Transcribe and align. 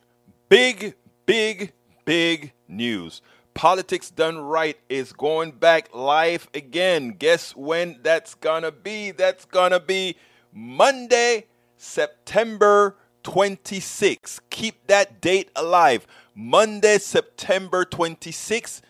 big, 0.49 0.95
big, 1.27 1.75
big 2.07 2.55
news. 2.67 3.21
Politics 3.53 4.11
Done 4.11 4.39
Right 4.39 4.79
is 4.89 5.13
going 5.13 5.51
back 5.51 5.95
live 5.95 6.49
again. 6.55 7.11
Guess 7.11 7.57
when 7.57 8.01
that's 8.03 8.35
gonna 8.35 8.73
be? 8.73 9.11
That's 9.11 9.45
gonna 9.45 9.81
be 9.81 10.17
Monday, 10.51 11.45
September 11.77 12.97
26. 13.23 14.41
Keep 14.49 14.87
that 14.87 15.21
date 15.21 15.51
alive. 15.55 16.07
Monday, 16.41 16.99
September 16.99 17.85
26th. 17.85 18.81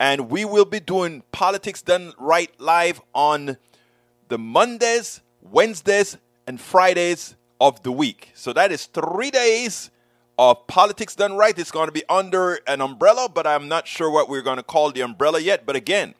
And 0.00 0.30
we 0.30 0.46
will 0.46 0.64
be 0.64 0.80
doing 0.80 1.22
Politics 1.32 1.82
Done 1.82 2.14
Right 2.18 2.50
live 2.58 3.02
on 3.14 3.58
the 4.28 4.38
Mondays, 4.38 5.20
Wednesdays, 5.42 6.16
and 6.46 6.58
Fridays 6.58 7.36
of 7.60 7.82
the 7.82 7.92
week. 7.92 8.32
So 8.34 8.54
that 8.54 8.72
is 8.72 8.86
three 8.86 9.30
days 9.30 9.90
of 10.38 10.66
Politics 10.66 11.14
Done 11.14 11.34
Right. 11.34 11.58
It's 11.58 11.70
going 11.70 11.88
to 11.88 11.92
be 11.92 12.04
under 12.08 12.58
an 12.66 12.80
umbrella, 12.80 13.28
but 13.28 13.46
I'm 13.46 13.68
not 13.68 13.86
sure 13.86 14.10
what 14.10 14.30
we're 14.30 14.40
going 14.40 14.56
to 14.56 14.62
call 14.62 14.90
the 14.90 15.02
umbrella 15.02 15.40
yet. 15.40 15.66
But 15.66 15.76
again, 15.76 16.14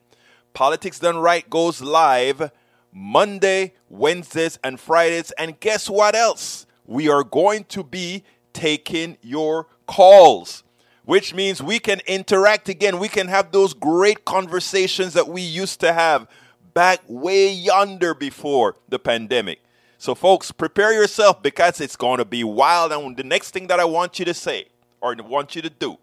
Politics 0.52 0.98
Done 0.98 1.16
Right 1.16 1.48
goes 1.48 1.80
live 1.80 2.50
Monday, 2.92 3.72
Wednesdays, 3.88 4.58
and 4.62 4.78
Fridays. 4.78 5.30
And 5.38 5.58
guess 5.60 5.88
what 5.88 6.14
else? 6.14 6.66
We 6.84 7.08
are 7.08 7.24
going 7.24 7.64
to 7.64 7.82
be 7.82 8.22
taking 8.52 9.16
your 9.22 9.66
calls, 9.86 10.62
which 11.04 11.34
means 11.34 11.62
we 11.62 11.78
can 11.78 12.00
interact 12.06 12.68
again. 12.68 12.98
We 12.98 13.08
can 13.08 13.28
have 13.28 13.52
those 13.52 13.74
great 13.74 14.24
conversations 14.24 15.12
that 15.14 15.28
we 15.28 15.42
used 15.42 15.80
to 15.80 15.92
have 15.92 16.26
back 16.72 17.00
way 17.06 17.50
yonder 17.52 18.14
before 18.14 18.76
the 18.88 18.98
pandemic. 18.98 19.60
So, 19.98 20.14
folks, 20.14 20.50
prepare 20.52 20.92
yourself 20.92 21.42
because 21.42 21.80
it's 21.80 21.96
going 21.96 22.18
to 22.18 22.24
be 22.24 22.44
wild. 22.44 22.92
And 22.92 23.16
the 23.16 23.24
next 23.24 23.52
thing 23.52 23.68
that 23.68 23.80
I 23.80 23.84
want 23.84 24.18
you 24.18 24.24
to 24.24 24.34
say 24.34 24.66
or 25.00 25.14
want 25.14 25.54
you 25.54 25.62
to 25.62 25.70
do, 25.70 25.98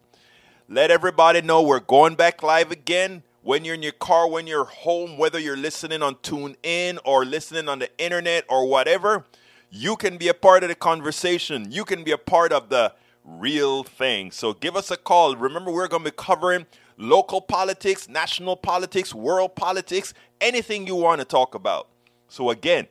let 0.69 0.89
everybody 0.89 1.41
know 1.41 1.61
we're 1.61 1.79
going 1.79 2.15
back 2.15 2.41
live 2.41 2.71
again. 2.71 3.23
When 3.43 3.65
you're 3.65 3.75
in 3.75 3.83
your 3.83 3.91
car, 3.91 4.29
when 4.29 4.45
you're 4.45 4.65
home, 4.65 5.17
whether 5.17 5.39
you're 5.39 5.57
listening 5.57 6.03
on 6.03 6.15
TuneIn 6.15 6.99
or 7.03 7.25
listening 7.25 7.67
on 7.67 7.79
the 7.79 7.89
internet 7.97 8.45
or 8.47 8.67
whatever, 8.67 9.25
you 9.71 9.95
can 9.95 10.17
be 10.17 10.27
a 10.27 10.33
part 10.33 10.63
of 10.63 10.69
the 10.69 10.75
conversation. 10.75 11.71
You 11.71 11.83
can 11.83 12.03
be 12.03 12.11
a 12.11 12.17
part 12.19 12.53
of 12.53 12.69
the 12.69 12.93
real 13.23 13.83
thing. 13.83 14.31
So 14.31 14.53
give 14.53 14.75
us 14.75 14.91
a 14.91 14.97
call. 14.97 15.35
Remember, 15.35 15.71
we're 15.71 15.87
going 15.87 16.03
to 16.03 16.11
be 16.11 16.15
covering 16.15 16.65
local 16.97 17.41
politics, 17.41 18.07
national 18.07 18.55
politics, 18.55 19.13
world 19.13 19.55
politics, 19.55 20.13
anything 20.39 20.87
you 20.87 20.95
want 20.95 21.19
to 21.19 21.25
talk 21.25 21.55
about. 21.55 21.87
So, 22.27 22.49
again, 22.49 22.87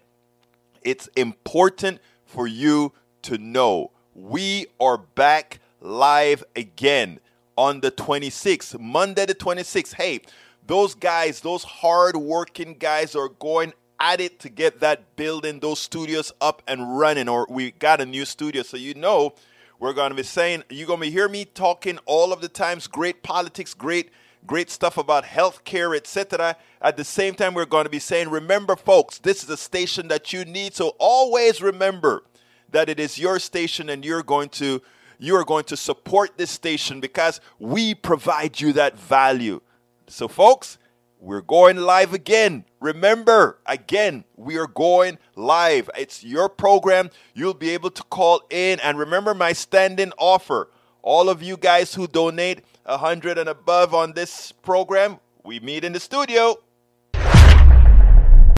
it's 0.83 1.07
important 1.17 2.01
for 2.27 2.47
you 2.47 2.93
to 3.23 3.39
know 3.39 3.91
we 4.15 4.67
are 4.79 4.99
back 4.99 5.61
live 5.81 6.45
again 6.57 7.21
on 7.57 7.81
the 7.81 7.91
26th, 7.91 8.79
Monday 8.79 9.27
the 9.27 9.35
26th. 9.35 9.95
Hey, 9.95 10.21
those 10.67 10.95
guys, 10.95 11.41
those 11.41 11.65
hard 11.65 12.17
working 12.17 12.77
guys 12.79 13.15
are 13.15 13.29
going 13.29 13.73
at 13.99 14.21
it 14.21 14.39
to 14.41 14.49
get 14.49 14.81
that 14.81 15.15
building, 15.17 15.61
those 15.61 15.79
studios 15.79 16.33
up 16.41 16.63
and 16.67 16.99
running, 16.99 17.29
or 17.29 17.47
we 17.51 17.71
got 17.73 18.01
a 18.01 18.07
new 18.07 18.25
studio. 18.25 18.63
So 18.63 18.77
you 18.77 18.95
know 18.95 19.35
we're 19.81 19.95
going 19.95 20.11
to 20.11 20.17
be 20.17 20.23
saying, 20.23 20.63
you're 20.71 20.87
going 20.87 21.01
to 21.01 21.11
hear 21.11 21.29
me 21.29 21.45
talking 21.45 21.99
all 22.07 22.33
of 22.33 22.41
the 22.41 22.49
times, 22.49 22.87
great 22.87 23.23
politics, 23.25 23.75
great 23.75 24.11
great 24.47 24.71
stuff 24.71 24.97
about 24.97 25.25
healthcare, 25.25 25.97
etc. 25.97 26.57
At 26.81 26.97
the 26.97 27.05
same 27.05 27.35
time, 27.35 27.55
we're 27.55 27.67
going 27.67 27.85
to 27.85 27.91
be 27.91 27.99
saying, 27.99 28.31
remember, 28.31 28.77
folks, 28.77 29.19
this 29.19 29.43
is 29.43 29.51
a 29.51 29.57
station 29.57 30.09
that 30.09 30.33
you 30.33 30.45
need. 30.45 30.75
So 30.75 30.95
always 30.99 31.61
remember 31.61 32.25
that 32.71 32.89
it 32.89 33.01
is 33.01 33.19
your 33.19 33.39
station 33.39 33.91
and 33.91 34.05
you're 34.05 34.23
going 34.23 34.49
to 34.51 34.81
you 35.19 35.37
are 35.37 35.45
going 35.45 35.65
to 35.65 35.77
support 35.77 36.39
this 36.39 36.51
station 36.51 36.99
because 36.99 37.43
we 37.59 37.95
provide 37.95 38.59
you 38.59 38.73
that 38.73 38.99
value. 38.99 39.61
So, 40.07 40.29
folks, 40.29 40.79
we're 41.21 41.43
going 41.43 41.77
live 41.77 42.15
again. 42.15 42.65
Remember, 42.81 43.59
again, 43.67 44.25
we 44.37 44.57
are 44.57 44.67
going 44.67 45.19
live. 45.37 45.91
It's 45.97 46.25
your 46.25 46.49
program. 46.49 47.11
You'll 47.35 47.53
be 47.53 47.71
able 47.71 47.91
to 47.91 48.03
call 48.05 48.41
in. 48.49 48.81
And 48.81 48.99
remember 48.99 49.35
my 49.35 49.53
standing 49.53 50.13
offer. 50.17 50.71
All 51.03 51.29
of 51.29 51.43
you 51.43 51.59
guys 51.59 51.95
who 51.95 52.07
donate, 52.07 52.65
a 52.87 52.97
100 52.97 53.37
and 53.37 53.51
above 53.51 53.95
on 53.95 54.15
this 54.15 54.51
program, 54.51 55.19
we 55.45 55.61
meet 55.61 55.85
in 55.85 55.93
the 55.93 56.01
studio. 56.01 56.57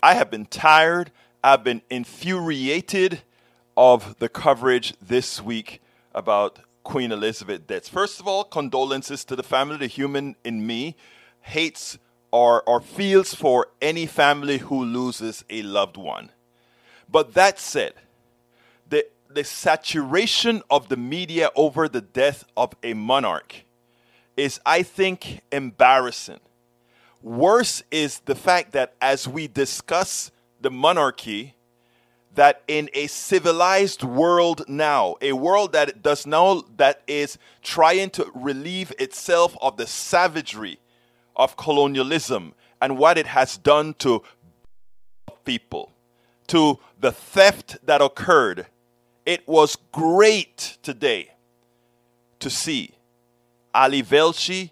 I 0.04 0.14
have 0.14 0.30
been 0.30 0.46
tired, 0.46 1.10
I've 1.42 1.64
been 1.64 1.82
infuriated 1.90 3.22
of 3.76 4.18
the 4.18 4.28
coverage 4.28 4.94
this 5.00 5.42
week 5.42 5.80
about 6.14 6.60
Queen 6.84 7.10
Elizabeth 7.10 7.66
deaths. 7.66 7.88
First 7.88 8.20
of 8.20 8.28
all, 8.28 8.44
condolences 8.44 9.24
to 9.24 9.36
the 9.36 9.42
family. 9.42 9.76
The 9.76 9.86
human 9.88 10.36
in 10.44 10.64
me 10.66 10.96
hates 11.40 11.98
or, 12.32 12.62
or 12.62 12.81
feels 12.81 13.34
for 13.34 13.69
any 13.81 14.06
family 14.06 14.59
who 14.59 14.82
loses 14.84 15.44
a 15.50 15.62
loved 15.62 15.97
one. 15.97 16.31
But 17.09 17.34
that 17.34 17.60
said, 17.60 17.93
the, 18.88 19.06
the 19.28 19.44
saturation 19.44 20.62
of 20.71 20.88
the 20.88 20.97
media 20.97 21.50
over 21.54 21.88
the 21.88 22.00
death 22.00 22.44
of 22.56 22.75
a 22.82 22.94
monarch 22.94 23.65
is, 24.37 24.59
I 24.65 24.82
think, 24.82 25.42
embarrassing. 25.53 26.41
Worse 27.21 27.82
is 27.91 28.21
the 28.21 28.34
fact 28.34 28.72
that 28.72 28.94
as 29.00 29.28
we 29.28 29.47
discuss 29.47 30.32
the 30.60 30.71
monarchy, 30.71 31.54
that 32.34 32.62
in 32.66 32.88
a 32.94 33.09
civilized 33.09 34.03
world 34.03 34.65
now, 34.66 35.16
a 35.21 35.32
world 35.34 35.72
that 35.72 36.03
does 36.03 36.26
now 36.26 36.65
that 36.78 37.03
is 37.06 37.37
trying 37.62 38.09
to 38.09 38.31
relieve 38.34 38.91
itself 38.98 39.54
of 39.60 39.76
the 39.76 39.87
savagery 39.87 40.78
of 41.36 41.56
colonialism 41.56 42.54
and 42.80 42.98
what 42.98 43.18
it 43.18 43.26
has 43.26 43.56
done 43.56 43.94
to 43.94 44.22
people, 45.44 45.92
to 46.48 46.78
the 47.00 47.12
theft 47.12 47.78
that 47.84 48.00
occurred, 48.00 48.66
it 49.24 49.46
was 49.46 49.76
great 49.92 50.78
today 50.82 51.30
to 52.40 52.50
see 52.50 52.94
Ali 53.74 54.02
Velshi 54.02 54.70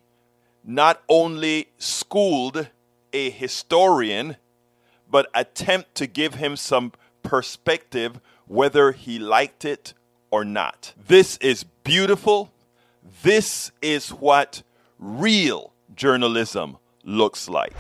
not 0.64 1.02
only 1.08 1.68
schooled 1.78 2.68
a 3.12 3.30
historian, 3.30 4.36
but 5.10 5.28
attempt 5.34 5.94
to 5.96 6.06
give 6.06 6.34
him 6.34 6.56
some 6.56 6.92
perspective 7.22 8.20
whether 8.46 8.92
he 8.92 9.18
liked 9.18 9.64
it 9.64 9.94
or 10.30 10.44
not. 10.44 10.92
This 11.08 11.36
is 11.38 11.64
beautiful. 11.64 12.52
This 13.22 13.70
is 13.80 14.10
what 14.10 14.62
real 14.98 15.69
journalism 16.00 16.79
looks 17.05 17.47
like. 17.47 17.75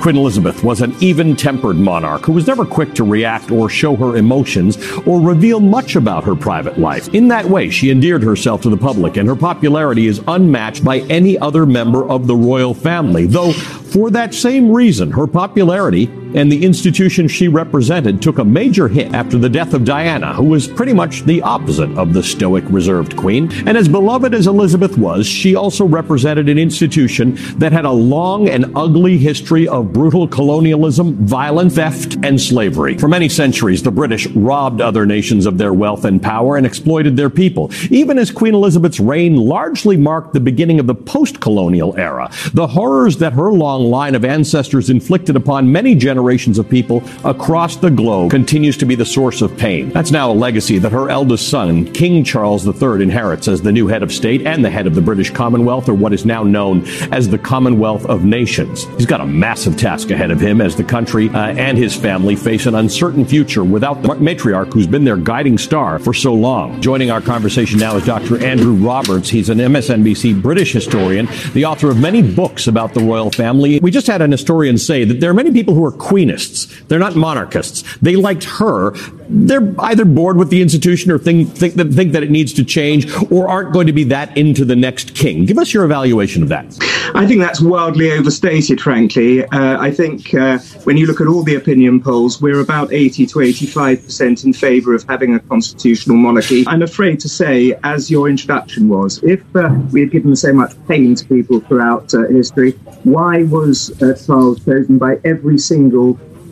Queen 0.00 0.16
Elizabeth 0.16 0.64
was 0.64 0.80
an 0.80 0.94
even 1.00 1.36
tempered 1.36 1.76
monarch 1.76 2.24
who 2.24 2.32
was 2.32 2.46
never 2.46 2.64
quick 2.64 2.94
to 2.94 3.04
react 3.04 3.50
or 3.50 3.68
show 3.68 3.94
her 3.94 4.16
emotions 4.16 4.78
or 5.06 5.20
reveal 5.20 5.60
much 5.60 5.94
about 5.94 6.24
her 6.24 6.34
private 6.34 6.78
life. 6.78 7.12
In 7.12 7.28
that 7.28 7.44
way, 7.44 7.68
she 7.68 7.90
endeared 7.90 8.22
herself 8.22 8.62
to 8.62 8.70
the 8.70 8.78
public, 8.78 9.18
and 9.18 9.28
her 9.28 9.36
popularity 9.36 10.06
is 10.06 10.22
unmatched 10.26 10.82
by 10.82 11.00
any 11.10 11.38
other 11.38 11.66
member 11.66 12.08
of 12.08 12.26
the 12.26 12.34
royal 12.34 12.72
family. 12.72 13.26
Though 13.26 13.52
For 13.52 14.08
that 14.12 14.32
same 14.32 14.70
reason, 14.70 15.10
her 15.10 15.26
popularity 15.26 16.06
and 16.34 16.50
the 16.50 16.64
institution 16.64 17.26
she 17.26 17.48
represented 17.48 18.22
took 18.22 18.38
a 18.38 18.44
major 18.44 18.88
hit 18.88 19.12
after 19.12 19.36
the 19.36 19.48
death 19.48 19.74
of 19.74 19.84
Diana, 19.84 20.32
who 20.34 20.44
was 20.44 20.68
pretty 20.68 20.92
much 20.92 21.24
the 21.24 21.42
opposite 21.42 21.90
of 21.98 22.12
the 22.12 22.22
stoic, 22.22 22.64
reserved 22.68 23.16
queen. 23.16 23.50
And 23.66 23.76
as 23.76 23.88
beloved 23.88 24.32
as 24.34 24.46
Elizabeth 24.46 24.96
was, 24.96 25.26
she 25.26 25.56
also 25.56 25.84
represented 25.84 26.48
an 26.48 26.58
institution 26.58 27.36
that 27.58 27.72
had 27.72 27.84
a 27.84 27.90
long 27.90 28.48
and 28.48 28.72
ugly 28.76 29.18
history 29.18 29.66
of 29.66 29.92
brutal 29.92 30.28
colonialism, 30.28 31.14
violent 31.26 31.72
theft, 31.72 32.16
and 32.22 32.40
slavery. 32.40 32.96
For 32.96 33.08
many 33.08 33.28
centuries, 33.28 33.82
the 33.82 33.90
British 33.90 34.26
robbed 34.28 34.80
other 34.80 35.04
nations 35.06 35.46
of 35.46 35.58
their 35.58 35.74
wealth 35.74 36.04
and 36.04 36.22
power 36.22 36.56
and 36.56 36.64
exploited 36.64 37.16
their 37.16 37.30
people. 37.30 37.72
Even 37.90 38.18
as 38.18 38.30
Queen 38.30 38.54
Elizabeth's 38.54 39.00
reign 39.00 39.36
largely 39.36 39.96
marked 39.96 40.32
the 40.32 40.40
beginning 40.40 40.78
of 40.78 40.86
the 40.86 40.94
post-colonial 40.94 41.96
era, 41.96 42.30
the 42.52 42.68
horrors 42.68 43.16
that 43.16 43.32
her 43.32 43.52
long 43.52 43.90
line 43.90 44.14
of 44.14 44.24
ancestors 44.24 44.90
inflicted 44.90 45.34
upon 45.34 45.70
many 45.72 45.94
generations 45.94 46.19
of 46.20 46.68
people 46.68 47.02
across 47.24 47.76
the 47.76 47.90
globe 47.90 48.30
continues 48.30 48.76
to 48.76 48.84
be 48.84 48.94
the 48.94 49.04
source 49.04 49.42
of 49.42 49.56
pain. 49.56 49.88
That's 49.90 50.10
now 50.10 50.30
a 50.30 50.34
legacy 50.34 50.78
that 50.78 50.92
her 50.92 51.08
eldest 51.08 51.48
son, 51.48 51.90
King 51.92 52.24
Charles 52.24 52.66
III, 52.66 53.02
inherits 53.02 53.48
as 53.48 53.62
the 53.62 53.72
new 53.72 53.86
head 53.86 54.02
of 54.02 54.12
state 54.12 54.46
and 54.46 54.64
the 54.64 54.70
head 54.70 54.86
of 54.86 54.94
the 54.94 55.00
British 55.00 55.30
Commonwealth, 55.30 55.88
or 55.88 55.94
what 55.94 56.12
is 56.12 56.24
now 56.26 56.42
known 56.42 56.86
as 57.10 57.28
the 57.28 57.38
Commonwealth 57.38 58.04
of 58.06 58.24
Nations. 58.24 58.84
He's 58.96 59.06
got 59.06 59.20
a 59.20 59.26
massive 59.26 59.76
task 59.76 60.10
ahead 60.10 60.30
of 60.30 60.40
him 60.40 60.60
as 60.60 60.76
the 60.76 60.84
country 60.84 61.28
uh, 61.30 61.48
and 61.48 61.78
his 61.78 61.96
family 61.96 62.36
face 62.36 62.66
an 62.66 62.74
uncertain 62.74 63.24
future 63.24 63.64
without 63.64 64.02
the 64.02 64.08
matriarch 64.08 64.72
who's 64.72 64.86
been 64.86 65.04
their 65.04 65.16
guiding 65.16 65.58
star 65.58 65.98
for 65.98 66.12
so 66.14 66.34
long. 66.34 66.80
Joining 66.80 67.10
our 67.10 67.20
conversation 67.20 67.78
now 67.78 67.96
is 67.96 68.04
Dr. 68.04 68.44
Andrew 68.44 68.74
Roberts. 68.74 69.28
He's 69.28 69.48
an 69.48 69.58
MSNBC 69.58 70.40
British 70.40 70.72
historian, 70.72 71.28
the 71.54 71.64
author 71.64 71.90
of 71.90 71.98
many 71.98 72.22
books 72.22 72.66
about 72.66 72.94
the 72.94 73.00
royal 73.00 73.30
family. 73.30 73.80
We 73.80 73.90
just 73.90 74.06
had 74.06 74.22
an 74.22 74.32
historian 74.32 74.78
say 74.78 75.04
that 75.04 75.20
there 75.20 75.30
are 75.30 75.34
many 75.34 75.50
people 75.50 75.74
who 75.74 75.84
are 75.84 75.92
queenists. 76.10 76.66
They're 76.88 76.98
not 76.98 77.14
monarchists. 77.14 77.84
They 77.98 78.16
liked 78.16 78.42
her. 78.42 78.90
They're 79.28 79.72
either 79.78 80.04
bored 80.04 80.36
with 80.36 80.50
the 80.50 80.60
institution 80.60 81.12
or 81.12 81.18
think, 81.18 81.50
think, 81.50 81.74
that, 81.74 81.92
think 81.92 82.12
that 82.14 82.24
it 82.24 82.32
needs 82.32 82.52
to 82.54 82.64
change 82.64 83.06
or 83.30 83.48
aren't 83.48 83.72
going 83.72 83.86
to 83.86 83.92
be 83.92 84.02
that 84.04 84.36
into 84.36 84.64
the 84.64 84.74
next 84.74 85.14
king. 85.14 85.44
Give 85.44 85.56
us 85.56 85.72
your 85.72 85.84
evaluation 85.84 86.42
of 86.42 86.48
that. 86.48 86.66
I 87.14 87.26
think 87.26 87.40
that's 87.40 87.60
wildly 87.60 88.10
overstated, 88.10 88.80
frankly. 88.80 89.44
Uh, 89.44 89.80
I 89.80 89.92
think 89.92 90.34
uh, 90.34 90.58
when 90.82 90.96
you 90.96 91.06
look 91.06 91.20
at 91.20 91.28
all 91.28 91.44
the 91.44 91.54
opinion 91.54 92.02
polls, 92.02 92.42
we're 92.42 92.60
about 92.60 92.92
80 92.92 93.26
to 93.26 93.38
85% 93.38 94.44
in 94.44 94.52
favour 94.52 94.94
of 94.94 95.04
having 95.04 95.36
a 95.36 95.38
constitutional 95.38 96.16
monarchy. 96.16 96.64
I'm 96.66 96.82
afraid 96.82 97.20
to 97.20 97.28
say, 97.28 97.78
as 97.84 98.10
your 98.10 98.28
introduction 98.28 98.88
was, 98.88 99.22
if 99.22 99.42
uh, 99.54 99.70
we 99.92 100.00
had 100.00 100.10
given 100.10 100.34
so 100.34 100.52
much 100.52 100.72
pain 100.88 101.14
to 101.14 101.24
people 101.26 101.60
throughout 101.60 102.12
uh, 102.14 102.26
history, 102.26 102.72
why 103.04 103.44
was 103.44 103.90
uh, 104.02 104.14
Charles 104.26 104.64
chosen 104.64 104.98
by 104.98 105.20
every 105.24 105.58
single 105.58 105.99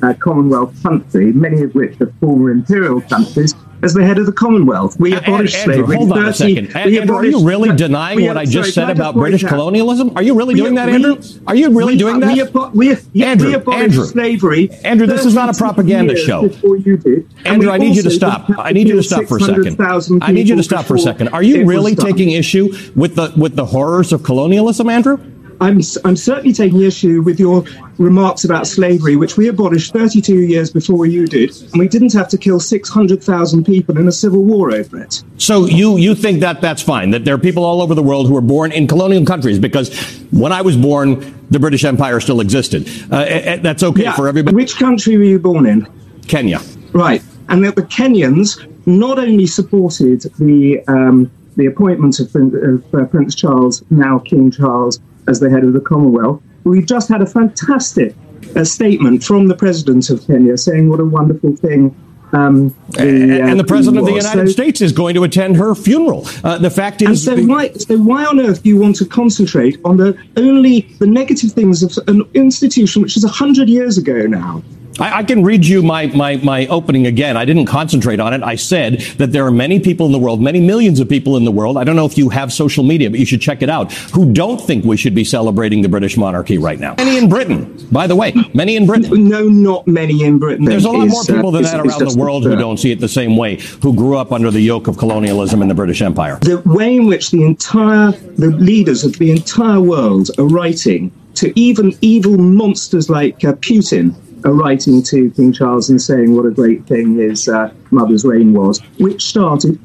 uh, 0.02 0.14
Commonwealth 0.14 0.80
country, 0.82 1.32
many 1.32 1.62
of 1.62 1.74
which 1.74 2.00
are 2.00 2.12
former 2.20 2.50
imperial 2.50 3.00
countries, 3.02 3.54
as 3.82 3.94
the 3.94 4.04
head 4.04 4.18
of 4.18 4.26
the 4.26 4.32
Commonwealth. 4.32 4.98
We 4.98 5.14
abolished 5.14 5.56
Andrew, 5.56 5.74
slavery. 5.74 5.96
Hold 5.96 6.12
on 6.12 6.18
30, 6.18 6.28
a 6.28 6.32
second. 6.34 6.76
Andrew, 6.76 7.16
are 7.16 7.24
you 7.24 7.46
really 7.46 7.74
denying 7.76 8.24
what 8.24 8.36
I 8.36 8.44
just 8.44 8.74
sorry, 8.74 8.88
said 8.88 8.90
about 8.90 9.14
British 9.14 9.44
out. 9.44 9.50
colonialism? 9.50 10.16
Are 10.16 10.22
you 10.22 10.34
really 10.34 10.54
doing 10.54 10.74
that, 10.74 10.88
Andrew? 10.88 11.20
Are 11.46 11.54
you 11.54 11.70
really 11.70 11.94
we, 11.94 11.98
doing 11.98 12.20
that? 12.20 12.72
We, 12.74 12.94
we, 13.14 13.24
Andrew, 13.24 13.48
we 13.48 13.54
abolished 13.54 13.82
Andrew, 13.82 14.04
slavery. 14.04 14.70
Andrew, 14.84 15.06
this 15.06 15.24
is 15.24 15.34
not 15.34 15.54
a 15.54 15.56
propaganda 15.56 16.16
show. 16.16 16.48
Did, 16.48 17.30
Andrew, 17.44 17.70
I 17.70 17.78
need 17.78 17.96
you 17.96 18.02
to 18.02 18.10
stop. 18.10 18.50
I 18.58 18.72
need 18.72 18.88
you 18.88 18.96
to 18.96 19.02
stop 19.02 19.26
for 19.26 19.36
a 19.36 19.40
second. 19.40 19.80
I 20.22 20.32
need 20.32 20.48
you 20.48 20.56
to 20.56 20.62
stop 20.62 20.86
for 20.86 20.96
a 20.96 21.00
second. 21.00 21.28
Are 21.28 21.42
you 21.42 21.64
really 21.64 21.94
taking 21.94 22.30
issue 22.32 22.72
with 22.96 23.14
the 23.14 23.32
with 23.36 23.56
the 23.56 23.66
horrors 23.66 24.12
of 24.12 24.22
colonialism, 24.22 24.88
Andrew? 24.88 25.18
I'm, 25.60 25.80
I'm 26.04 26.16
certainly 26.16 26.52
taking 26.52 26.82
issue 26.82 27.22
with 27.22 27.40
your 27.40 27.64
remarks 27.98 28.44
about 28.44 28.66
slavery, 28.66 29.16
which 29.16 29.36
we 29.36 29.48
abolished 29.48 29.92
32 29.92 30.42
years 30.42 30.70
before 30.70 31.06
you 31.06 31.26
did, 31.26 31.50
and 31.72 31.78
we 31.78 31.88
didn't 31.88 32.12
have 32.12 32.28
to 32.28 32.38
kill 32.38 32.60
600,000 32.60 33.64
people 33.64 33.98
in 33.98 34.06
a 34.06 34.12
civil 34.12 34.44
war 34.44 34.72
over 34.72 35.00
it. 35.00 35.22
So 35.36 35.66
you, 35.66 35.96
you 35.96 36.14
think 36.14 36.40
that 36.40 36.60
that's 36.60 36.82
fine, 36.82 37.10
that 37.10 37.24
there 37.24 37.34
are 37.34 37.38
people 37.38 37.64
all 37.64 37.82
over 37.82 37.94
the 37.94 38.02
world 38.02 38.28
who 38.28 38.34
were 38.34 38.40
born 38.40 38.70
in 38.72 38.86
colonial 38.86 39.24
countries, 39.24 39.58
because 39.58 39.96
when 40.30 40.52
I 40.52 40.62
was 40.62 40.76
born, 40.76 41.34
the 41.50 41.58
British 41.58 41.84
Empire 41.84 42.20
still 42.20 42.40
existed. 42.40 42.88
Uh, 43.10 43.56
that's 43.56 43.82
okay 43.82 44.04
yeah. 44.04 44.16
for 44.16 44.28
everybody. 44.28 44.54
Which 44.54 44.76
country 44.76 45.16
were 45.16 45.24
you 45.24 45.38
born 45.38 45.66
in? 45.66 45.88
Kenya. 46.28 46.60
Right. 46.92 47.22
And 47.48 47.64
that 47.64 47.74
the 47.74 47.82
Kenyans 47.82 48.64
not 48.86 49.18
only 49.18 49.46
supported 49.46 50.22
the, 50.38 50.84
um, 50.86 51.30
the 51.56 51.66
appointment 51.66 52.20
of, 52.20 52.34
of 52.36 52.94
uh, 52.94 53.04
Prince 53.06 53.34
Charles, 53.34 53.82
now 53.90 54.18
King 54.18 54.50
Charles, 54.50 55.00
as 55.28 55.40
the 55.40 55.50
head 55.50 55.64
of 55.64 55.72
the 55.72 55.80
Commonwealth. 55.80 56.42
We've 56.64 56.86
just 56.86 57.08
had 57.08 57.22
a 57.22 57.26
fantastic 57.26 58.14
uh, 58.56 58.64
statement 58.64 59.22
from 59.22 59.48
the 59.48 59.54
president 59.54 60.10
of 60.10 60.26
Kenya 60.26 60.56
saying 60.56 60.88
what 60.88 61.00
a 61.00 61.04
wonderful 61.04 61.56
thing 61.56 61.94
um, 62.32 62.74
the, 62.90 63.42
uh, 63.42 63.48
and 63.48 63.58
the 63.58 63.64
president 63.64 63.98
of 63.98 64.04
the 64.04 64.12
United 64.12 64.48
so, 64.48 64.52
States 64.52 64.80
is 64.80 64.92
going 64.92 65.14
to 65.14 65.24
attend 65.24 65.56
her 65.56 65.74
funeral. 65.74 66.26
Uh, 66.44 66.58
the 66.58 66.70
fact 66.70 67.00
is, 67.00 67.24
so 67.24 67.36
why, 67.44 67.72
so 67.72 67.96
why 67.96 68.26
on 68.26 68.38
earth 68.40 68.62
do 68.62 68.68
you 68.68 68.78
want 68.78 68.96
to 68.96 69.06
concentrate 69.06 69.78
on 69.84 69.96
the 69.96 70.18
only 70.36 70.80
the 70.98 71.06
negative 71.06 71.52
things 71.52 71.82
of 71.82 71.96
an 72.06 72.22
institution 72.34 73.02
which 73.02 73.16
is 73.16 73.24
hundred 73.24 73.68
years 73.68 73.96
ago 73.96 74.26
now? 74.26 74.62
I, 75.00 75.18
I, 75.18 75.22
can 75.22 75.44
read 75.44 75.64
you 75.64 75.82
my, 75.82 76.06
my, 76.08 76.36
my 76.36 76.66
opening 76.66 77.06
again. 77.06 77.36
I 77.36 77.44
didn't 77.44 77.66
concentrate 77.66 78.20
on 78.20 78.34
it. 78.34 78.42
I 78.42 78.56
said 78.56 79.00
that 79.18 79.32
there 79.32 79.46
are 79.46 79.50
many 79.50 79.80
people 79.80 80.06
in 80.06 80.12
the 80.12 80.18
world, 80.18 80.40
many 80.40 80.60
millions 80.60 81.00
of 81.00 81.08
people 81.08 81.36
in 81.36 81.44
the 81.44 81.52
world. 81.52 81.76
I 81.76 81.84
don't 81.84 81.96
know 81.96 82.06
if 82.06 82.18
you 82.18 82.28
have 82.30 82.52
social 82.52 82.84
media, 82.84 83.10
but 83.10 83.20
you 83.20 83.26
should 83.26 83.40
check 83.40 83.62
it 83.62 83.70
out, 83.70 83.92
who 83.92 84.32
don't 84.32 84.60
think 84.60 84.84
we 84.84 84.96
should 84.96 85.14
be 85.14 85.24
celebrating 85.24 85.82
the 85.82 85.88
British 85.88 86.16
monarchy 86.16 86.58
right 86.58 86.78
now. 86.78 86.94
Many 86.96 87.18
in 87.18 87.28
Britain, 87.28 87.86
by 87.92 88.06
the 88.06 88.16
way. 88.16 88.34
Many 88.54 88.76
in 88.76 88.86
Britain. 88.86 89.28
No, 89.28 89.44
not 89.44 89.86
many 89.86 90.24
in 90.24 90.38
Britain. 90.38 90.64
There's 90.64 90.84
a 90.84 90.90
lot 90.90 91.08
more 91.08 91.24
people 91.24 91.50
than 91.50 91.64
uh, 91.64 91.70
that 91.70 91.86
around 91.86 92.10
the 92.10 92.18
world 92.18 92.44
who 92.44 92.56
don't 92.56 92.78
see 92.78 92.90
it 92.90 93.00
the 93.00 93.08
same 93.08 93.36
way, 93.36 93.56
who 93.82 93.94
grew 93.94 94.16
up 94.16 94.32
under 94.32 94.50
the 94.50 94.60
yoke 94.60 94.88
of 94.88 94.98
colonialism 94.98 95.62
in 95.62 95.68
the 95.68 95.74
British 95.74 96.02
Empire. 96.02 96.38
The 96.40 96.62
way 96.64 96.96
in 96.96 97.06
which 97.06 97.30
the 97.30 97.44
entire, 97.44 98.12
the 98.36 98.48
leaders 98.48 99.04
of 99.04 99.18
the 99.18 99.30
entire 99.30 99.80
world 99.80 100.30
are 100.38 100.46
writing 100.46 101.12
to 101.34 101.58
even 101.58 101.96
evil 102.00 102.36
monsters 102.36 103.08
like 103.08 103.44
uh, 103.44 103.52
Putin 103.54 104.14
are 104.44 104.52
writing 104.52 105.02
to 105.04 105.30
King 105.30 105.52
Charles 105.52 105.90
and 105.90 106.00
saying 106.00 106.34
what 106.34 106.46
a 106.46 106.50
great 106.50 106.86
thing 106.86 107.16
his 107.16 107.48
uh, 107.48 107.72
mother's 107.90 108.24
reign 108.24 108.52
was, 108.52 108.80
which 108.98 109.22
started 109.22 109.78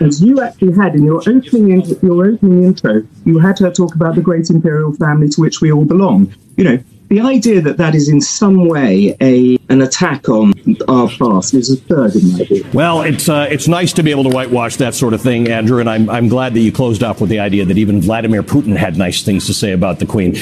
as 0.00 0.22
you 0.22 0.40
actually 0.40 0.74
had 0.74 0.94
in 0.94 1.04
your 1.04 1.18
opening 1.18 1.70
in, 1.70 1.82
your 2.02 2.26
opening 2.26 2.64
intro. 2.64 3.02
You 3.24 3.38
had 3.38 3.58
her 3.58 3.70
talk 3.70 3.94
about 3.94 4.14
the 4.14 4.22
great 4.22 4.50
imperial 4.50 4.92
family 4.94 5.28
to 5.30 5.40
which 5.40 5.60
we 5.60 5.72
all 5.72 5.84
belong. 5.84 6.32
You 6.56 6.64
know, 6.64 6.78
the 7.08 7.20
idea 7.20 7.60
that 7.62 7.78
that 7.78 7.94
is 7.94 8.08
in 8.08 8.20
some 8.20 8.68
way 8.68 9.16
a 9.20 9.58
an 9.70 9.82
attack 9.82 10.28
on 10.28 10.52
our 10.88 11.08
past 11.08 11.54
is 11.54 11.70
absurd 11.72 12.14
in 12.16 12.32
my 12.32 12.44
view. 12.44 12.66
Well, 12.72 13.02
it's 13.02 13.28
uh, 13.28 13.48
it's 13.50 13.68
nice 13.68 13.92
to 13.94 14.02
be 14.02 14.10
able 14.10 14.24
to 14.24 14.30
whitewash 14.30 14.76
that 14.76 14.94
sort 14.94 15.14
of 15.14 15.22
thing, 15.22 15.48
Andrew, 15.48 15.80
and 15.80 15.88
I'm 15.88 16.08
I'm 16.10 16.28
glad 16.28 16.54
that 16.54 16.60
you 16.60 16.72
closed 16.72 17.02
off 17.02 17.20
with 17.20 17.30
the 17.30 17.38
idea 17.38 17.64
that 17.64 17.78
even 17.78 18.00
Vladimir 18.00 18.42
Putin 18.42 18.76
had 18.76 18.96
nice 18.96 19.22
things 19.22 19.46
to 19.46 19.54
say 19.54 19.72
about 19.72 19.98
the 19.98 20.06
Queen. 20.06 20.36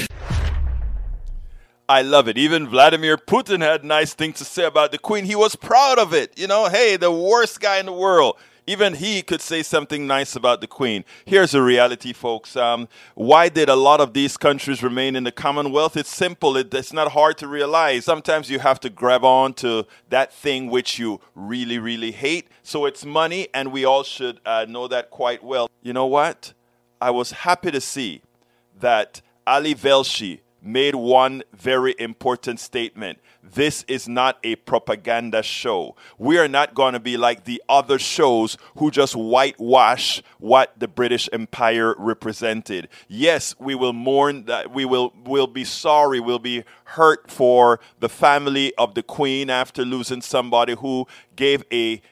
I 1.89 2.03
love 2.03 2.27
it. 2.27 2.37
Even 2.37 2.69
Vladimir 2.69 3.17
Putin 3.17 3.61
had 3.61 3.85
nice 3.85 4.13
things 4.13 4.39
to 4.39 4.45
say 4.45 4.65
about 4.65 4.91
the 4.91 4.99
Queen. 4.99 5.25
He 5.25 5.37
was 5.37 5.55
proud 5.55 6.01
of 6.01 6.13
it. 6.13 6.37
You 6.37 6.49
know, 6.49 6.69
hey, 6.69 6.97
the 6.97 7.13
worst 7.13 7.61
guy 7.61 7.79
in 7.79 7.87
the 7.87 7.93
world. 7.93 8.37
Even 8.67 8.95
he 8.95 9.23
could 9.23 9.41
say 9.41 9.63
something 9.63 10.09
nice 10.09 10.35
about 10.35 10.61
the 10.61 10.67
Queen. 10.67 11.05
Here's 11.25 11.53
the 11.53 11.63
reality, 11.63 12.13
folks. 12.13 12.57
Um, 12.57 12.89
why 13.15 13.49
did 13.49 13.69
a 13.69 13.77
lot 13.77 14.01
of 14.01 14.13
these 14.13 14.37
countries 14.37 14.83
remain 14.83 15.15
in 15.15 15.23
the 15.23 15.31
Commonwealth? 15.31 15.97
It's 15.97 16.13
simple. 16.13 16.57
It, 16.57 16.75
it's 16.75 16.93
not 16.93 17.13
hard 17.13 17.39
to 17.39 17.47
realize. 17.47 18.05
Sometimes 18.05 18.51
you 18.51 18.59
have 18.59 18.81
to 18.81 18.91
grab 18.91 19.23
on 19.23 19.55
to 19.55 19.87
that 20.09 20.33
thing 20.33 20.69
which 20.69 20.99
you 20.99 21.21
really, 21.37 21.79
really 21.79 22.11
hate. 22.11 22.49
So 22.65 22.87
it's 22.87 23.05
money, 23.05 23.47
and 23.55 23.71
we 23.71 23.85
all 23.85 24.03
should 24.03 24.41
uh, 24.45 24.67
know 24.69 24.89
that 24.89 25.11
quite 25.11 25.45
well. 25.45 25.71
You 25.81 25.93
know 25.93 26.07
what? 26.07 26.53
I 27.01 27.11
was 27.11 27.31
happy 27.31 27.71
to 27.71 27.81
see 27.81 28.23
that 28.81 29.23
Ali 29.47 29.77
Velshi 29.77 30.41
made 30.67 30.95
one 30.95 31.43
very 31.53 31.95
important 31.99 32.61
statement. 32.61 33.19
This 33.43 33.85
is 33.87 34.09
not 34.09 34.39
a 34.43 34.57
propaganda 34.57 35.43
show. 35.43 35.95
We 36.19 36.39
are 36.39 36.49
not 36.49 36.75
going 36.75 36.95
to 36.95 37.01
be 37.01 37.17
like 37.17 37.45
the 37.45 37.63
other 37.69 37.99
shows 37.99 38.57
who 38.77 38.91
just 38.91 39.15
whitewash 39.15 40.23
what 40.39 40.79
the 40.79 40.89
British 40.89 41.29
Empire 41.33 41.95
represented. 41.97 42.89
Yes, 43.09 43.55
we 43.59 43.75
will 43.75 43.93
mourn 43.93 44.47
that 44.47 44.73
we 44.73 44.85
will 44.85 45.13
will 45.25 45.47
be 45.47 45.65
sorry, 45.65 46.19
we'll 46.19 46.39
be 46.39 46.65
hurt 46.85 47.31
for 47.31 47.81
the 48.01 48.09
family 48.09 48.75
of 48.77 48.95
the 48.95 49.03
queen 49.03 49.49
after 49.49 49.85
losing 49.85 50.23
somebody 50.23 50.75
who 50.75 51.07
gave 51.37 51.65
a 51.73 52.03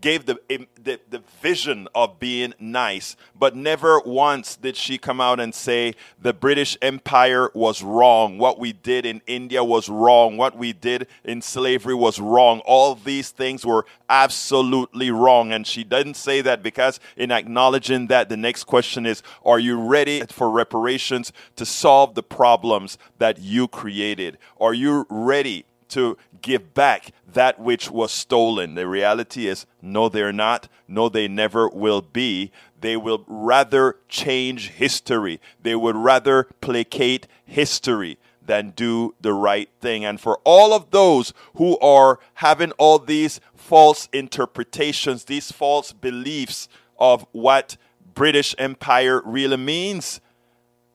gave 0.00 0.26
the, 0.26 0.38
the, 0.48 1.00
the 1.08 1.22
vision 1.40 1.88
of 1.94 2.18
being 2.18 2.52
nice, 2.58 3.16
but 3.38 3.56
never 3.56 4.00
once 4.00 4.56
did 4.56 4.76
she 4.76 4.98
come 4.98 5.20
out 5.20 5.40
and 5.40 5.54
say 5.54 5.94
the 6.20 6.34
British 6.34 6.76
Empire 6.82 7.50
was 7.54 7.82
wrong. 7.82 8.36
What 8.38 8.58
we 8.58 8.72
did 8.72 9.06
in 9.06 9.22
India 9.26 9.64
was 9.64 9.88
wrong. 9.88 10.36
What 10.36 10.58
we 10.58 10.72
did 10.72 11.06
in 11.24 11.40
slavery 11.40 11.94
was 11.94 12.20
wrong. 12.20 12.60
All 12.66 12.94
these 12.94 13.30
things 13.30 13.64
were 13.64 13.86
absolutely 14.08 15.10
wrong. 15.10 15.52
And 15.52 15.66
she 15.66 15.84
didn't 15.84 16.14
say 16.14 16.42
that 16.42 16.62
because, 16.62 17.00
in 17.16 17.30
acknowledging 17.30 18.08
that, 18.08 18.28
the 18.28 18.36
next 18.36 18.64
question 18.64 19.06
is 19.06 19.22
Are 19.44 19.58
you 19.58 19.80
ready 19.80 20.22
for 20.28 20.50
reparations 20.50 21.32
to 21.56 21.64
solve 21.64 22.14
the 22.14 22.22
problems 22.22 22.98
that 23.18 23.38
you 23.38 23.68
created? 23.68 24.36
Are 24.60 24.74
you 24.74 25.06
ready 25.08 25.64
to 25.92 26.16
give 26.40 26.74
back 26.74 27.12
that 27.26 27.58
which 27.58 27.90
was 27.90 28.12
stolen. 28.12 28.74
The 28.74 28.86
reality 28.86 29.46
is, 29.46 29.66
no, 29.80 30.08
they're 30.08 30.32
not. 30.32 30.68
No, 30.88 31.08
they 31.08 31.28
never 31.28 31.68
will 31.68 32.02
be. 32.02 32.50
They 32.80 32.96
will 32.96 33.24
rather 33.26 33.96
change 34.08 34.70
history. 34.70 35.40
They 35.62 35.74
would 35.74 35.96
rather 35.96 36.44
placate 36.60 37.26
history 37.44 38.18
than 38.44 38.70
do 38.70 39.14
the 39.20 39.32
right 39.32 39.68
thing. 39.80 40.04
And 40.04 40.20
for 40.20 40.40
all 40.44 40.72
of 40.72 40.90
those 40.90 41.32
who 41.56 41.78
are 41.78 42.18
having 42.34 42.72
all 42.72 42.98
these 42.98 43.40
false 43.54 44.08
interpretations, 44.12 45.24
these 45.24 45.52
false 45.52 45.92
beliefs 45.92 46.68
of 46.98 47.26
what 47.32 47.76
British 48.14 48.54
Empire 48.58 49.22
really 49.24 49.56
means, 49.56 50.20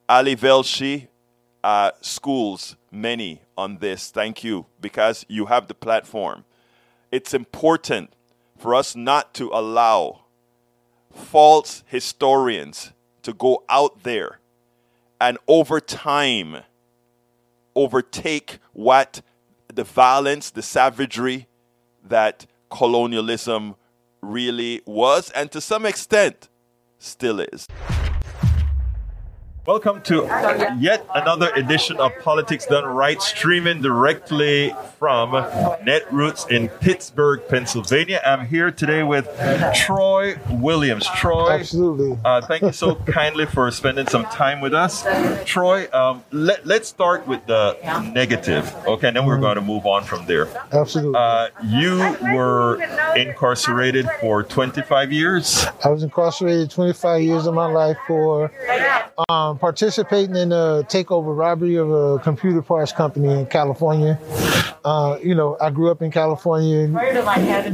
Ali 0.10 0.36
Velshi 0.36 1.08
uh, 1.64 1.92
schools 2.02 2.77
many 2.92 3.42
on 3.58 3.78
this. 3.78 4.12
Thank 4.12 4.44
you, 4.44 4.66
because 4.80 5.26
you 5.28 5.48
have 5.48 5.68
the 5.68 5.74
platform. 5.74 6.46
It's 7.12 7.34
important 7.34 8.12
for 8.58 8.76
us 8.76 8.96
not 8.96 9.34
to 9.36 9.50
allow 9.54 10.26
false 11.12 11.84
historians 11.88 12.92
to 13.24 13.34
go 13.34 13.64
out 13.70 14.04
there 14.04 14.40
and 15.20 15.38
over 15.48 15.80
time 15.80 16.58
overtake 17.76 18.60
what 18.74 19.22
the 19.74 19.84
violence, 19.84 20.50
the 20.50 20.62
savagery 20.62 21.48
that 22.04 22.46
colonialism 22.70 23.76
really 24.22 24.82
was, 24.86 25.30
and 25.32 25.52
to 25.52 25.62
some 25.62 25.86
extent 25.86 26.50
still 26.98 27.40
is. 27.40 27.68
Welcome 29.68 30.02
to 30.04 30.24
yet 30.80 31.06
another 31.14 31.50
edition 31.50 31.98
of 31.98 32.14
Politics 32.22 32.66
Done 32.68 32.86
Right, 32.86 33.22
streaming 33.22 33.82
directly 33.82 34.74
from 34.98 35.32
Netroots 35.84 36.50
in 36.50 36.70
Pittsburgh, 36.70 37.42
Pennsylvania. 37.50 38.22
I'm 38.26 38.48
here 38.48 38.72
today 38.72 39.04
with 39.04 39.28
Troy 39.76 40.38
Williams. 40.50 41.06
Troy, 41.18 41.50
absolutely. 41.50 42.18
Uh, 42.24 42.40
thank 42.48 42.62
you 42.62 42.72
so 42.72 42.96
kindly 42.96 43.46
for 43.46 43.70
spending 43.72 44.08
some 44.08 44.24
time 44.28 44.62
with 44.62 44.74
us. 44.74 45.06
Troy, 45.44 45.90
um, 45.92 46.24
let, 46.32 46.66
let's 46.66 46.88
start 46.88 47.28
with 47.28 47.46
the 47.46 47.78
negative, 48.14 48.74
okay, 48.88 49.10
and 49.10 49.18
then 49.18 49.26
we're 49.26 49.34
mm-hmm. 49.34 49.42
going 49.42 49.56
to 49.56 49.62
move 49.62 49.86
on 49.86 50.06
from 50.06 50.26
there. 50.28 50.48
Absolutely. 50.72 51.14
Uh, 51.14 51.50
you 51.66 51.98
were 52.34 52.82
incarcerated 53.18 54.08
for 54.22 54.44
25 54.44 55.12
years. 55.12 55.66
I 55.84 55.90
was 55.90 56.04
incarcerated 56.04 56.72
25 56.72 57.22
years 57.22 57.48
of 57.48 57.54
my 57.54 57.66
life 57.70 57.98
for 58.08 58.50
um, 59.30 59.57
participating 59.58 60.36
in 60.36 60.52
a 60.52 60.84
takeover 60.88 61.38
robbery 61.38 61.76
of 61.76 61.92
a 61.92 62.20
computer 62.20 62.62
parts 62.62 62.92
company 62.92 63.40
in 63.40 63.46
California. 63.48 64.20
Uh, 64.86 65.18
you 65.22 65.36
know, 65.36 65.58
I 65.60 65.70
grew 65.70 65.92
up 65.92 66.02
in 66.02 66.12
California, 66.12 66.88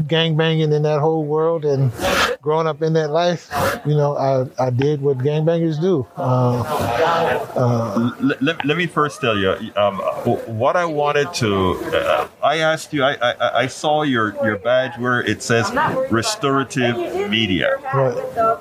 gang 0.08 0.36
banging 0.36 0.72
in 0.72 0.82
that 0.84 1.00
whole 1.00 1.26
world, 1.26 1.64
and 1.64 1.92
growing 2.44 2.68
up 2.68 2.82
in 2.82 2.94
that 2.94 3.10
life, 3.10 3.50
you 3.86 3.96
know, 3.96 4.18
I, 4.18 4.66
I 4.68 4.70
did 4.70 5.02
what 5.02 5.18
gangbangers 5.20 5.80
do. 5.80 6.06
Uh, 6.18 6.62
uh, 7.56 8.12
let, 8.42 8.66
let, 8.66 8.78
me 8.78 8.86
first 8.86 9.22
tell 9.22 9.38
you 9.38 9.52
um, 9.78 10.00
what 10.60 10.76
I 10.76 10.86
wanted 10.86 11.34
to. 11.36 11.76
Uh, 11.94 12.28
I 12.44 12.58
asked 12.58 12.94
you. 12.94 13.04
I, 13.04 13.14
I, 13.14 13.60
I 13.62 13.68
saw 13.68 14.04
your 14.04 14.36
your 14.44 14.58
badge 14.58 15.00
where 15.00 15.22
it 15.22 15.42
says 15.42 15.72
restorative 16.12 17.30
media. 17.30 17.78
Right. 17.94 18.14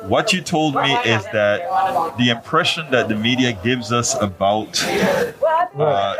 What 0.05 0.33
you 0.33 0.41
told 0.41 0.77
me 0.77 0.95
is 0.99 1.25
that 1.33 2.17
the 2.19 2.31
impression 2.31 2.89
that 2.93 3.09
the 3.13 3.19
media 3.19 3.53
gives 3.63 3.93
us 3.93 4.15
about 4.21 4.83
uh, 5.79 6.15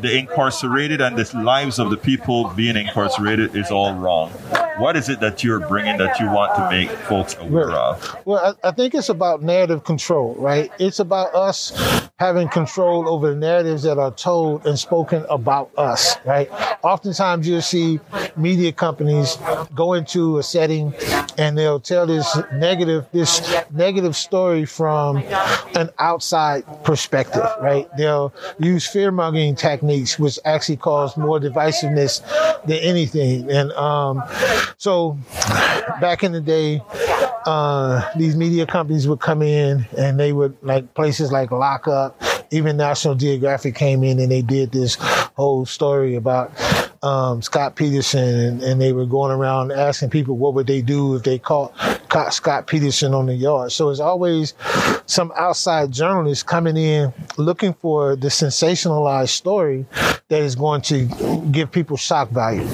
the 0.00 0.16
incarcerated 0.16 1.00
and 1.00 1.16
the 1.16 1.38
lives 1.38 1.78
of 1.78 1.90
the 1.90 1.96
people 1.96 2.48
being 2.50 2.76
incarcerated 2.76 3.54
is 3.54 3.70
all 3.70 3.94
wrong. 3.94 4.32
What 4.80 4.96
is 4.96 5.10
it 5.10 5.20
that 5.20 5.44
you're 5.44 5.60
bringing 5.60 5.98
that 5.98 6.18
you 6.18 6.26
want 6.26 6.54
to 6.56 6.70
make 6.70 6.90
folks 6.90 7.36
aware 7.38 7.70
of? 7.70 8.16
Well, 8.24 8.56
I, 8.64 8.68
I 8.68 8.70
think 8.72 8.94
it's 8.94 9.10
about 9.10 9.42
narrative 9.42 9.84
control, 9.84 10.34
right? 10.36 10.72
It's 10.78 11.00
about 11.00 11.34
us 11.34 12.08
having 12.18 12.48
control 12.48 13.08
over 13.08 13.30
the 13.30 13.36
narratives 13.36 13.82
that 13.82 13.98
are 13.98 14.10
told 14.10 14.66
and 14.66 14.78
spoken 14.78 15.24
about 15.28 15.70
us, 15.76 16.16
right? 16.24 16.50
Oftentimes 16.82 17.46
you'll 17.46 17.62
see 17.62 18.00
media 18.36 18.72
companies 18.72 19.36
go 19.74 19.94
into 19.94 20.38
a 20.38 20.42
setting 20.42 20.94
and 21.38 21.56
they'll 21.56 21.80
tell 21.80 22.06
this 22.06 22.38
negative, 22.52 23.06
this 23.12 23.54
negative 23.70 24.14
story 24.16 24.64
from 24.64 25.18
an 25.74 25.88
outside 25.98 26.64
perspective, 26.84 27.44
right? 27.60 27.88
They'll 27.96 28.32
use 28.58 28.86
fear 28.86 29.10
mongering 29.10 29.54
techniques, 29.56 30.18
which 30.18 30.38
actually 30.44 30.76
cause 30.76 31.16
more 31.16 31.40
divisiveness 31.40 32.20
than 32.64 32.78
anything. 32.78 33.50
And 33.50 33.72
um, 33.72 34.22
so 34.78 35.18
back 36.00 36.22
in 36.22 36.32
the 36.32 36.40
day, 36.40 36.82
uh, 37.46 38.02
these 38.16 38.36
media 38.36 38.66
companies 38.66 39.08
would 39.08 39.20
come 39.20 39.42
in 39.42 39.86
and 39.96 40.18
they 40.18 40.32
would 40.32 40.56
like 40.62 40.92
places 40.94 41.32
like 41.32 41.50
Lockup, 41.50 42.20
even 42.50 42.76
National 42.76 43.14
Geographic 43.14 43.74
came 43.74 44.04
in 44.04 44.18
and 44.18 44.30
they 44.30 44.42
did 44.42 44.72
this 44.72 44.96
whole 45.36 45.64
story 45.66 46.14
about 46.14 46.52
um, 47.02 47.40
Scott 47.40 47.76
Peterson, 47.76 48.38
and, 48.38 48.62
and, 48.62 48.80
they 48.80 48.92
were 48.92 49.06
going 49.06 49.32
around 49.32 49.72
asking 49.72 50.10
people 50.10 50.36
what 50.36 50.52
would 50.52 50.66
they 50.66 50.82
do 50.82 51.14
if 51.14 51.22
they 51.22 51.38
caught, 51.38 51.74
caught 52.10 52.34
Scott 52.34 52.66
Peterson 52.66 53.14
on 53.14 53.26
the 53.26 53.34
yard. 53.34 53.72
So 53.72 53.88
it's 53.88 54.00
always 54.00 54.52
some 55.06 55.32
outside 55.34 55.92
journalists 55.92 56.42
coming 56.42 56.76
in 56.76 57.12
looking 57.38 57.72
for 57.72 58.16
the 58.16 58.28
sensationalized 58.28 59.30
story 59.30 59.86
that 60.28 60.42
is 60.42 60.54
going 60.54 60.82
to 60.82 61.06
give 61.50 61.72
people 61.72 61.96
shock 61.96 62.30
value. 62.30 62.68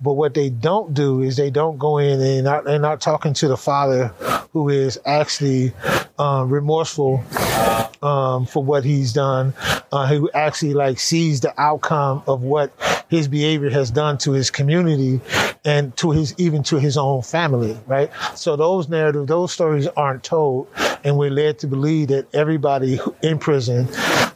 But 0.00 0.14
what 0.14 0.34
they 0.34 0.50
don't 0.50 0.94
do 0.94 1.20
is 1.22 1.36
they 1.36 1.50
don't 1.50 1.78
go 1.78 1.98
in 1.98 2.20
and 2.20 2.44
not, 2.44 2.64
they're 2.64 2.78
not 2.78 3.00
talking 3.00 3.34
to 3.34 3.48
the 3.48 3.56
father 3.56 4.08
who 4.52 4.68
is 4.68 4.98
actually 5.04 5.72
uh, 6.18 6.44
remorseful 6.46 7.24
um, 8.02 8.46
for 8.46 8.62
what 8.62 8.84
he's 8.84 9.12
done, 9.12 9.54
uh, 9.92 10.06
who 10.06 10.30
actually 10.32 10.74
like 10.74 10.98
sees 10.98 11.40
the 11.40 11.52
outcome 11.60 12.22
of 12.26 12.42
what 12.42 12.72
his 13.08 13.28
behavior 13.28 13.70
has 13.70 13.90
done 13.90 14.18
to 14.18 14.32
his 14.32 14.50
community 14.50 15.20
and 15.64 15.96
to 15.96 16.10
his 16.10 16.34
even 16.38 16.62
to 16.64 16.78
his 16.78 16.96
own 16.96 17.22
family, 17.22 17.78
right? 17.86 18.10
So 18.34 18.56
those 18.56 18.88
narratives, 18.88 19.26
those 19.26 19.52
stories 19.52 19.86
aren't 19.88 20.24
told, 20.24 20.68
and 21.04 21.16
we're 21.18 21.30
led 21.30 21.58
to 21.60 21.66
believe 21.66 22.08
that 22.08 22.26
everybody 22.34 22.98
in 23.22 23.38
prison, 23.38 23.88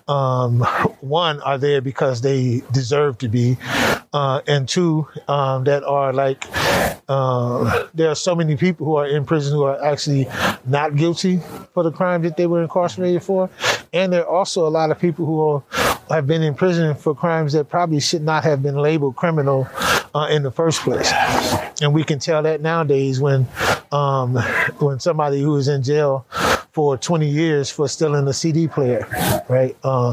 um, 0.08 0.60
one, 1.00 1.40
are 1.42 1.58
there 1.58 1.80
because 1.80 2.20
they 2.20 2.62
deserve 2.72 3.18
to 3.18 3.28
be, 3.28 3.56
uh, 4.16 4.40
and 4.46 4.66
two, 4.66 5.06
um, 5.28 5.64
that 5.64 5.84
are 5.84 6.10
like 6.10 6.46
uh, 7.06 7.86
there 7.92 8.08
are 8.08 8.14
so 8.14 8.34
many 8.34 8.56
people 8.56 8.86
who 8.86 8.96
are 8.96 9.06
in 9.06 9.26
prison 9.26 9.52
who 9.52 9.64
are 9.64 9.82
actually 9.84 10.26
not 10.64 10.96
guilty 10.96 11.38
for 11.74 11.82
the 11.82 11.92
crime 11.92 12.22
that 12.22 12.34
they 12.38 12.46
were 12.46 12.62
incarcerated 12.62 13.22
for, 13.22 13.50
and 13.92 14.14
there 14.14 14.22
are 14.26 14.36
also 14.38 14.66
a 14.66 14.72
lot 14.72 14.90
of 14.90 14.98
people 14.98 15.26
who 15.26 15.38
are, 15.46 15.62
have 16.08 16.26
been 16.26 16.42
in 16.42 16.54
prison 16.54 16.94
for 16.94 17.14
crimes 17.14 17.52
that 17.52 17.68
probably 17.68 18.00
should 18.00 18.22
not 18.22 18.42
have 18.42 18.62
been 18.62 18.76
labeled 18.76 19.16
criminal 19.16 19.68
uh, 20.14 20.28
in 20.30 20.42
the 20.42 20.50
first 20.50 20.80
place. 20.80 21.12
And 21.82 21.92
we 21.92 22.02
can 22.02 22.18
tell 22.18 22.42
that 22.42 22.62
nowadays 22.62 23.20
when 23.20 23.46
um, 23.92 24.36
when 24.78 24.98
somebody 24.98 25.42
who 25.42 25.56
is 25.56 25.68
in 25.68 25.82
jail 25.82 26.24
for 26.76 26.98
20 26.98 27.26
years 27.26 27.70
for 27.70 27.88
stealing 27.88 28.28
a 28.28 28.34
CD 28.34 28.68
player, 28.68 29.08
right? 29.48 29.74
Uh, 29.82 30.12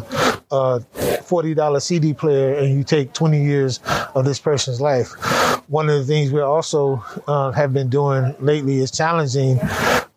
a 0.49 0.79
$40 0.95 1.81
CD 1.81 2.13
player 2.13 2.53
and 2.53 2.73
you 2.73 2.85
take 2.85 3.11
20 3.11 3.43
years 3.43 3.81
of 4.15 4.23
this 4.23 4.39
person's 4.39 4.79
life. 4.79 5.09
One 5.67 5.89
of 5.89 5.99
the 5.99 6.05
things 6.05 6.31
we 6.31 6.39
also 6.39 7.03
uh, 7.27 7.51
have 7.51 7.73
been 7.73 7.89
doing 7.89 8.33
lately 8.39 8.77
is 8.77 8.91
challenging 8.91 9.59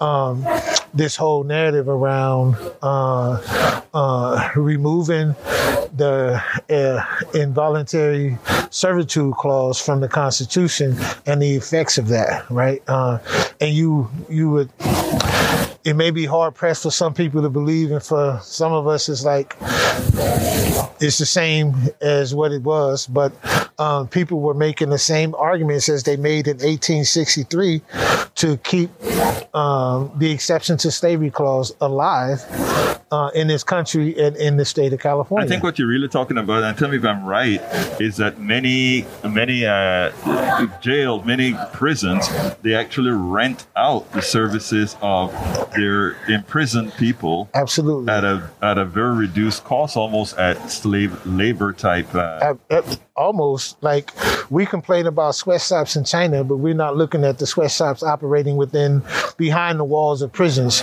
um, 0.01 0.47
this 0.95 1.17
whole 1.17 1.43
narrative 1.43 1.89
around 1.89 2.55
uh, 2.81 3.83
uh, 3.93 4.51
removing 4.55 5.35
the 5.97 6.41
uh, 6.71 7.05
involuntary 7.37 8.39
servitude 8.71 9.35
clause 9.35 9.81
from 9.81 9.99
the 9.99 10.09
Constitution 10.09 10.97
and 11.27 11.43
the 11.43 11.57
effects 11.57 11.99
of 11.99 12.07
that, 12.07 12.49
right? 12.51 12.85
Uh, 12.87 13.19
and 13.61 13.75
you 13.75 14.09
you 14.29 14.49
would 14.51 14.71
it 15.87 15.95
may 15.95 16.11
be 16.11 16.25
hard 16.25 16.57
pressed 16.57 16.83
for 16.83 16.91
some 16.91 17.15
people 17.15 17.41
to 17.43 17.49
believe, 17.49 17.93
and 17.93 18.03
for 18.03 18.41
some 18.43 18.73
of 18.73 18.89
us, 18.89 19.09
it's 19.09 19.25
like 19.25 19.57
it's 21.01 21.19
the 21.19 21.27
same 21.27 21.77
as 22.01 22.35
what 22.35 22.51
it 22.51 22.63
was. 22.63 23.07
But 23.07 23.33
um, 23.79 24.09
people 24.09 24.41
were 24.41 24.53
making 24.53 24.91
the 24.91 24.99
same 24.99 25.33
arguments 25.37 25.89
as 25.89 26.03
they 26.03 26.17
made 26.17 26.49
in 26.49 26.57
1863 26.57 27.83
to 28.35 28.57
keep 28.59 28.91
um, 29.55 30.11
the 30.17 30.33
exception 30.33 30.77
to 30.79 30.91
slavery 30.91 31.31
clause 31.31 31.73
alive 31.81 32.45
uh, 33.11 33.31
in 33.35 33.47
this 33.47 33.63
country 33.63 34.19
and 34.19 34.37
in 34.37 34.57
the 34.57 34.65
state 34.65 34.93
of 34.93 35.01
California. 35.01 35.47
I 35.47 35.49
think 35.49 35.63
what 35.63 35.79
you're 35.79 35.89
really 35.89 36.09
talking 36.09 36.39
about, 36.39 36.63
and 36.63 36.77
tell 36.77 36.89
me 36.89 36.97
if 36.97 37.05
I'm 37.05 37.25
right, 37.25 37.61
is 38.01 38.17
that 38.17 38.41
many 38.41 39.07
many 39.25 39.65
uh, 39.65 40.13
jails, 40.81 41.25
many 41.25 41.55
prisons, 41.73 42.29
they 42.63 42.75
actually 42.75 43.11
rent 43.11 43.67
out 43.77 44.11
the 44.13 44.23
services 44.23 44.97
of 45.03 45.33
their 45.77 46.17
imprisoned 46.29 46.93
people. 46.95 47.49
Absolutely. 47.55 48.13
At 48.13 48.25
a 48.25 48.51
at 48.63 48.79
a 48.79 48.85
very 48.85 49.17
reduced 49.17 49.65
cost, 49.65 49.97
almost 49.97 50.37
at 50.39 50.71
slave 50.71 51.25
labor 51.27 51.73
type. 51.73 52.15
Uh, 52.15 52.55
almost 53.17 53.83
like 53.83 54.11
we 54.51 54.67
complain 54.67 55.07
about 55.07 55.35
sweatshops 55.35 55.97
in 55.97 56.05
China, 56.05 56.45
but 56.45 56.57
we're 56.57 56.75
not 56.75 56.97
looking 56.97 57.25
at 57.25 57.39
the 57.39 57.47
sweatshops 57.47 58.03
operating 58.03 58.57
within 58.57 59.03
behind 59.37 59.79
the 59.81 59.85
walls 59.85 60.23
of 60.23 60.33
prisons. 60.33 60.83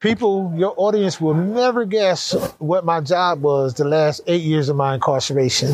People, 0.00 0.52
your 0.56 0.74
audience 0.76 1.20
will 1.20 1.34
never 1.34 1.84
guess 1.84 2.32
what 2.58 2.84
my 2.84 3.00
job 3.00 3.42
was 3.42 3.74
the 3.74 3.84
last 3.84 4.20
eight 4.26 4.42
years 4.42 4.68
of 4.68 4.76
my 4.76 4.94
incarceration. 4.94 5.72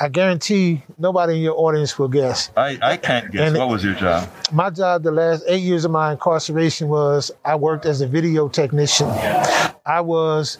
I 0.00 0.08
guarantee 0.08 0.82
nobody 0.98 1.36
in 1.36 1.42
your 1.42 1.58
audience 1.58 1.98
will 1.98 2.08
guess. 2.08 2.50
I, 2.56 2.78
I 2.82 2.96
can't 2.96 3.30
guess. 3.32 3.48
And 3.48 3.58
what 3.58 3.68
was 3.68 3.84
your 3.84 3.94
job? 3.94 4.28
My 4.52 4.70
job 4.70 5.02
the 5.02 5.12
last 5.12 5.44
eight 5.48 5.62
years 5.62 5.84
of 5.84 5.90
my 5.90 6.12
incarceration 6.12 6.88
was 6.88 7.30
I 7.44 7.56
worked 7.56 7.86
as 7.86 8.00
a 8.00 8.06
video 8.06 8.48
technician. 8.48 9.08
I 9.86 10.00
was 10.00 10.56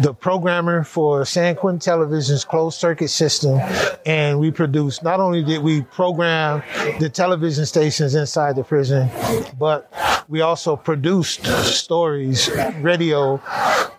the 0.00 0.14
programmer 0.18 0.84
for 0.84 1.24
San 1.24 1.56
Quentin 1.56 1.80
Television's 1.80 2.44
closed 2.44 2.78
circuit 2.78 3.08
system, 3.08 3.58
and 4.04 4.17
we 4.38 4.50
produced. 4.50 5.02
Not 5.02 5.20
only 5.20 5.42
did 5.42 5.62
we 5.62 5.82
program 5.82 6.62
the 7.00 7.08
television 7.08 7.66
stations 7.66 8.14
inside 8.14 8.56
the 8.56 8.64
prison, 8.64 9.10
but 9.58 9.92
we 10.28 10.40
also 10.42 10.76
produced 10.76 11.44
stories, 11.64 12.50
radio, 12.80 13.40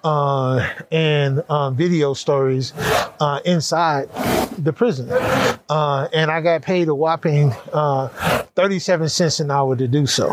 uh, 0.04 0.70
and 0.92 1.40
uh, 1.50 1.72
video 1.72 2.14
stories 2.14 2.74
uh, 3.20 3.40
inside 3.46 4.10
the 4.58 4.74
prison. 4.74 5.10
Uh, 5.70 6.08
and 6.14 6.32
I 6.32 6.42
got 6.42 6.62
paid 6.62 6.88
a 6.88 6.96
whopping 6.96 7.52
uh, 7.74 8.08
37 8.56 9.10
cents 9.10 9.40
an 9.40 9.52
hour 9.52 9.76
to 9.76 9.88
do 9.88 10.06
so. 10.06 10.30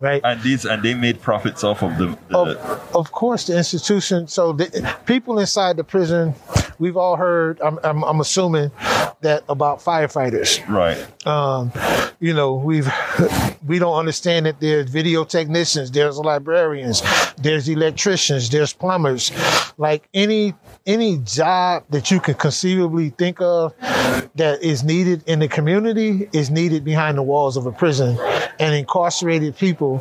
Right. 0.00 0.20
And 0.24 0.42
these 0.42 0.64
and 0.64 0.82
they 0.82 0.94
made 0.94 1.20
profits 1.20 1.64
off 1.64 1.82
of 1.82 1.96
them. 1.98 2.18
the 2.28 2.36
of, 2.36 2.96
of, 2.96 3.12
course, 3.12 3.46
the 3.46 3.56
institution. 3.56 4.26
So 4.26 4.52
the 4.52 4.96
people 5.06 5.38
inside 5.38 5.76
the 5.76 5.84
prison, 5.84 6.34
we've 6.78 6.96
all 6.96 7.16
heard. 7.16 7.60
I'm, 7.60 7.78
I'm, 7.84 8.02
I'm 8.04 8.20
assuming 8.20 8.70
that 9.20 9.44
about 9.48 9.78
firefighters. 9.80 10.66
Right. 10.68 11.26
Um, 11.26 11.72
you 12.20 12.32
know, 12.32 12.54
we've 12.54 12.90
we 13.66 13.78
don't 13.78 13.96
understand 13.96 14.46
that 14.46 14.60
there's 14.60 14.90
video 14.90 15.24
technicians, 15.24 15.90
there's 15.90 16.18
librarians, 16.18 17.02
there's 17.36 17.68
electricians, 17.68 18.50
there's 18.50 18.72
plumbers. 18.72 19.32
Like 19.78 20.08
any 20.14 20.54
any 20.86 21.18
job 21.18 21.84
that 21.90 22.10
you 22.10 22.20
can 22.20 22.34
conceivably 22.34 23.10
think 23.10 23.40
of 23.40 23.74
that 24.34 24.62
is 24.62 24.84
needed 24.84 25.24
in 25.26 25.38
the 25.38 25.48
community 25.48 26.28
is 26.32 26.50
needed 26.50 26.84
behind 26.84 27.18
the 27.18 27.22
walls 27.22 27.56
of 27.56 27.66
a 27.66 27.72
prison. 27.72 28.18
And 28.60 28.72
incarcerated 28.72 29.56
people 29.56 30.00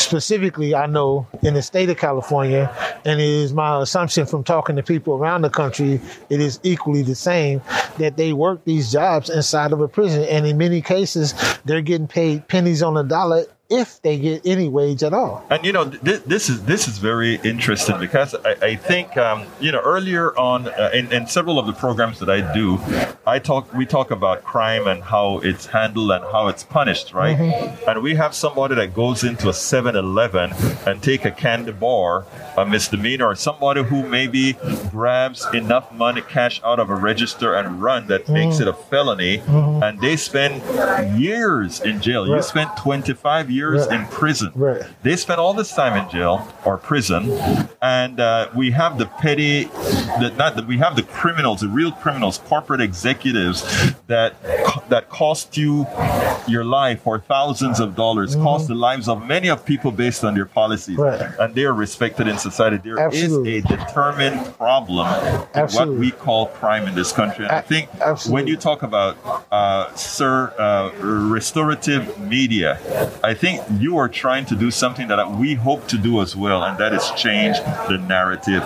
specifically, 0.00 0.74
I 0.74 0.86
know 0.86 1.26
in 1.42 1.54
the 1.54 1.62
state 1.62 1.88
of 1.90 1.96
California, 1.96 2.74
and 3.04 3.20
it 3.20 3.28
is 3.28 3.52
my 3.52 3.80
assumption 3.80 4.26
from 4.26 4.44
talking 4.44 4.76
to 4.76 4.82
people 4.82 5.14
around 5.14 5.42
the 5.42 5.50
country, 5.50 6.00
it 6.28 6.40
is 6.40 6.58
equally 6.62 7.02
the 7.02 7.14
same 7.14 7.60
that 7.98 8.16
they 8.16 8.32
work 8.32 8.64
these 8.64 8.92
jobs 8.92 9.30
inside 9.30 9.72
of 9.72 9.80
a 9.80 9.88
prison. 9.88 10.24
And 10.24 10.46
in 10.46 10.58
many 10.58 10.80
cases, 10.80 11.34
they're 11.64 11.82
getting 11.82 12.08
paid 12.08 12.48
pennies 12.48 12.82
on 12.82 12.94
the 12.94 13.02
dollar 13.02 13.46
if 13.70 14.02
they 14.02 14.18
get 14.18 14.42
any 14.44 14.68
wage 14.68 15.02
at 15.04 15.14
all. 15.14 15.44
And 15.48 15.64
you 15.64 15.72
know, 15.72 15.88
th- 15.88 16.24
this 16.24 16.50
is 16.50 16.64
this 16.64 16.88
is 16.88 16.98
very 16.98 17.36
interesting 17.36 17.98
because 18.00 18.34
I, 18.34 18.56
I 18.62 18.76
think 18.76 19.16
um, 19.16 19.46
you 19.60 19.70
know 19.70 19.80
earlier 19.80 20.36
on 20.36 20.68
uh, 20.68 20.90
in, 20.92 21.10
in, 21.12 21.26
several 21.28 21.58
of 21.58 21.66
the 21.66 21.72
programs 21.72 22.18
that 22.18 22.28
I 22.28 22.52
do, 22.52 22.78
I 23.26 23.38
talk 23.38 23.72
we 23.72 23.86
talk 23.86 24.10
about 24.10 24.42
crime 24.42 24.88
and 24.88 25.02
how 25.02 25.38
it's 25.38 25.66
handled 25.66 26.10
and 26.10 26.24
how 26.24 26.48
it's 26.48 26.64
punished, 26.64 27.14
right? 27.14 27.38
Mm-hmm. 27.38 27.88
And 27.88 28.02
we 28.02 28.16
have 28.16 28.34
somebody 28.34 28.74
that 28.74 28.92
goes 28.92 29.22
into 29.22 29.48
a 29.48 29.52
7-Eleven 29.52 30.52
and 30.86 31.00
take 31.02 31.24
a 31.24 31.30
candy 31.30 31.72
bar, 31.72 32.26
a 32.56 32.66
misdemeanor, 32.66 33.26
or 33.26 33.36
somebody 33.36 33.84
who 33.84 34.06
maybe 34.08 34.56
grabs 34.90 35.46
enough 35.54 35.92
money 35.92 36.22
cash 36.22 36.60
out 36.64 36.80
of 36.80 36.90
a 36.90 36.94
register 36.94 37.54
and 37.54 37.80
run 37.80 38.08
that 38.08 38.24
mm-hmm. 38.24 38.32
makes 38.32 38.58
it 38.58 38.66
a 38.66 38.72
felony, 38.72 39.38
mm-hmm. 39.38 39.82
and 39.82 40.00
they 40.00 40.16
spend 40.16 40.60
years 41.20 41.80
in 41.80 42.00
jail. 42.00 42.28
Right. 42.28 42.36
You 42.36 42.42
spent 42.42 42.76
25 42.76 43.50
years 43.50 43.59
years 43.60 43.80
right. 43.86 44.00
in 44.00 44.02
prison. 44.20 44.50
Right. 44.54 44.82
They 45.06 45.16
spent 45.26 45.38
all 45.44 45.54
this 45.62 45.72
time 45.80 45.94
in 46.00 46.06
jail 46.14 46.36
or 46.64 46.74
prison, 46.90 47.20
and 47.82 48.16
uh, 48.20 48.50
we 48.60 48.66
have 48.80 48.92
the 49.02 49.08
petty, 49.22 49.54
the, 50.20 50.28
not 50.42 50.50
the, 50.56 50.62
we 50.74 50.78
have 50.84 50.94
the 51.00 51.06
criminals, 51.20 51.58
the 51.66 51.72
real 51.80 51.92
criminals, 52.02 52.34
corporate 52.52 52.82
executives 52.90 53.58
that 54.12 54.30
that 54.92 55.04
cost 55.20 55.56
you 55.62 55.72
your 56.54 56.64
life 56.64 56.98
for 57.06 57.16
thousands 57.34 57.78
of 57.84 57.88
dollars, 58.04 58.30
mm-hmm. 58.30 58.48
cost 58.48 58.68
the 58.74 58.80
lives 58.88 59.06
of 59.12 59.16
many 59.26 59.48
of 59.54 59.58
people 59.72 59.90
based 60.04 60.22
on 60.28 60.32
their 60.34 60.50
policies, 60.60 60.96
right. 60.96 61.30
and 61.40 61.48
they 61.56 61.64
are 61.70 61.78
respected 61.86 62.26
in 62.32 62.36
society. 62.48 62.78
There 62.82 62.98
Absolutely. 62.98 63.58
is 63.58 63.64
a 63.64 63.68
determined 63.76 64.38
problem 64.56 65.06
in 65.54 65.66
what 65.76 65.88
we 66.02 66.08
call 66.24 66.40
crime 66.60 66.84
in 66.90 66.94
this 66.94 67.12
country. 67.20 67.44
And 67.46 67.54
I 67.62 67.62
think 67.72 67.88
Absolutely. 68.00 68.34
when 68.34 68.46
you 68.50 68.56
talk 68.68 68.80
about 68.90 69.12
uh, 69.50 69.94
sir 69.94 70.52
uh, 70.58 70.90
restorative 71.38 72.04
media, 72.36 72.70
I 73.30 73.34
think 73.42 73.49
think 73.58 73.82
you 73.82 73.96
are 73.98 74.08
trying 74.08 74.44
to 74.46 74.54
do 74.54 74.70
something 74.70 75.08
that 75.08 75.30
we 75.32 75.54
hope 75.54 75.86
to 75.88 75.98
do 75.98 76.20
as 76.20 76.36
well, 76.36 76.62
and 76.64 76.78
that 76.78 76.92
is 76.92 77.10
change 77.12 77.58
the 77.88 77.98
narrative, 78.08 78.62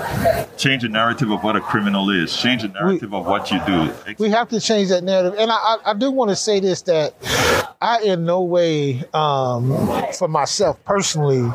change 0.56 0.82
the 0.82 0.88
narrative 0.88 1.30
of 1.30 1.42
what 1.42 1.56
a 1.56 1.60
criminal 1.60 2.10
is, 2.10 2.36
change 2.36 2.62
the 2.62 2.68
narrative 2.68 3.12
we, 3.12 3.18
of 3.18 3.26
what 3.26 3.50
you 3.50 3.60
do. 3.66 3.92
We 4.18 4.30
have 4.30 4.48
to 4.50 4.60
change 4.60 4.88
that 4.88 5.04
narrative, 5.04 5.34
and 5.38 5.50
I, 5.50 5.54
I, 5.54 5.76
I 5.86 5.94
do 5.94 6.10
want 6.10 6.30
to 6.30 6.36
say 6.36 6.60
this 6.60 6.82
that 6.82 7.14
I 7.84 8.00
in 8.00 8.24
no 8.24 8.40
way, 8.40 9.04
um, 9.12 9.68
for 10.14 10.26
myself 10.26 10.82
personally, 10.86 11.52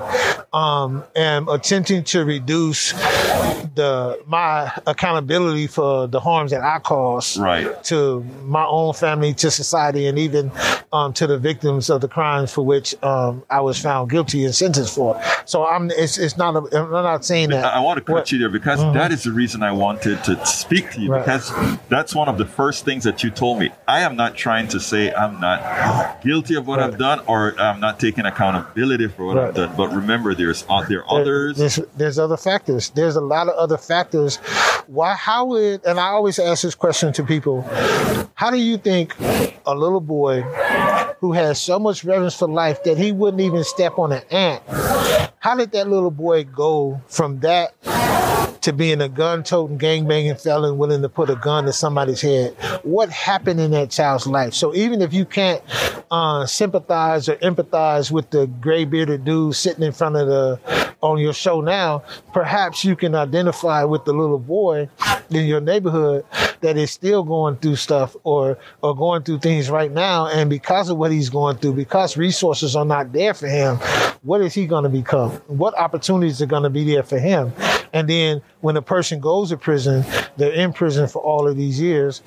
um, 0.53 1.03
am 1.15 1.49
attempting 1.49 2.03
to 2.03 2.23
reduce 2.23 2.93
the 3.73 4.21
my 4.27 4.71
accountability 4.85 5.65
for 5.65 6.07
the 6.07 6.19
harms 6.19 6.51
that 6.51 6.61
I 6.61 6.79
cause 6.79 7.37
right. 7.37 7.83
to 7.85 8.21
my 8.43 8.65
own 8.65 8.93
family, 8.93 9.33
to 9.35 9.49
society, 9.49 10.05
and 10.05 10.19
even 10.19 10.51
um, 10.93 11.13
to 11.13 11.25
the 11.25 11.37
victims 11.37 11.89
of 11.89 12.01
the 12.01 12.07
crimes 12.07 12.51
for 12.51 12.65
which 12.65 12.95
um, 13.03 13.43
I 13.49 13.61
was 13.61 13.79
found 13.79 14.09
guilty 14.09 14.45
and 14.45 14.53
sentenced 14.53 14.95
for. 14.95 15.21
So 15.45 15.65
I'm 15.65 15.89
it's 15.91 16.17
it's 16.17 16.37
not 16.37 16.55
a, 16.55 16.79
I'm 16.79 16.91
not 16.91 17.25
saying 17.25 17.49
that. 17.49 17.65
I 17.65 17.79
want 17.79 17.97
to 17.97 18.03
cut 18.03 18.13
what, 18.13 18.31
you 18.31 18.37
there 18.37 18.49
because 18.49 18.79
mm-hmm. 18.79 18.93
that 18.93 19.11
is 19.11 19.23
the 19.23 19.31
reason 19.31 19.63
I 19.63 19.71
wanted 19.71 20.23
to 20.25 20.45
speak 20.45 20.91
to 20.91 21.01
you 21.01 21.11
right. 21.11 21.25
because 21.25 21.51
that's 21.89 22.13
one 22.13 22.27
of 22.27 22.37
the 22.37 22.45
first 22.45 22.85
things 22.85 23.03
that 23.03 23.23
you 23.23 23.31
told 23.31 23.59
me. 23.59 23.71
I 23.87 24.01
am 24.01 24.15
not 24.15 24.35
trying 24.35 24.67
to 24.69 24.79
say 24.79 25.13
I'm 25.13 25.39
not 25.39 26.18
guilty 26.21 26.55
of 26.55 26.67
what 26.67 26.79
right. 26.79 26.91
I've 26.91 26.99
done 26.99 27.21
or 27.27 27.59
I'm 27.59 27.79
not 27.79 27.99
taking 27.99 28.25
accountability 28.25 29.07
for 29.07 29.25
what 29.25 29.37
right. 29.37 29.47
I've 29.47 29.55
done. 29.55 29.75
But 29.75 29.93
remember, 29.93 30.35
there's 30.35 30.65
uh, 30.69 30.85
there 30.87 31.09
others. 31.11 31.57
There's, 31.57 31.79
there's 31.95 32.19
other 32.19 32.37
factors. 32.37 32.89
There's 32.91 33.15
a 33.15 33.21
lot 33.21 33.47
of 33.47 33.55
other 33.55 33.77
factors. 33.77 34.37
Why? 34.87 35.13
How 35.13 35.45
would? 35.45 35.85
And 35.85 35.99
I 35.99 36.07
always 36.07 36.39
ask 36.39 36.63
this 36.63 36.75
question 36.75 37.13
to 37.13 37.23
people: 37.23 37.61
How 38.35 38.51
do 38.51 38.57
you 38.57 38.77
think 38.77 39.15
a 39.65 39.75
little 39.75 40.01
boy 40.01 40.43
who 41.19 41.33
has 41.33 41.61
so 41.61 41.77
much 41.77 42.03
reverence 42.03 42.35
for 42.35 42.47
life 42.47 42.83
that 42.83 42.97
he 42.97 43.11
wouldn't 43.11 43.41
even 43.41 43.63
step 43.63 43.99
on 43.99 44.11
an 44.11 44.23
ant. 44.31 44.63
How 45.39 45.55
did 45.55 45.71
that 45.71 45.87
little 45.87 46.11
boy 46.11 46.45
go 46.45 47.01
from 47.07 47.39
that 47.41 47.73
to 48.61 48.73
being 48.73 49.01
a 49.01 49.09
gun-toting, 49.09 49.77
gang-banging 49.77 50.35
felon 50.35 50.77
willing 50.77 51.01
to 51.01 51.09
put 51.09 51.29
a 51.29 51.35
gun 51.35 51.65
to 51.65 51.73
somebody's 51.73 52.21
head? 52.21 52.53
What 52.83 53.09
happened 53.09 53.59
in 53.59 53.71
that 53.71 53.89
child's 53.89 54.27
life? 54.27 54.53
So 54.53 54.73
even 54.75 55.01
if 55.01 55.13
you 55.13 55.25
can't 55.25 55.61
uh, 56.11 56.45
sympathize 56.45 57.29
or 57.29 57.35
empathize 57.37 58.11
with 58.11 58.29
the 58.29 58.47
gray-bearded 58.47 59.25
dude 59.25 59.55
sitting 59.55 59.83
in 59.83 59.91
front 59.91 60.15
of 60.15 60.27
the 60.27 60.59
on 61.01 61.17
your 61.17 61.33
show 61.33 61.61
now, 61.61 62.03
perhaps 62.33 62.83
you 62.83 62.95
can 62.95 63.15
identify 63.15 63.83
with 63.83 64.03
the 64.05 64.13
little 64.13 64.39
boy 64.39 64.89
in 65.29 65.45
your 65.45 65.61
neighborhood 65.61 66.25
that 66.61 66.77
is 66.77 66.91
still 66.91 67.23
going 67.23 67.55
through 67.57 67.75
stuff 67.75 68.15
or 68.23 68.57
or 68.81 68.95
going 68.95 69.23
through 69.23 69.39
things 69.39 69.69
right 69.69 69.91
now 69.91 70.27
and 70.27 70.49
because 70.49 70.89
of 70.89 70.97
what 70.97 71.11
he's 71.11 71.29
going 71.29 71.55
through 71.57 71.73
because 71.73 72.17
resources 72.17 72.75
are 72.75 72.85
not 72.85 73.11
there 73.13 73.33
for 73.33 73.47
him 73.47 73.77
what 74.23 74.41
is 74.41 74.53
he 74.53 74.65
going 74.65 74.83
to 74.83 74.89
become 74.89 75.31
what 75.47 75.77
opportunities 75.77 76.41
are 76.41 76.47
going 76.47 76.63
to 76.63 76.69
be 76.69 76.83
there 76.83 77.03
for 77.03 77.19
him 77.19 77.53
and 77.93 78.09
then 78.09 78.41
when 78.61 78.75
a 78.75 78.81
person 78.81 79.19
goes 79.19 79.49
to 79.49 79.57
prison, 79.57 80.03
they're 80.37 80.51
in 80.51 80.73
prison 80.73 81.07
for 81.07 81.21
all 81.21 81.47
of 81.47 81.55
these 81.55 81.79
years, 81.79 82.21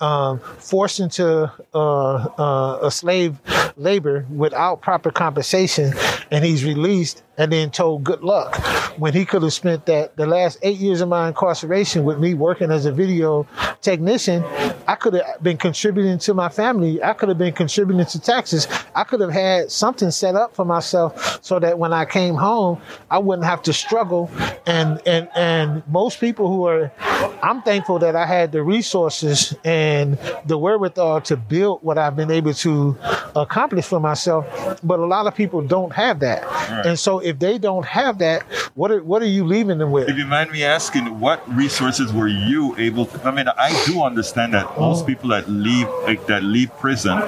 um, 0.00 0.38
forced 0.40 1.00
into 1.00 1.50
uh, 1.74 1.78
uh, 1.78 2.78
a 2.82 2.90
slave 2.90 3.38
labor 3.76 4.26
without 4.30 4.80
proper 4.80 5.10
compensation 5.10 5.92
and 6.30 6.44
he's 6.44 6.64
released 6.64 7.22
and 7.38 7.52
then 7.52 7.70
told 7.70 8.04
good 8.04 8.22
luck. 8.22 8.56
When 8.98 9.14
he 9.14 9.24
could 9.24 9.42
have 9.42 9.52
spent 9.52 9.86
that 9.86 10.16
the 10.16 10.26
last 10.26 10.58
eight 10.62 10.78
years 10.78 11.00
of 11.00 11.08
my 11.08 11.28
incarceration 11.28 12.04
with 12.04 12.18
me 12.18 12.34
working 12.34 12.70
as 12.70 12.84
a 12.86 12.92
video 12.92 13.46
technician 13.80 14.44
i 14.90 14.94
could 14.96 15.14
have 15.14 15.42
been 15.42 15.56
contributing 15.56 16.18
to 16.18 16.34
my 16.34 16.48
family. 16.48 17.02
I 17.02 17.12
could 17.12 17.28
have 17.28 17.38
been 17.38 17.52
contributing 17.52 18.04
to 18.06 18.20
taxes. 18.20 18.66
I 18.94 19.04
could 19.04 19.20
have 19.20 19.30
had 19.30 19.70
something 19.70 20.10
set 20.10 20.34
up 20.34 20.54
for 20.54 20.64
myself 20.64 21.42
so 21.44 21.58
that 21.60 21.78
when 21.78 21.92
i 21.92 22.04
came 22.04 22.34
home 22.34 22.80
i 23.10 23.18
wouldn't 23.18 23.46
have 23.46 23.62
to 23.62 23.72
struggle 23.72 24.28
and 24.66 25.00
and 25.06 25.28
and 25.34 25.59
most 25.88 26.20
people 26.20 26.46
who 26.48 26.66
are 26.66 26.90
i'm 27.42 27.60
thankful 27.62 27.98
that 27.98 28.14
i 28.16 28.26
had 28.26 28.52
the 28.52 28.62
resources 28.62 29.54
and 29.64 30.18
the 30.46 30.56
wherewithal 30.58 31.20
to 31.20 31.36
build 31.36 31.82
what 31.82 31.96
i've 31.98 32.16
been 32.16 32.30
able 32.30 32.54
to 32.54 32.96
accomplish 33.36 33.84
for 33.86 34.00
myself 34.00 34.44
but 34.82 34.98
a 34.98 35.06
lot 35.06 35.26
of 35.26 35.34
people 35.34 35.60
don't 35.62 35.92
have 35.92 36.20
that 36.20 36.42
Right. 36.70 36.86
and 36.86 36.98
so 36.98 37.18
if 37.18 37.38
they 37.40 37.58
don't 37.58 37.84
have 37.84 38.18
that, 38.18 38.42
what 38.78 38.90
are 38.92 39.02
what 39.02 39.22
are 39.22 39.32
you 39.36 39.44
leaving 39.44 39.78
them 39.78 39.90
with? 39.90 40.08
If 40.08 40.16
you 40.16 40.24
mind 40.24 40.52
me 40.52 40.62
asking, 40.62 41.18
what 41.18 41.42
resources 41.52 42.12
were 42.12 42.28
you 42.28 42.76
able 42.78 43.06
to? 43.06 43.26
I 43.26 43.32
mean, 43.32 43.46
I 43.48 43.70
do 43.86 44.02
understand 44.04 44.54
that 44.54 44.66
Oh. 44.76 44.80
most 44.90 45.04
people 45.04 45.30
that 45.30 45.48
leave 45.50 45.88
like, 46.06 46.26
that 46.26 46.44
leave 46.44 46.70
prison, 46.78 47.18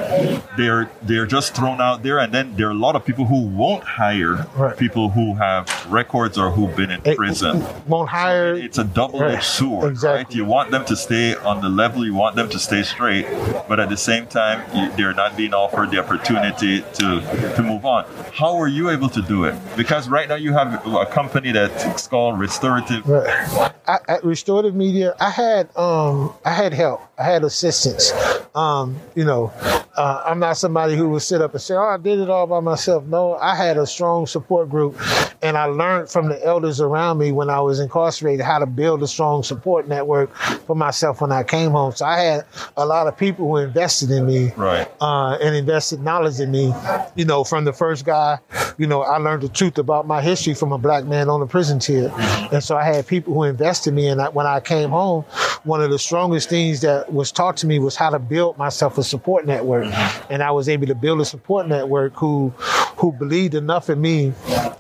they're 0.57 0.88
they're 1.03 1.27
just 1.27 1.55
thrown 1.57 1.81
out 1.81 2.03
there, 2.05 2.18
and 2.21 2.33
then 2.33 2.55
there 2.57 2.68
are 2.68 2.77
a 2.81 2.83
lot 2.87 2.95
of 2.95 3.05
people 3.05 3.25
who 3.25 3.40
won't 3.42 3.83
hire 3.83 4.47
Right. 4.57 4.77
people 4.77 5.09
who 5.11 5.35
have 5.35 5.64
records 5.90 6.38
or 6.38 6.51
who've 6.51 6.75
been 6.77 6.92
in 6.92 7.01
It 7.05 7.16
prison. 7.16 7.64
won't 7.88 8.09
hire. 8.09 8.22
It's 8.31 8.79
a 8.79 8.85
double-edged 8.85 9.35
Right. 9.35 9.43
sword, 9.43 10.03
right? 10.03 10.35
You 10.35 10.45
want 10.45 10.71
them 10.71 10.85
to 10.87 10.97
stay 10.97 11.35
on 11.37 11.61
the 11.61 11.69
level, 11.69 12.05
you 12.05 12.15
want 12.15 12.37
them 12.37 12.49
to 12.51 12.59
stay 12.59 12.83
straight, 12.83 13.27
but 13.69 13.81
at 13.81 13.89
the 13.89 13.97
same 13.97 14.27
time, 14.27 14.63
you, 14.75 14.91
they're 14.97 15.15
not 15.15 15.37
being 15.37 15.55
offered 15.55 15.91
the 15.91 15.99
opportunity 15.99 16.83
to 16.95 17.21
to 17.57 17.63
move 17.63 17.85
on. 17.85 18.05
How 18.33 18.57
were 18.57 18.69
you 18.69 18.91
able 18.91 19.09
to 19.11 19.23
do 19.23 19.45
it? 19.45 19.55
Because 19.77 20.09
right 20.09 20.29
now 20.29 20.37
you 20.37 20.53
have 20.53 20.85
a 20.87 21.07
company 21.07 21.53
that's 21.53 22.07
called 22.09 22.39
Restorative. 22.39 23.07
Right. 23.09 23.73
I, 23.87 23.99
at 24.09 24.25
restorative 24.25 24.75
media, 24.75 25.15
I 25.21 25.31
had 25.31 25.69
um 25.77 26.33
I 26.45 26.51
had 26.51 26.73
help. 26.73 27.01
I 27.19 27.25
had 27.25 27.45
assistance. 27.45 28.13
Um, 28.55 28.97
you 29.15 29.25
know, 29.25 29.51
uh, 29.97 30.23
I'm 30.27 30.39
not 30.39 30.57
somebody 30.57 30.95
who 30.97 31.09
would 31.11 31.23
sit 31.23 31.41
up 31.41 31.53
and 31.53 31.61
say, 31.61 31.75
"Oh, 31.75 31.83
I 31.89 31.97
did 31.97 32.19
it 32.21 32.29
all 32.31 32.47
by 32.47 32.61
myself." 32.61 33.05
No, 33.05 33.35
I 33.37 33.55
had 33.57 33.77
a 33.79 33.87
strong 33.87 34.27
support 34.27 34.69
group, 34.69 34.97
and 35.43 35.57
I 35.57 35.65
learned 35.67 36.11
from 36.11 36.29
the 36.29 36.45
elders 36.45 36.81
around 36.81 37.19
me 37.19 37.33
when 37.33 37.49
I 37.51 37.61
was 37.61 37.81
incarcerated 37.81 38.12
how 38.20 38.59
to 38.59 38.66
build 38.66 39.03
a 39.03 39.07
strong 39.07 39.42
support 39.42 39.88
network 39.88 40.35
for 40.66 40.77
myself 40.77 41.20
when 41.20 41.33
I 41.33 41.42
came 41.42 41.70
home. 41.70 41.92
So 41.92 42.05
I 42.07 42.20
had 42.20 42.44
a 42.77 42.85
lot 42.87 43.07
of 43.07 43.16
people 43.16 43.46
who 43.48 43.57
invested 43.59 44.11
in 44.11 44.27
me 44.27 44.53
Right. 44.57 44.88
uh, 45.01 45.38
and 45.40 45.55
invested 45.57 46.01
knowledge 46.03 46.40
in 46.40 46.51
me. 46.51 46.72
You 47.14 47.25
know, 47.25 47.44
from 47.44 47.64
the 47.64 47.72
first 47.72 48.05
guy, 48.05 48.38
you 48.79 48.87
know, 48.87 49.03
I 49.03 49.18
learned 49.18 49.42
the 49.42 49.48
truth 49.48 49.79
about 49.79 50.07
my 50.07 50.20
history 50.22 50.55
from 50.55 50.72
a 50.72 50.79
black 50.79 51.05
man 51.05 51.29
on 51.29 51.40
the 51.40 51.46
prison 51.46 51.79
tier, 51.79 52.11
and 52.53 52.62
so 52.62 52.77
I 52.77 52.85
had 52.85 53.07
people 53.07 53.35
who 53.35 53.44
invested 53.44 53.90
in 53.90 53.94
me. 53.96 54.09
And 54.09 54.20
I, 54.20 54.29
when 54.29 54.46
I 54.46 54.61
came 54.61 54.90
home, 54.90 55.22
one 55.64 55.83
of 55.83 55.90
the 55.90 55.98
strongest 55.98 56.48
things 56.48 56.81
that 56.81 57.12
was 57.12 57.31
taught 57.31 57.57
to 57.59 57.66
me 57.66 57.79
was 57.79 57.96
how 57.96 58.11
to 58.11 58.18
build 58.18 58.57
myself 58.59 58.98
a 58.98 59.03
support 59.05 59.46
network, 59.46 59.87
and 60.31 60.42
I 60.42 60.51
was 60.51 60.68
able 60.68 60.87
to 60.87 60.94
build 60.94 61.20
a 61.20 61.25
support 61.25 61.66
network 61.68 62.14
who 62.14 62.53
who 62.96 63.12
believed 63.12 63.55
enough 63.55 63.90
in 63.90 64.00
me 64.00 64.33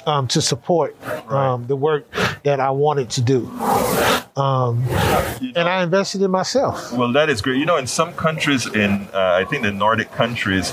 um, 0.06 0.28
to 0.28 0.40
support 0.40 0.96
um, 1.30 1.66
the 1.66 1.76
work 1.76 2.06
that 2.44 2.60
I 2.60 2.70
wanted 2.70 3.10
to 3.10 3.20
do. 3.22 3.50
Um, 4.34 4.82
and 5.54 5.68
I 5.68 5.82
invested 5.82 6.22
in 6.22 6.30
myself. 6.30 6.90
Well, 6.92 7.12
that 7.12 7.28
is 7.28 7.42
great. 7.42 7.58
You 7.58 7.66
know, 7.66 7.76
in 7.76 7.86
some 7.86 8.14
countries, 8.14 8.66
in 8.66 9.08
uh, 9.12 9.36
I 9.40 9.44
think 9.44 9.62
the 9.62 9.70
Nordic 9.70 10.10
countries, 10.12 10.70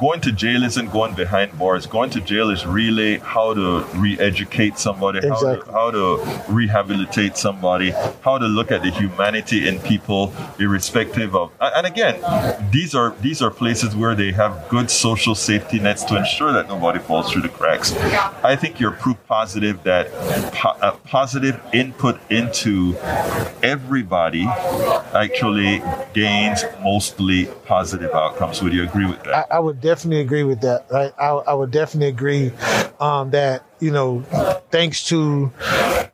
going 0.00 0.20
to 0.22 0.32
jail 0.32 0.64
isn't 0.64 0.90
going 0.90 1.14
behind 1.14 1.56
bars. 1.56 1.86
Going 1.86 2.10
to 2.10 2.20
jail 2.20 2.50
is 2.50 2.66
really 2.66 3.18
how 3.18 3.54
to 3.54 3.84
re-educate 3.94 4.78
somebody, 4.78 5.20
how, 5.26 5.38
to, 5.40 5.64
how 5.70 5.90
to 5.92 6.42
rehabilitate 6.48 7.36
somebody, 7.36 7.90
how 8.22 8.38
to 8.38 8.46
look 8.46 8.72
at 8.72 8.82
the 8.82 8.90
humanity 8.90 9.68
in 9.68 9.78
people, 9.80 10.34
irrespective 10.58 11.36
of. 11.36 11.52
And 11.60 11.86
again, 11.86 12.20
these 12.72 12.94
are 12.94 13.14
these 13.20 13.40
are 13.40 13.52
places 13.52 13.94
where 13.94 14.16
they 14.16 14.32
have 14.32 14.68
good 14.68 14.90
social 14.90 15.36
safety 15.36 15.78
nets 15.78 16.02
to 16.04 16.16
ensure 16.16 16.52
that 16.52 16.68
nobody 16.68 16.98
falls 16.98 17.30
through 17.30 17.42
the 17.42 17.48
cracks. 17.48 17.92
I 18.42 18.56
think 18.56 18.80
you're 18.80 18.90
proof 18.90 19.16
positive 19.28 19.82
that 19.84 20.12
po- 20.52 20.76
uh, 20.80 20.96
positive 21.04 21.60
input 21.72 22.18
into 22.30 22.95
everybody 23.62 24.46
actually 25.14 25.82
gains 26.12 26.64
mostly 26.82 27.46
positive 27.66 28.12
outcomes. 28.12 28.62
Would 28.62 28.72
you 28.72 28.84
agree 28.84 29.06
with 29.06 29.22
that? 29.24 29.46
I, 29.50 29.56
I 29.56 29.58
would 29.60 29.80
definitely 29.80 30.20
agree 30.20 30.44
with 30.44 30.60
that. 30.62 30.86
Right? 30.90 31.12
I, 31.18 31.28
I 31.28 31.54
would 31.54 31.70
definitely 31.70 32.08
agree 32.08 32.52
um, 33.00 33.30
that 33.30 33.64
you 33.80 33.90
know, 33.90 34.20
thanks 34.70 35.06
to 35.08 35.52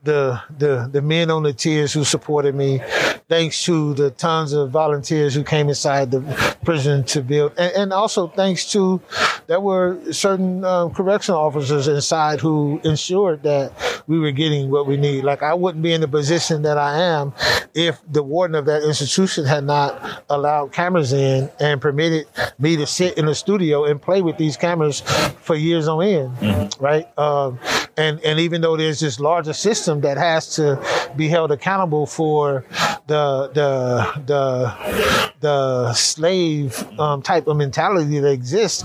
the 0.02 0.40
the 0.58 0.88
the 0.92 1.02
men 1.02 1.30
on 1.30 1.42
the 1.42 1.52
tiers 1.52 1.92
who 1.92 2.04
supported 2.04 2.54
me, 2.54 2.80
thanks 3.28 3.64
to 3.64 3.94
the 3.94 4.10
tons 4.10 4.52
of 4.52 4.70
volunteers 4.70 5.34
who 5.34 5.44
came 5.44 5.68
inside 5.68 6.10
the 6.10 6.20
prison 6.64 7.04
to 7.04 7.22
build, 7.22 7.52
and, 7.56 7.72
and 7.74 7.92
also 7.92 8.28
thanks 8.28 8.70
to 8.72 9.00
there 9.46 9.60
were 9.60 9.98
certain 10.12 10.64
um, 10.64 10.92
correctional 10.92 11.40
officers 11.40 11.88
inside 11.88 12.40
who 12.40 12.80
ensured 12.84 13.42
that 13.42 13.72
we 14.06 14.18
were 14.18 14.30
getting 14.32 14.70
what 14.70 14.86
we 14.86 14.96
need. 14.96 15.24
Like 15.24 15.42
I 15.42 15.54
wouldn't 15.54 15.82
be 15.82 15.92
in 15.92 16.00
the 16.00 16.08
position 16.08 16.62
that 16.62 16.78
I 16.78 16.98
am 16.98 17.32
if 17.74 18.00
the 18.10 18.22
warden 18.22 18.54
of 18.54 18.66
that 18.66 18.82
institution 18.82 19.44
had 19.44 19.64
not 19.64 20.24
allowed 20.28 20.72
cameras 20.72 21.12
in 21.12 21.50
and 21.60 21.80
permitted 21.80 22.26
me 22.58 22.76
to 22.76 22.86
sit 22.86 23.16
in 23.16 23.26
the 23.26 23.34
studio 23.34 23.84
and 23.84 24.00
play 24.00 24.22
with 24.22 24.36
these 24.36 24.56
cameras 24.56 25.00
for 25.40 25.54
years 25.54 25.88
on 25.88 26.02
end, 26.02 26.76
right? 26.80 27.06
Um, 27.52 27.58
and 27.96 28.20
and 28.20 28.40
even 28.40 28.60
though 28.60 28.76
there's 28.76 29.00
this 29.00 29.20
larger 29.20 29.52
system 29.52 30.00
that 30.00 30.16
has 30.16 30.54
to 30.56 30.82
be 31.16 31.28
held 31.28 31.52
accountable 31.52 32.06
for 32.06 32.64
the 33.06 33.50
the 33.52 34.22
the 34.26 35.32
the 35.40 35.92
slave 35.92 36.86
um, 36.98 37.20
type 37.20 37.46
of 37.46 37.56
mentality 37.56 38.18
that 38.18 38.30
exists, 38.30 38.82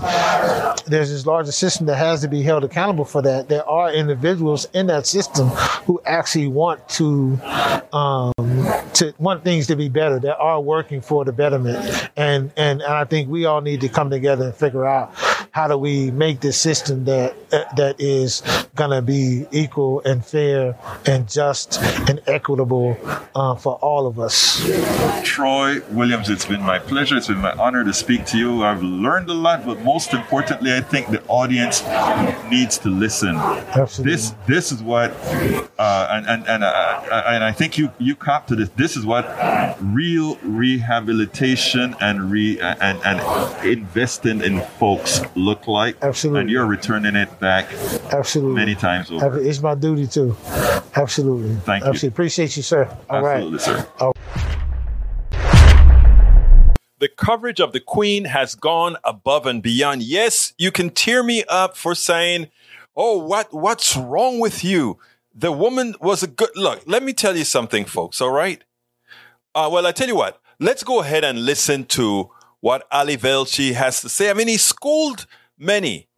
there's 0.86 1.10
this 1.10 1.24
larger 1.24 1.52
system 1.52 1.86
that 1.86 1.96
has 1.96 2.20
to 2.20 2.28
be 2.28 2.42
held 2.42 2.64
accountable 2.64 3.04
for 3.04 3.22
that. 3.22 3.48
There 3.48 3.66
are 3.66 3.92
individuals 3.92 4.66
in 4.74 4.88
that 4.88 5.06
system 5.06 5.48
who 5.86 6.00
actually 6.04 6.48
want 6.48 6.86
to 6.90 7.38
um, 7.92 8.32
to 8.94 9.14
want 9.18 9.44
things 9.44 9.66
to 9.68 9.76
be 9.76 9.88
better. 9.88 10.18
That 10.18 10.36
are 10.38 10.60
working 10.60 11.00
for 11.00 11.24
the 11.24 11.32
betterment, 11.32 12.10
and 12.16 12.52
and 12.56 12.82
and 12.82 12.82
I 12.82 13.04
think 13.04 13.30
we 13.30 13.46
all 13.46 13.62
need 13.62 13.80
to 13.80 13.88
come 13.88 14.10
together 14.10 14.46
and 14.46 14.54
figure 14.54 14.84
out 14.84 15.14
how 15.52 15.68
do 15.68 15.76
we 15.76 16.10
make 16.10 16.40
this 16.40 16.58
system 16.58 17.04
that 17.04 17.34
uh, 17.52 17.64
that 17.76 18.00
is 18.00 18.42
gonna 18.74 19.02
be 19.02 19.46
equal 19.50 20.00
and 20.02 20.24
fair 20.24 20.78
and 21.06 21.28
just 21.28 21.80
and 22.08 22.20
equitable 22.26 22.96
uh, 23.34 23.54
for 23.54 23.74
all 23.76 24.06
of 24.06 24.18
us. 24.18 24.62
Troy 25.24 25.80
Williams, 25.90 26.30
it's 26.30 26.44
been 26.44 26.62
my 26.62 26.78
pleasure. 26.78 27.16
It's 27.16 27.28
been 27.28 27.38
my 27.38 27.52
honor 27.52 27.84
to 27.84 27.92
speak 27.92 28.26
to 28.26 28.38
you. 28.38 28.64
I've 28.64 28.82
learned 28.82 29.28
a 29.30 29.34
lot, 29.34 29.64
but 29.64 29.82
most 29.82 30.12
importantly, 30.12 30.72
I 30.74 30.80
think 30.80 31.08
the 31.08 31.24
audience 31.26 31.82
needs 32.50 32.78
to 32.78 32.88
listen. 32.88 33.36
Absolutely. 33.36 34.12
This 34.12 34.34
this 34.46 34.72
is 34.72 34.82
what, 34.82 35.10
uh, 35.78 36.08
and 36.10 36.26
and 36.26 36.48
and, 36.48 36.64
uh, 36.64 37.22
and 37.26 37.44
I 37.44 37.52
think 37.52 37.78
you 37.78 37.90
you 37.98 38.14
cop 38.14 38.46
to 38.48 38.56
this. 38.56 38.68
This 38.70 38.96
is 38.96 39.04
what 39.04 39.24
real 39.80 40.36
rehabilitation 40.42 41.96
and 42.00 42.30
re 42.30 42.60
and 42.60 43.00
and 43.04 43.66
investing 43.66 44.42
in 44.42 44.60
folks 44.78 45.20
look 45.38 45.66
like. 45.66 45.96
Absolutely. 46.02 46.40
And 46.42 46.50
you're 46.50 46.66
returning 46.66 47.16
it 47.16 47.40
back 47.40 47.72
Absolutely. 48.12 48.54
many 48.54 48.74
times 48.74 49.10
over. 49.10 49.40
It's 49.40 49.62
my 49.62 49.74
duty 49.74 50.06
too. 50.06 50.36
Absolutely. 50.96 51.54
Thank 51.56 52.02
you. 52.02 52.08
Appreciate 52.08 52.56
you, 52.56 52.62
sir. 52.62 52.84
All 53.08 53.22
right. 53.22 53.36
Absolutely, 53.36 53.58
sir. 53.60 54.12
The 57.00 57.08
coverage 57.08 57.60
of 57.60 57.72
the 57.72 57.80
Queen 57.80 58.24
has 58.24 58.56
gone 58.56 58.96
above 59.04 59.46
and 59.46 59.62
beyond. 59.62 60.02
Yes, 60.02 60.52
you 60.58 60.72
can 60.72 60.90
tear 60.90 61.22
me 61.22 61.44
up 61.48 61.76
for 61.76 61.94
saying, 61.94 62.48
"Oh, 62.96 63.18
what 63.18 63.54
what's 63.54 63.96
wrong 63.96 64.40
with 64.40 64.64
you?" 64.64 64.98
The 65.32 65.52
woman 65.52 65.94
was 66.00 66.24
a 66.24 66.26
good 66.26 66.50
look. 66.56 66.82
Let 66.86 67.04
me 67.04 67.12
tell 67.12 67.36
you 67.36 67.44
something, 67.44 67.84
folks. 67.84 68.20
All 68.20 68.32
right. 68.32 68.64
Uh, 69.54 69.68
well, 69.72 69.86
I 69.86 69.92
tell 69.92 70.08
you 70.08 70.16
what. 70.16 70.40
Let's 70.58 70.82
go 70.82 71.00
ahead 71.00 71.22
and 71.22 71.44
listen 71.44 71.84
to 71.84 72.30
what 72.60 72.86
Ali 72.90 73.16
Velshi 73.16 73.72
has 73.74 74.00
to 74.00 74.08
say. 74.08 74.30
I 74.30 74.34
mean, 74.34 74.48
he 74.48 74.56
schooled 74.56 75.26
many 75.58 76.08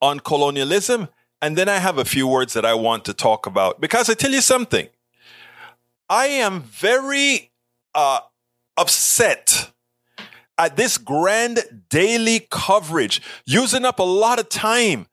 on 0.00 0.20
colonialism, 0.20 1.08
and 1.42 1.56
then 1.56 1.68
I 1.68 1.78
have 1.78 1.98
a 1.98 2.04
few 2.04 2.26
words 2.26 2.52
that 2.54 2.64
I 2.64 2.74
want 2.74 3.04
to 3.06 3.14
talk 3.14 3.46
about 3.46 3.80
because 3.80 4.08
I 4.08 4.14
tell 4.14 4.30
you 4.30 4.40
something. 4.40 4.88
I 6.08 6.26
am 6.26 6.62
very 6.62 7.52
uh, 7.94 8.20
upset 8.76 9.72
at 10.56 10.76
this 10.76 10.98
grand 10.98 11.86
daily 11.88 12.46
coverage, 12.50 13.22
using 13.46 13.84
up 13.84 13.98
a 13.98 14.04
lot 14.04 14.40
of 14.40 14.48
time 14.48 15.06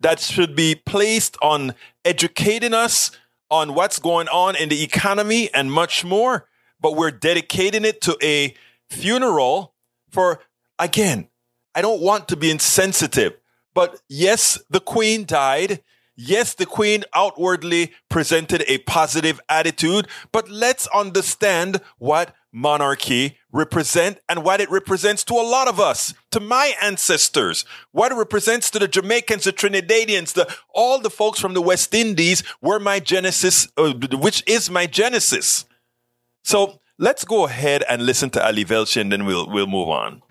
that 0.00 0.20
should 0.20 0.56
be 0.56 0.74
placed 0.74 1.36
on 1.42 1.74
educating 2.04 2.72
us 2.72 3.10
on 3.50 3.74
what's 3.74 3.98
going 3.98 4.28
on 4.28 4.56
in 4.56 4.68
the 4.68 4.82
economy 4.82 5.52
and 5.54 5.70
much 5.70 6.04
more. 6.04 6.48
But 6.80 6.96
we're 6.96 7.10
dedicating 7.10 7.84
it 7.84 8.00
to 8.02 8.16
a 8.22 8.54
funeral 8.88 9.74
for, 10.16 10.40
again, 10.78 11.28
I 11.74 11.82
don't 11.82 12.00
want 12.00 12.28
to 12.28 12.36
be 12.36 12.50
insensitive, 12.50 13.34
but 13.74 14.00
yes, 14.08 14.58
the 14.70 14.80
queen 14.80 15.26
died. 15.26 15.82
Yes, 16.16 16.54
the 16.54 16.64
queen 16.64 17.04
outwardly 17.12 17.92
presented 18.08 18.64
a 18.66 18.78
positive 18.78 19.38
attitude, 19.50 20.08
but 20.32 20.48
let's 20.48 20.86
understand 20.86 21.82
what 21.98 22.34
monarchy 22.50 23.36
represent 23.52 24.18
and 24.26 24.42
what 24.42 24.62
it 24.62 24.70
represents 24.70 25.22
to 25.24 25.34
a 25.34 25.44
lot 25.44 25.68
of 25.68 25.78
us, 25.78 26.14
to 26.30 26.40
my 26.40 26.72
ancestors, 26.80 27.66
what 27.92 28.10
it 28.10 28.14
represents 28.14 28.70
to 28.70 28.78
the 28.78 28.88
Jamaicans, 28.88 29.44
the 29.44 29.52
Trinidadians, 29.52 30.32
the 30.32 30.50
all 30.72 30.98
the 30.98 31.10
folks 31.10 31.38
from 31.38 31.52
the 31.52 31.60
West 31.60 31.92
Indies 31.92 32.42
were 32.62 32.80
my 32.80 33.00
genesis, 33.00 33.68
uh, 33.76 33.92
which 34.14 34.42
is 34.46 34.70
my 34.70 34.86
genesis. 34.86 35.66
So 36.42 36.80
let's 36.98 37.24
go 37.24 37.44
ahead 37.44 37.84
and 37.88 38.06
listen 38.06 38.30
to 38.30 38.44
Ali 38.44 38.64
Velshi 38.64 39.00
and 39.00 39.12
then 39.12 39.26
we'll 39.26 39.48
we'll 39.48 39.66
move 39.66 39.88
on. 39.88 40.22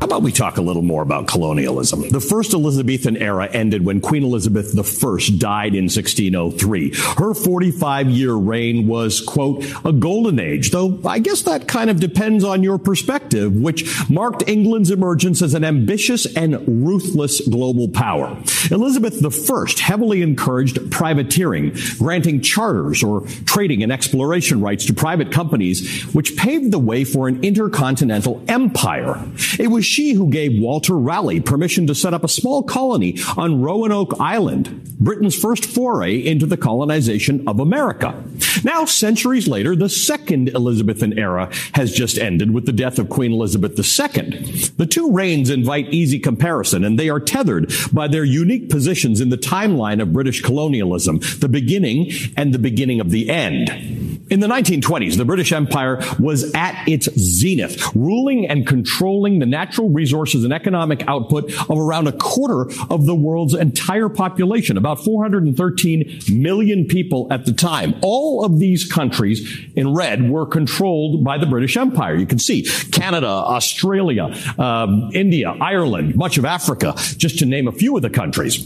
How 0.00 0.06
about 0.06 0.22
we 0.22 0.32
talk 0.32 0.56
a 0.56 0.62
little 0.62 0.80
more 0.80 1.02
about 1.02 1.26
colonialism? 1.26 2.08
The 2.08 2.22
first 2.22 2.54
Elizabethan 2.54 3.18
era 3.18 3.46
ended 3.46 3.84
when 3.84 4.00
Queen 4.00 4.24
Elizabeth 4.24 4.68
I 4.74 5.36
died 5.36 5.74
in 5.74 5.84
1603. 5.84 6.94
Her 7.18 7.34
45 7.34 8.08
year 8.08 8.32
reign 8.32 8.86
was, 8.86 9.20
quote, 9.20 9.62
a 9.84 9.92
golden 9.92 10.38
age, 10.38 10.70
though 10.70 10.98
I 11.04 11.18
guess 11.18 11.42
that 11.42 11.68
kind 11.68 11.90
of 11.90 12.00
depends 12.00 12.44
on 12.44 12.62
your 12.62 12.78
perspective, 12.78 13.54
which 13.54 14.08
marked 14.08 14.48
England's 14.48 14.90
emergence 14.90 15.42
as 15.42 15.52
an 15.52 15.64
ambitious 15.64 16.24
and 16.34 16.56
ruthless 16.66 17.46
global 17.46 17.86
power. 17.86 18.42
Elizabeth 18.70 19.22
I 19.22 19.80
heavily 19.80 20.22
encouraged 20.22 20.90
privateering, 20.90 21.76
granting 21.98 22.40
charters 22.40 23.02
or 23.02 23.26
trading 23.44 23.82
and 23.82 23.92
exploration 23.92 24.62
rights 24.62 24.86
to 24.86 24.94
private 24.94 25.30
companies, 25.30 26.04
which 26.14 26.38
paved 26.38 26.72
the 26.72 26.78
way 26.78 27.04
for 27.04 27.28
an 27.28 27.44
intercontinental 27.44 28.42
empire. 28.48 29.22
It 29.58 29.68
was 29.68 29.89
she 29.90 30.12
who 30.12 30.30
gave 30.30 30.60
Walter 30.60 30.96
Raleigh 30.96 31.40
permission 31.40 31.86
to 31.88 31.94
set 31.94 32.14
up 32.14 32.24
a 32.24 32.28
small 32.28 32.62
colony 32.62 33.18
on 33.36 33.60
Roanoke 33.60 34.14
Island, 34.20 34.96
Britain's 35.00 35.34
first 35.34 35.66
foray 35.66 36.16
into 36.16 36.46
the 36.46 36.56
colonization 36.56 37.46
of 37.48 37.58
America. 37.58 38.22
Now, 38.62 38.84
centuries 38.84 39.48
later, 39.48 39.74
the 39.74 39.88
second 39.88 40.50
Elizabethan 40.50 41.18
era 41.18 41.50
has 41.74 41.92
just 41.92 42.18
ended 42.18 42.52
with 42.52 42.66
the 42.66 42.72
death 42.72 42.98
of 42.98 43.08
Queen 43.08 43.32
Elizabeth 43.32 43.72
II. 43.72 44.40
The 44.76 44.86
two 44.86 45.12
reigns 45.12 45.50
invite 45.50 45.92
easy 45.92 46.18
comparison, 46.18 46.84
and 46.84 46.98
they 46.98 47.08
are 47.08 47.20
tethered 47.20 47.72
by 47.92 48.08
their 48.08 48.24
unique 48.24 48.70
positions 48.70 49.20
in 49.20 49.30
the 49.30 49.38
timeline 49.38 50.00
of 50.00 50.12
British 50.12 50.40
colonialism, 50.42 51.20
the 51.38 51.48
beginning 51.48 52.12
and 52.36 52.54
the 52.54 52.58
beginning 52.58 53.00
of 53.00 53.10
the 53.10 53.30
end. 53.30 54.09
In 54.30 54.38
the 54.38 54.46
1920s, 54.46 55.16
the 55.16 55.24
British 55.24 55.50
Empire 55.50 56.00
was 56.20 56.54
at 56.54 56.86
its 56.86 57.08
zenith, 57.18 57.84
ruling 57.96 58.46
and 58.46 58.64
controlling 58.64 59.40
the 59.40 59.46
natural 59.46 59.90
resources 59.90 60.44
and 60.44 60.52
economic 60.52 61.02
output 61.08 61.52
of 61.68 61.76
around 61.76 62.06
a 62.06 62.12
quarter 62.12 62.70
of 62.90 63.06
the 63.06 63.14
world's 63.14 63.54
entire 63.54 64.08
population, 64.08 64.76
about 64.76 65.02
413 65.02 66.20
million 66.30 66.86
people 66.86 67.26
at 67.32 67.44
the 67.44 67.52
time. 67.52 67.96
All 68.02 68.44
of 68.44 68.60
these 68.60 68.84
countries 68.84 69.66
in 69.74 69.94
red 69.94 70.30
were 70.30 70.46
controlled 70.46 71.24
by 71.24 71.36
the 71.36 71.46
British 71.46 71.76
Empire. 71.76 72.14
You 72.14 72.26
can 72.26 72.38
see 72.38 72.62
Canada, 72.92 73.26
Australia, 73.26 74.32
um, 74.58 75.10
India, 75.12 75.56
Ireland, 75.60 76.14
much 76.14 76.38
of 76.38 76.44
Africa, 76.44 76.94
just 77.16 77.40
to 77.40 77.46
name 77.46 77.66
a 77.66 77.72
few 77.72 77.96
of 77.96 78.02
the 78.02 78.10
countries. 78.10 78.64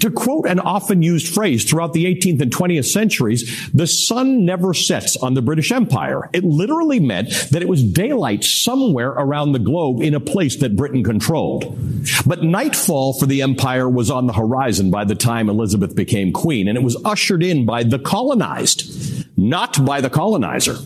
To 0.00 0.10
quote 0.10 0.46
an 0.46 0.60
often 0.60 1.02
used 1.02 1.32
phrase 1.32 1.64
throughout 1.64 1.94
the 1.94 2.04
18th 2.04 2.42
and 2.42 2.52
20th 2.52 2.84
centuries, 2.84 3.70
the 3.72 3.86
sun 3.86 4.44
never 4.44 4.74
on 5.14 5.34
the 5.34 5.42
British 5.42 5.70
Empire. 5.70 6.30
It 6.32 6.42
literally 6.42 6.98
meant 6.98 7.28
that 7.50 7.62
it 7.62 7.68
was 7.68 7.84
daylight 7.84 8.42
somewhere 8.42 9.10
around 9.10 9.52
the 9.52 9.58
globe 9.58 10.00
in 10.00 10.14
a 10.14 10.20
place 10.20 10.56
that 10.56 10.74
Britain 10.74 11.04
controlled. 11.04 11.78
But 12.24 12.42
nightfall 12.42 13.12
for 13.12 13.26
the 13.26 13.42
empire 13.42 13.88
was 13.88 14.10
on 14.10 14.26
the 14.26 14.32
horizon 14.32 14.90
by 14.90 15.04
the 15.04 15.14
time 15.14 15.48
Elizabeth 15.48 15.94
became 15.94 16.32
queen, 16.32 16.66
and 16.66 16.78
it 16.78 16.82
was 16.82 16.96
ushered 17.04 17.42
in 17.42 17.66
by 17.66 17.82
the 17.82 17.98
colonized, 17.98 19.28
not 19.36 19.84
by 19.84 20.00
the 20.00 20.10
colonizer. 20.10 20.76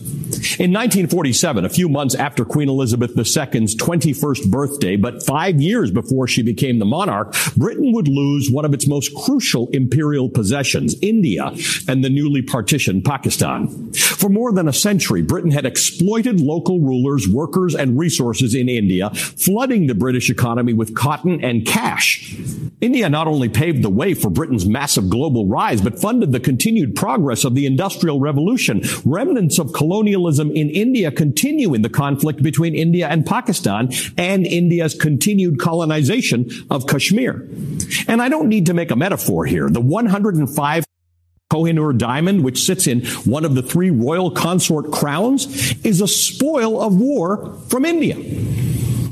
In 0.57 0.71
1947, 0.71 1.65
a 1.65 1.69
few 1.69 1.89
months 1.89 2.15
after 2.15 2.45
Queen 2.45 2.69
Elizabeth 2.69 3.11
II's 3.17 3.75
21st 3.75 4.49
birthday, 4.49 4.95
but 4.95 5.23
five 5.23 5.61
years 5.61 5.91
before 5.91 6.27
she 6.27 6.41
became 6.41 6.79
the 6.79 6.85
monarch, 6.85 7.35
Britain 7.55 7.91
would 7.93 8.07
lose 8.07 8.49
one 8.49 8.65
of 8.65 8.73
its 8.73 8.87
most 8.87 9.13
crucial 9.13 9.69
imperial 9.71 10.29
possessions, 10.29 10.95
India, 11.01 11.51
and 11.87 12.03
the 12.03 12.09
newly 12.09 12.41
partitioned 12.41 13.03
Pakistan. 13.03 13.91
For 14.11 14.29
more 14.29 14.51
than 14.51 14.67
a 14.67 14.73
century, 14.73 15.21
Britain 15.21 15.51
had 15.51 15.65
exploited 15.65 16.39
local 16.39 16.79
rulers, 16.79 17.27
workers, 17.27 17.75
and 17.75 17.97
resources 17.97 18.53
in 18.53 18.69
India, 18.69 19.09
flooding 19.11 19.87
the 19.87 19.95
British 19.95 20.29
economy 20.29 20.73
with 20.73 20.95
cotton 20.95 21.43
and 21.43 21.65
cash. 21.65 22.35
India 22.81 23.09
not 23.09 23.27
only 23.27 23.49
paved 23.49 23.83
the 23.83 23.89
way 23.89 24.13
for 24.13 24.29
Britain's 24.29 24.65
massive 24.65 25.09
global 25.09 25.47
rise, 25.47 25.81
but 25.81 25.99
funded 25.99 26.31
the 26.31 26.39
continued 26.39 26.95
progress 26.95 27.43
of 27.43 27.55
the 27.55 27.65
Industrial 27.65 28.19
Revolution. 28.19 28.81
Remnants 29.05 29.59
of 29.59 29.73
colonialism 29.73 30.51
in 30.51 30.69
India 30.69 31.11
continue 31.11 31.73
in 31.73 31.81
the 31.81 31.89
conflict 31.89 32.41
between 32.43 32.75
India 32.75 33.07
and 33.07 33.25
Pakistan 33.25 33.89
and 34.17 34.45
India's 34.45 34.95
continued 34.95 35.59
colonization 35.59 36.49
of 36.69 36.87
Kashmir. 36.87 37.47
And 38.07 38.21
I 38.21 38.29
don't 38.29 38.49
need 38.49 38.65
to 38.67 38.73
make 38.73 38.91
a 38.91 38.95
metaphor 38.95 39.45
here. 39.45 39.69
The 39.69 39.81
105 39.81 40.85
Kohinoor 41.51 41.97
diamond, 41.97 42.45
which 42.45 42.63
sits 42.63 42.87
in 42.87 43.05
one 43.25 43.43
of 43.43 43.55
the 43.55 43.61
three 43.61 43.89
royal 43.89 44.31
consort 44.31 44.89
crowns, 44.89 45.75
is 45.85 45.99
a 45.99 46.07
spoil 46.07 46.81
of 46.81 46.95
war 46.95 47.57
from 47.67 47.83
India. 47.83 48.15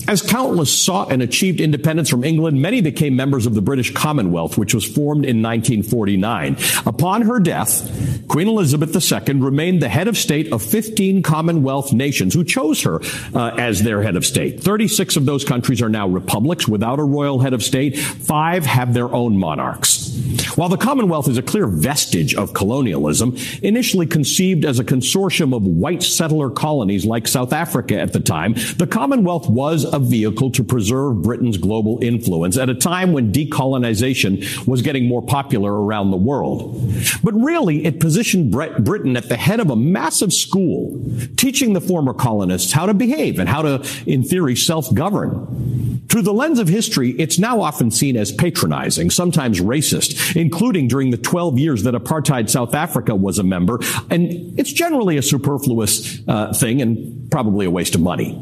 As 0.10 0.24
countless 0.24 0.74
sought 0.74 1.12
and 1.12 1.22
achieved 1.22 1.62
independence 1.62 2.10
from 2.10 2.24
England, 2.24 2.60
many 2.60 2.82
became 2.82 3.16
members 3.16 3.46
of 3.46 3.54
the 3.54 3.62
British 3.62 3.94
Commonwealth, 3.94 4.58
which 4.58 4.74
was 4.74 4.84
formed 4.84 5.24
in 5.24 5.44
1949. 5.44 6.58
Upon 6.88 7.22
her 7.22 7.40
death, 7.40 8.28
Queen 8.28 8.48
Elizabeth 8.48 8.90
II 8.96 9.36
remained 9.36 9.84
the 9.84 9.88
head 9.88 10.08
of 10.08 10.18
state 10.18 10.52
of 10.52 10.64
15 10.64 11.22
Commonwealth 11.22 11.94
nations 11.94 12.34
who 12.34 12.44
chose 12.44 12.82
her 12.82 13.02
uh, 13.36 13.56
as 13.60 13.84
their 13.84 14.02
head 14.02 14.16
of 14.16 14.26
state. 14.26 14.64
36 14.64 15.16
of 15.16 15.28
those 15.28 15.46
countries 15.46 15.80
are 15.80 15.90
now 15.90 16.08
republics 16.08 16.68
without 16.68 16.98
a 16.98 17.04
royal 17.04 17.38
head 17.38 17.54
of 17.54 17.62
state. 17.62 17.96
Five 17.96 18.66
have 18.66 18.96
their 18.96 19.14
own 19.14 19.38
monarchs. 19.38 20.10
While 20.56 20.70
the 20.70 20.78
Commonwealth 20.78 21.28
is 21.28 21.38
a 21.38 21.44
clear 21.44 21.68
vestige 21.68 22.34
of 22.36 22.54
colonialism, 22.54 23.38
initially 23.62 24.08
conceived 24.08 24.66
as 24.66 24.80
a 24.80 24.84
consortium 24.84 25.56
of 25.56 25.64
white 25.64 26.04
settler 26.04 26.50
colonies 26.50 27.06
like 27.06 27.28
South 27.28 27.54
Africa 27.54 28.00
at 28.00 28.14
the 28.14 28.20
time, 28.20 28.56
the 28.78 28.88
Commonwealth 28.88 29.48
was 29.48 29.86
a 29.86 29.99
vehicle 30.00 30.52
to 30.52 30.64
preserve 30.64 31.22
Britain's 31.22 31.58
global 31.58 32.04
influence 32.04 32.58
at 32.58 32.70
a 32.70 32.76
time 32.76 33.14
when 33.14 33.32
decolonization 33.32 34.68
was 34.68 34.82
getting 34.82 35.08
more 35.08 35.22
popular 35.22 35.74
around 35.74 36.12
the 36.12 36.18
world. 36.18 36.94
But 37.24 37.34
really, 37.34 37.86
it 37.86 38.00
positioned 38.00 38.52
Britain 38.52 39.18
at 39.18 39.30
the 39.30 39.38
head 39.38 39.60
of 39.60 39.70
a 39.70 39.76
massive 39.76 40.34
school, 40.34 41.02
teaching 41.38 41.74
the 41.74 41.82
former 41.82 42.14
colonists 42.14 42.72
how 42.72 42.86
to 42.86 42.94
behave 42.94 43.40
and 43.40 43.50
how 43.50 43.62
to, 43.62 44.04
in 44.06 44.24
theory, 44.24 44.56
self-govern. 44.56 46.00
Through 46.10 46.24
the 46.24 46.34
lens 46.34 46.58
of 46.58 46.68
history, 46.68 47.12
it's 47.12 47.38
now 47.38 47.62
often 47.62 47.92
seen 47.92 48.18
as 48.18 48.32
patronizing, 48.32 49.12
sometimes 49.12 49.62
racist, 49.62 50.36
including 50.36 50.88
during 50.88 51.12
the 51.12 51.18
12 51.18 51.60
years 51.60 51.84
that 51.84 51.94
apartheid 51.94 52.50
South 52.50 52.74
Africa 52.74 53.16
was 53.16 53.38
a 53.38 53.44
member. 53.44 53.80
And 54.10 54.60
it's 54.60 54.74
generally 54.74 55.18
a 55.18 55.22
superfluous 55.22 56.20
uh, 56.28 56.52
thing 56.54 56.82
and 56.82 57.19
probably 57.30 57.66
a 57.66 57.72
waste 57.72 57.96
of 57.96 58.02
money. 58.02 58.34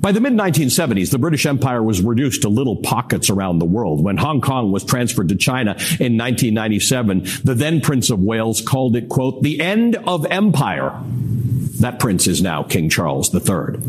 By 0.00 0.12
the 0.12 0.20
mid 0.20 0.32
1970s, 0.32 1.10
the 1.10 1.18
British 1.18 1.44
Empire 1.44 1.82
was 1.82 2.00
reduced 2.00 2.42
to 2.42 2.48
little 2.48 2.76
pockets 2.76 3.28
around 3.28 3.58
the 3.58 3.66
world. 3.66 4.02
When 4.02 4.16
Hong 4.16 4.40
Kong 4.40 4.72
was 4.72 4.84
transferred 4.84 5.28
to 5.28 5.36
China 5.36 5.72
in 5.72 6.16
1997, 6.16 7.24
the 7.44 7.54
then 7.54 7.80
Prince 7.80 8.10
of 8.10 8.20
Wales 8.20 8.62
called 8.62 8.96
it, 8.96 9.08
quote, 9.08 9.42
the 9.42 9.60
end 9.60 9.96
of 9.96 10.24
empire. 10.26 10.98
That 11.80 11.98
prince 11.98 12.26
is 12.26 12.42
now 12.42 12.62
King 12.62 12.88
Charles 12.88 13.34
III. 13.34 13.80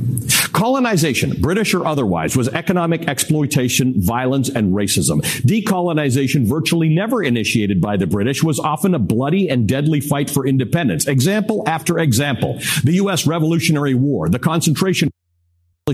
Colonization, 0.54 1.42
British 1.42 1.74
or 1.74 1.86
otherwise, 1.86 2.36
was 2.36 2.48
economic 2.50 3.08
exploitation, 3.08 4.02
violence, 4.02 4.50
and 4.50 4.74
racism. 4.74 5.22
Decolonization, 5.42 6.46
virtually 6.46 6.90
never 6.90 7.22
initiated 7.22 7.82
by 7.82 7.98
the 7.98 8.08
British, 8.08 8.44
was 8.44 8.60
often 8.60 8.96
a 8.96 9.00
bloody 9.00 9.50
and 9.50 9.68
deadly 9.68 10.00
fight 10.00 10.30
for 10.30 10.48
independence. 10.48 11.08
Example 11.08 11.64
after 11.68 12.00
example. 12.00 12.60
The 12.84 12.94
U.S. 12.94 13.28
Revolutionary 13.28 13.94
War, 13.94 14.30
the 14.30 14.40
concentration 14.40 15.12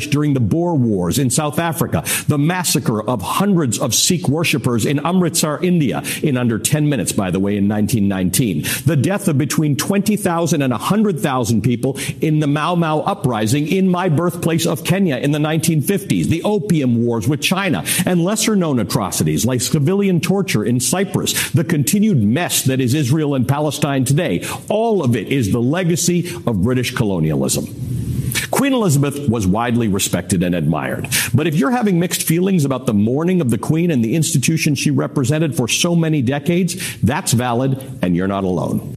during 0.05 0.33
the 0.33 0.39
Boer 0.39 0.75
Wars 0.75 1.17
in 1.17 1.29
South 1.29 1.57
Africa, 1.57 2.03
the 2.27 2.37
massacre 2.37 3.01
of 3.01 3.21
hundreds 3.21 3.79
of 3.79 3.95
Sikh 3.95 4.27
worshippers 4.27 4.85
in 4.85 4.99
Amritsar, 5.05 5.63
India, 5.63 6.03
in 6.21 6.37
under 6.37 6.59
10 6.59 6.89
minutes, 6.89 7.11
by 7.11 7.31
the 7.31 7.39
way, 7.39 7.57
in 7.57 7.67
1919, 7.67 8.63
the 8.85 8.95
death 8.95 9.27
of 9.27 9.37
between 9.37 9.75
20,000 9.75 10.61
and 10.61 10.71
100,000 10.71 11.61
people 11.61 11.97
in 12.21 12.39
the 12.39 12.47
Mau 12.47 12.75
Mau 12.75 12.99
uprising 13.01 13.67
in 13.67 13.87
my 13.87 14.09
birthplace 14.09 14.65
of 14.65 14.83
Kenya 14.83 15.17
in 15.17 15.31
the 15.31 15.39
1950s, 15.39 16.25
the 16.25 16.43
opium 16.43 17.05
wars 17.05 17.27
with 17.27 17.41
China, 17.41 17.83
and 18.05 18.23
lesser 18.23 18.55
known 18.55 18.79
atrocities 18.79 19.45
like 19.45 19.61
civilian 19.61 20.19
torture 20.19 20.63
in 20.63 20.79
Cyprus, 20.79 21.51
the 21.51 21.63
continued 21.63 22.21
mess 22.21 22.63
that 22.63 22.79
is 22.79 22.93
Israel 22.93 23.35
and 23.35 23.47
Palestine 23.47 24.05
today. 24.05 24.43
All 24.69 25.03
of 25.03 25.15
it 25.15 25.27
is 25.27 25.51
the 25.51 25.61
legacy 25.61 26.29
of 26.45 26.63
British 26.63 26.93
colonialism. 26.93 28.06
Queen 28.51 28.73
Elizabeth 28.73 29.29
was 29.29 29.45
widely 29.45 29.87
respected 29.87 30.43
and 30.43 30.55
admired. 30.55 31.07
But 31.33 31.47
if 31.47 31.55
you're 31.55 31.71
having 31.71 31.99
mixed 31.99 32.23
feelings 32.23 32.65
about 32.65 32.85
the 32.85 32.93
mourning 32.93 33.41
of 33.41 33.49
the 33.49 33.57
Queen 33.57 33.91
and 33.91 34.03
the 34.03 34.15
institution 34.15 34.75
she 34.75 34.91
represented 34.91 35.55
for 35.55 35.67
so 35.67 35.95
many 35.95 36.21
decades, 36.21 36.99
that's 37.01 37.33
valid 37.33 37.99
and 38.01 38.15
you're 38.15 38.27
not 38.27 38.43
alone. 38.43 38.95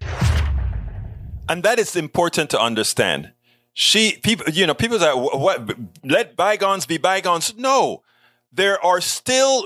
And 1.48 1.62
that 1.62 1.78
is 1.78 1.96
important 1.96 2.50
to 2.50 2.60
understand. 2.60 3.32
She, 3.72 4.18
people, 4.22 4.50
you 4.52 4.66
know, 4.66 4.74
people 4.74 4.98
say, 4.98 5.10
what, 5.10 5.76
let 6.04 6.36
bygones 6.36 6.86
be 6.86 6.98
bygones. 6.98 7.56
No, 7.56 8.02
there 8.52 8.84
are 8.84 9.00
still, 9.00 9.64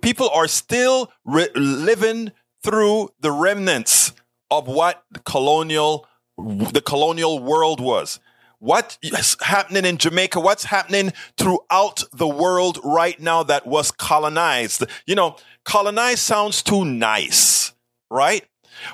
people 0.00 0.28
are 0.30 0.48
still 0.48 1.10
living 1.24 2.32
through 2.62 3.10
the 3.20 3.32
remnants 3.32 4.12
of 4.50 4.66
what 4.68 5.04
colonial, 5.24 6.06
the 6.36 6.82
colonial 6.84 7.42
world 7.42 7.80
was. 7.80 8.20
What 8.58 8.96
is 9.02 9.36
happening 9.42 9.84
in 9.84 9.98
Jamaica? 9.98 10.40
What's 10.40 10.64
happening 10.64 11.12
throughout 11.36 12.02
the 12.12 12.26
world 12.26 12.78
right 12.82 13.20
now 13.20 13.42
that 13.42 13.66
was 13.66 13.90
colonized? 13.90 14.84
You 15.06 15.14
know, 15.14 15.36
colonized 15.64 16.20
sounds 16.20 16.62
too 16.62 16.84
nice, 16.84 17.72
right? 18.10 18.44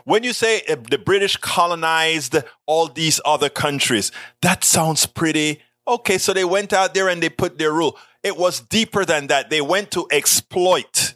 When 0.04 0.24
you 0.24 0.32
say 0.32 0.62
uh, 0.68 0.76
the 0.90 0.98
British 0.98 1.36
colonized 1.36 2.36
all 2.66 2.88
these 2.88 3.20
other 3.24 3.48
countries, 3.48 4.10
that 4.40 4.64
sounds 4.64 5.06
pretty 5.06 5.60
okay. 5.86 6.18
So 6.18 6.32
they 6.32 6.44
went 6.44 6.72
out 6.72 6.94
there 6.94 7.08
and 7.08 7.22
they 7.22 7.28
put 7.28 7.58
their 7.58 7.72
rule. 7.72 7.96
It 8.22 8.36
was 8.36 8.60
deeper 8.60 9.04
than 9.04 9.28
that. 9.28 9.50
They 9.50 9.60
went 9.60 9.90
to 9.92 10.06
exploit. 10.10 11.14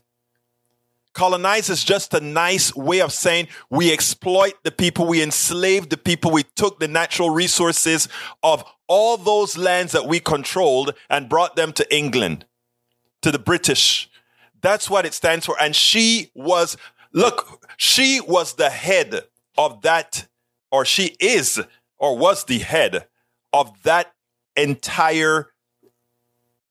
Colonize 1.17 1.71
is 1.71 1.83
just 1.83 2.13
a 2.13 2.21
nice 2.21 2.77
way 2.77 3.01
of 3.01 3.11
saying 3.11 3.49
we 3.71 3.91
exploit 3.91 4.53
the 4.65 4.71
people, 4.71 5.07
we 5.07 5.23
enslave 5.23 5.89
the 5.89 5.97
people, 5.97 6.31
we 6.31 6.43
took 6.43 6.79
the 6.79 6.89
natural 6.89 7.31
resources 7.31 8.07
of 8.43 8.63
all 8.87 9.17
those 9.17 9.57
lands 9.57 9.93
that 9.93 10.07
we 10.07 10.21
controlled 10.21 10.93
and 11.09 11.31
brought 11.31 11.57
them 11.57 11.73
to 11.73 11.97
England, 11.97 12.45
to 13.23 13.33
the 13.33 13.39
British. 13.39 14.11
That's 14.61 14.91
what 14.91 15.07
it 15.07 15.15
stands 15.15 15.47
for. 15.47 15.57
And 15.59 15.75
she 15.75 16.33
was, 16.35 16.77
look, 17.15 17.67
she 17.79 18.21
was 18.21 18.57
the 18.57 18.69
head 18.69 19.23
of 19.57 19.81
that, 19.81 20.27
or 20.71 20.85
she 20.85 21.17
is, 21.19 21.59
or 21.97 22.19
was 22.19 22.45
the 22.45 22.59
head 22.59 23.07
of 23.55 23.83
that 23.85 24.13
entire 24.55 25.49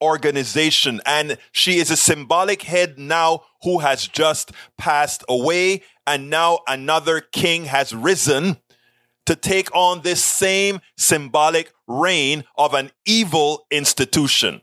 organization. 0.06 1.02
And 1.06 1.38
she 1.52 1.80
is 1.80 1.92
a 1.92 1.98
symbolic 1.98 2.64
head 2.64 2.98
now 2.98 3.44
who 3.64 3.80
has 3.80 4.08
just 4.08 4.52
passed 4.78 5.24
away. 5.28 5.84
And 6.08 6.30
now 6.30 6.60
another 6.68 7.20
king 7.20 7.66
has 7.66 7.94
risen 7.94 8.58
to 9.26 9.36
take 9.36 9.74
on 9.76 10.02
this 10.02 10.24
same 10.24 10.80
symbolic 10.98 11.74
reign 11.88 12.44
of 12.58 12.74
an 12.74 12.92
evil 13.06 13.66
institution. 13.72 14.62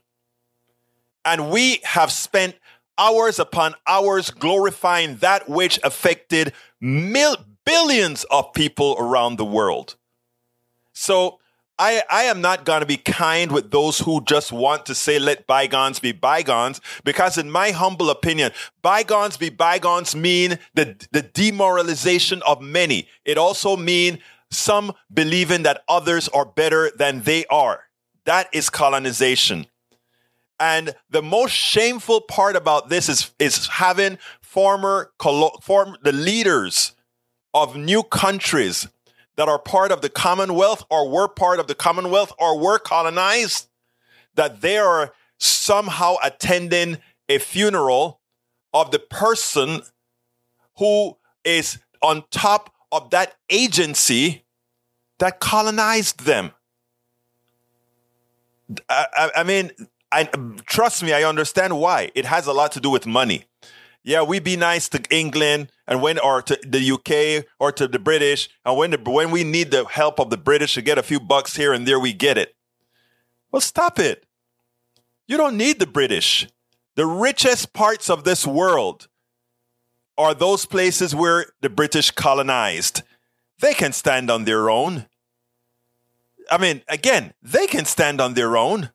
And 1.25 1.49
we 1.49 1.79
have 1.83 2.11
spent 2.11 2.55
hours 2.97 3.39
upon 3.39 3.75
hours 3.87 4.29
glorifying 4.29 5.17
that 5.17 5.49
which 5.49 5.79
affected 5.83 6.53
mil- 6.79 7.37
billions 7.65 8.23
of 8.25 8.53
people 8.53 8.95
around 8.99 9.37
the 9.37 9.45
world. 9.45 9.95
So 10.93 11.39
I, 11.79 12.03
I 12.09 12.23
am 12.23 12.39
not 12.39 12.65
going 12.65 12.81
to 12.81 12.85
be 12.85 12.97
kind 12.97 13.51
with 13.51 13.71
those 13.71 13.99
who 13.99 14.23
just 14.23 14.51
want 14.51 14.85
to 14.85 14.95
say, 14.95 15.17
let 15.17 15.47
bygones 15.47 15.99
be 15.99 16.11
bygones, 16.11 16.79
because 17.03 17.37
in 17.37 17.49
my 17.49 17.71
humble 17.71 18.09
opinion, 18.09 18.51
bygones 18.81 19.37
be 19.37 19.49
bygones 19.49 20.15
mean 20.15 20.59
the, 20.75 20.95
the 21.11 21.23
demoralization 21.23 22.41
of 22.43 22.61
many. 22.61 23.07
It 23.25 23.37
also 23.37 23.75
mean 23.75 24.19
some 24.51 24.93
believing 25.11 25.63
that 25.63 25.83
others 25.87 26.29
are 26.29 26.45
better 26.45 26.91
than 26.95 27.23
they 27.23 27.45
are. 27.47 27.85
That 28.25 28.49
is 28.53 28.69
colonization. 28.69 29.65
And 30.59 30.95
the 31.09 31.23
most 31.23 31.51
shameful 31.51 32.21
part 32.21 32.55
about 32.55 32.89
this 32.89 33.09
is, 33.09 33.31
is 33.39 33.67
having 33.67 34.19
former, 34.41 35.11
form, 35.19 35.97
the 36.03 36.13
leaders 36.13 36.93
of 37.53 37.75
new 37.75 38.03
countries 38.03 38.87
that 39.35 39.47
are 39.47 39.59
part 39.59 39.91
of 39.91 40.01
the 40.01 40.09
Commonwealth 40.09 40.85
or 40.89 41.09
were 41.09 41.27
part 41.27 41.59
of 41.59 41.67
the 41.67 41.75
Commonwealth 41.75 42.31
or 42.37 42.59
were 42.59 42.79
colonized, 42.79 43.67
that 44.35 44.61
they 44.61 44.77
are 44.77 45.13
somehow 45.39 46.15
attending 46.23 46.97
a 47.29 47.37
funeral 47.37 48.19
of 48.73 48.91
the 48.91 48.99
person 48.99 49.81
who 50.77 51.17
is 51.43 51.79
on 52.01 52.23
top 52.31 52.73
of 52.91 53.09
that 53.11 53.35
agency 53.49 54.43
that 55.19 55.39
colonized 55.39 56.25
them. 56.25 56.51
I, 58.89 59.05
I, 59.13 59.31
I 59.37 59.43
mean, 59.43 59.71
I, 60.11 60.25
trust 60.65 61.03
me, 61.03 61.13
I 61.13 61.23
understand 61.23 61.77
why. 61.79 62.11
It 62.15 62.25
has 62.25 62.47
a 62.47 62.53
lot 62.53 62.71
to 62.73 62.79
do 62.79 62.89
with 62.89 63.05
money 63.05 63.45
yeah, 64.03 64.21
we 64.21 64.39
be 64.39 64.57
nice 64.57 64.89
to 64.89 65.01
England 65.09 65.71
and 65.87 66.01
when 66.01 66.19
or 66.19 66.41
to 66.41 66.59
the 66.65 66.91
UK 66.91 67.45
or 67.59 67.71
to 67.71 67.87
the 67.87 67.99
British, 67.99 68.49
and 68.65 68.77
when 68.77 68.91
the, 68.91 68.97
when 68.97 69.31
we 69.31 69.43
need 69.43 69.71
the 69.71 69.85
help 69.85 70.19
of 70.19 70.29
the 70.29 70.37
British 70.37 70.73
to 70.73 70.81
get 70.81 70.97
a 70.97 71.03
few 71.03 71.19
bucks 71.19 71.55
here 71.55 71.71
and 71.71 71.87
there, 71.87 71.99
we 71.99 72.11
get 72.11 72.37
it. 72.37 72.55
Well, 73.51 73.61
stop 73.61 73.99
it. 73.99 74.25
You 75.27 75.37
don't 75.37 75.57
need 75.57 75.79
the 75.79 75.87
British. 75.87 76.47
The 76.95 77.05
richest 77.05 77.73
parts 77.73 78.09
of 78.09 78.23
this 78.23 78.45
world 78.45 79.07
are 80.17 80.33
those 80.33 80.65
places 80.65 81.15
where 81.15 81.45
the 81.61 81.69
British 81.69 82.11
colonized. 82.11 83.01
They 83.59 83.73
can 83.73 83.93
stand 83.93 84.29
on 84.29 84.43
their 84.43 84.69
own. 84.69 85.07
I 86.51 86.57
mean, 86.57 86.81
again, 86.87 87.33
they 87.41 87.67
can 87.67 87.85
stand 87.85 88.19
on 88.19 88.33
their 88.33 88.57
own. 88.57 88.91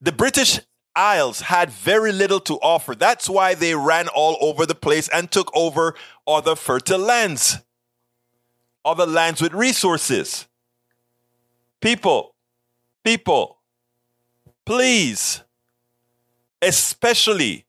The 0.00 0.12
British 0.12 0.60
Isles 0.94 1.42
had 1.42 1.70
very 1.70 2.12
little 2.12 2.40
to 2.40 2.54
offer. 2.54 2.94
That's 2.94 3.28
why 3.28 3.54
they 3.54 3.74
ran 3.74 4.08
all 4.08 4.36
over 4.40 4.66
the 4.66 4.74
place 4.74 5.08
and 5.08 5.30
took 5.30 5.50
over 5.54 5.94
other 6.26 6.56
fertile 6.56 6.98
lands, 6.98 7.58
other 8.84 9.06
lands 9.06 9.40
with 9.40 9.52
resources. 9.52 10.46
People, 11.80 12.34
people, 13.04 13.58
please, 14.66 15.42
especially 16.60 17.66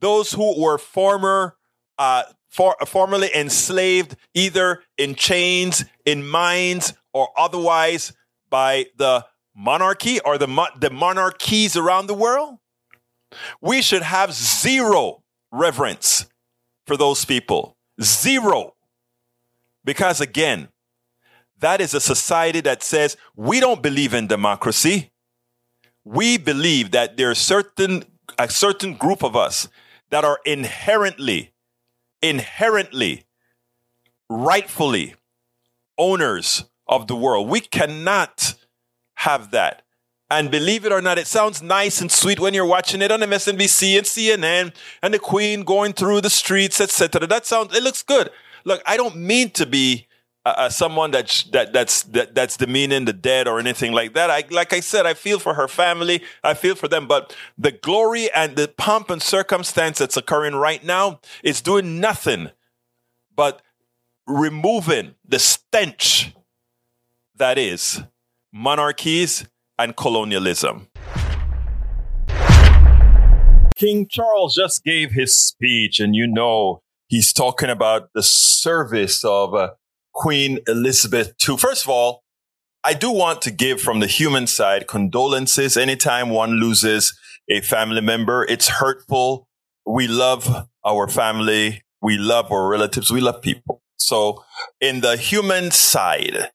those 0.00 0.32
who 0.32 0.60
were 0.60 0.78
former, 0.78 1.56
uh, 1.98 2.24
for, 2.48 2.76
formerly 2.86 3.30
enslaved, 3.34 4.16
either 4.34 4.82
in 4.96 5.14
chains, 5.14 5.84
in 6.04 6.26
mines, 6.26 6.92
or 7.12 7.28
otherwise 7.36 8.12
by 8.50 8.86
the 8.96 9.24
monarchy 9.58 10.20
or 10.20 10.38
the, 10.38 10.46
the 10.80 10.88
monarchies 10.88 11.76
around 11.76 12.06
the 12.06 12.14
world, 12.14 12.58
we 13.60 13.82
should 13.82 14.02
have 14.02 14.32
zero 14.32 15.22
reverence 15.50 16.26
for 16.86 16.96
those 16.96 17.24
people. 17.24 17.76
Zero. 18.00 18.74
Because 19.84 20.20
again, 20.20 20.68
that 21.58 21.80
is 21.80 21.92
a 21.92 22.00
society 22.00 22.60
that 22.60 22.82
says 22.82 23.16
we 23.34 23.58
don't 23.58 23.82
believe 23.82 24.14
in 24.14 24.28
democracy. 24.28 25.10
We 26.04 26.38
believe 26.38 26.92
that 26.92 27.16
there 27.16 27.30
are 27.30 27.34
certain 27.34 28.04
a 28.38 28.48
certain 28.48 28.94
group 28.94 29.24
of 29.24 29.34
us 29.34 29.68
that 30.10 30.24
are 30.24 30.38
inherently, 30.44 31.52
inherently, 32.22 33.24
rightfully 34.28 35.14
owners 35.96 36.64
of 36.86 37.08
the 37.08 37.16
world. 37.16 37.48
We 37.48 37.60
cannot 37.60 38.54
have 39.18 39.50
that. 39.50 39.82
And 40.30 40.50
believe 40.50 40.84
it 40.84 40.92
or 40.92 41.00
not, 41.00 41.18
it 41.18 41.26
sounds 41.26 41.62
nice 41.62 42.00
and 42.00 42.12
sweet 42.12 42.38
when 42.38 42.54
you're 42.54 42.66
watching 42.66 43.02
it 43.02 43.10
on 43.10 43.20
MSNBC 43.20 43.96
and 43.96 44.06
CNN 44.06 44.74
and 45.02 45.14
the 45.14 45.18
Queen 45.18 45.64
going 45.64 45.92
through 45.92 46.20
the 46.20 46.30
streets, 46.30 46.80
etc. 46.80 47.26
That 47.26 47.46
sounds, 47.46 47.74
it 47.74 47.82
looks 47.82 48.02
good. 48.02 48.30
Look, 48.64 48.82
I 48.86 48.96
don't 48.96 49.16
mean 49.16 49.50
to 49.52 49.66
be 49.66 50.06
uh, 50.44 50.54
uh 50.56 50.68
someone 50.68 51.10
that's 51.10 51.44
that 51.44 51.72
that's 51.72 52.02
that, 52.04 52.34
that's 52.34 52.56
demeaning 52.56 53.06
the 53.06 53.12
dead 53.12 53.48
or 53.48 53.58
anything 53.58 53.92
like 53.92 54.12
that. 54.14 54.30
I 54.30 54.44
like 54.50 54.72
I 54.72 54.80
said, 54.80 55.06
I 55.06 55.14
feel 55.14 55.38
for 55.38 55.54
her 55.54 55.66
family, 55.66 56.22
I 56.44 56.54
feel 56.54 56.74
for 56.74 56.86
them, 56.86 57.08
but 57.08 57.34
the 57.56 57.72
glory 57.72 58.30
and 58.32 58.54
the 58.54 58.68
pomp 58.68 59.10
and 59.10 59.22
circumstance 59.22 59.98
that's 59.98 60.16
occurring 60.16 60.54
right 60.54 60.84
now 60.84 61.20
is 61.42 61.60
doing 61.60 62.00
nothing 62.00 62.50
but 63.34 63.62
removing 64.26 65.14
the 65.26 65.38
stench 65.38 66.34
that 67.34 67.56
is 67.56 68.02
monarchies, 68.52 69.46
and 69.78 69.96
colonialism. 69.96 70.88
King 73.76 74.08
Charles 74.10 74.56
just 74.56 74.82
gave 74.84 75.12
his 75.12 75.38
speech, 75.38 76.00
and 76.00 76.14
you 76.14 76.26
know 76.26 76.82
he's 77.06 77.32
talking 77.32 77.70
about 77.70 78.08
the 78.14 78.22
service 78.22 79.24
of 79.24 79.54
uh, 79.54 79.70
Queen 80.12 80.58
Elizabeth 80.66 81.34
II. 81.48 81.56
First 81.56 81.84
of 81.84 81.90
all, 81.90 82.24
I 82.82 82.94
do 82.94 83.12
want 83.12 83.42
to 83.42 83.50
give 83.50 83.80
from 83.80 84.00
the 84.00 84.06
human 84.06 84.46
side 84.46 84.88
condolences 84.88 85.76
anytime 85.76 86.30
one 86.30 86.52
loses 86.52 87.16
a 87.48 87.60
family 87.60 88.00
member. 88.00 88.44
It's 88.48 88.68
hurtful. 88.68 89.48
We 89.86 90.08
love 90.08 90.66
our 90.84 91.08
family. 91.08 91.82
We 92.02 92.18
love 92.18 92.50
our 92.52 92.68
relatives. 92.68 93.10
We 93.10 93.20
love 93.20 93.42
people. 93.42 93.82
So 93.96 94.44
in 94.80 95.00
the 95.00 95.16
human 95.16 95.70
side, 95.70 96.50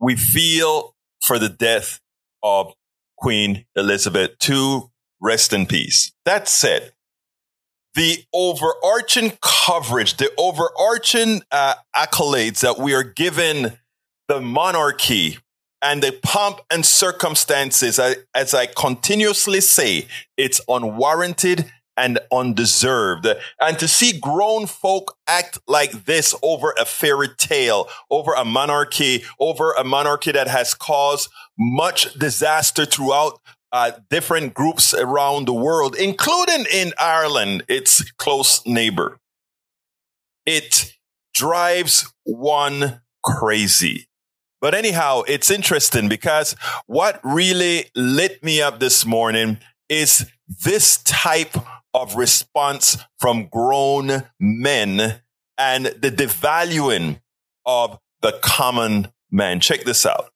we 0.00 0.16
feel 0.16 0.93
for 1.24 1.38
the 1.38 1.48
death 1.48 2.00
of 2.42 2.72
Queen 3.16 3.64
Elizabeth 3.74 4.32
II. 4.48 4.82
Rest 5.20 5.52
in 5.52 5.66
peace. 5.66 6.12
That 6.24 6.48
said, 6.48 6.92
the 7.94 8.18
overarching 8.32 9.38
coverage, 9.40 10.16
the 10.16 10.30
overarching 10.36 11.42
uh, 11.50 11.74
accolades 11.96 12.60
that 12.60 12.78
we 12.78 12.92
are 12.94 13.04
given 13.04 13.78
the 14.28 14.40
monarchy 14.40 15.38
and 15.80 16.02
the 16.02 16.12
pomp 16.22 16.60
and 16.70 16.84
circumstances, 16.84 18.00
as 18.34 18.54
I 18.54 18.66
continuously 18.66 19.60
say, 19.60 20.08
it's 20.36 20.60
unwarranted 20.66 21.70
and 21.96 22.18
undeserved. 22.32 23.26
And 23.60 23.78
to 23.78 23.88
see 23.88 24.18
grown 24.18 24.66
folk 24.66 25.16
act 25.26 25.58
like 25.66 26.04
this 26.04 26.34
over 26.42 26.74
a 26.78 26.84
fairy 26.84 27.28
tale, 27.36 27.88
over 28.10 28.32
a 28.32 28.44
monarchy, 28.44 29.24
over 29.38 29.72
a 29.72 29.84
monarchy 29.84 30.32
that 30.32 30.48
has 30.48 30.74
caused 30.74 31.30
much 31.58 32.12
disaster 32.14 32.84
throughout 32.84 33.40
uh, 33.72 33.92
different 34.08 34.54
groups 34.54 34.94
around 34.94 35.46
the 35.46 35.52
world, 35.52 35.96
including 35.96 36.64
in 36.72 36.92
Ireland, 36.98 37.64
its 37.68 38.08
close 38.12 38.64
neighbor. 38.64 39.18
It 40.46 40.92
drives 41.34 42.12
one 42.22 43.00
crazy. 43.24 44.06
But 44.60 44.74
anyhow, 44.74 45.22
it's 45.26 45.50
interesting 45.50 46.08
because 46.08 46.54
what 46.86 47.20
really 47.22 47.90
lit 47.94 48.42
me 48.42 48.62
up 48.62 48.80
this 48.80 49.04
morning 49.04 49.58
is 49.88 50.30
this 50.64 51.02
type 51.02 51.56
of 51.94 52.16
response 52.16 52.98
from 53.18 53.46
grown 53.46 54.24
men 54.38 55.20
and 55.56 55.86
the 55.86 56.10
devaluing 56.10 57.20
of 57.64 57.98
the 58.20 58.38
common 58.42 59.12
man. 59.30 59.60
Check 59.60 59.84
this 59.84 60.04
out. 60.04 60.30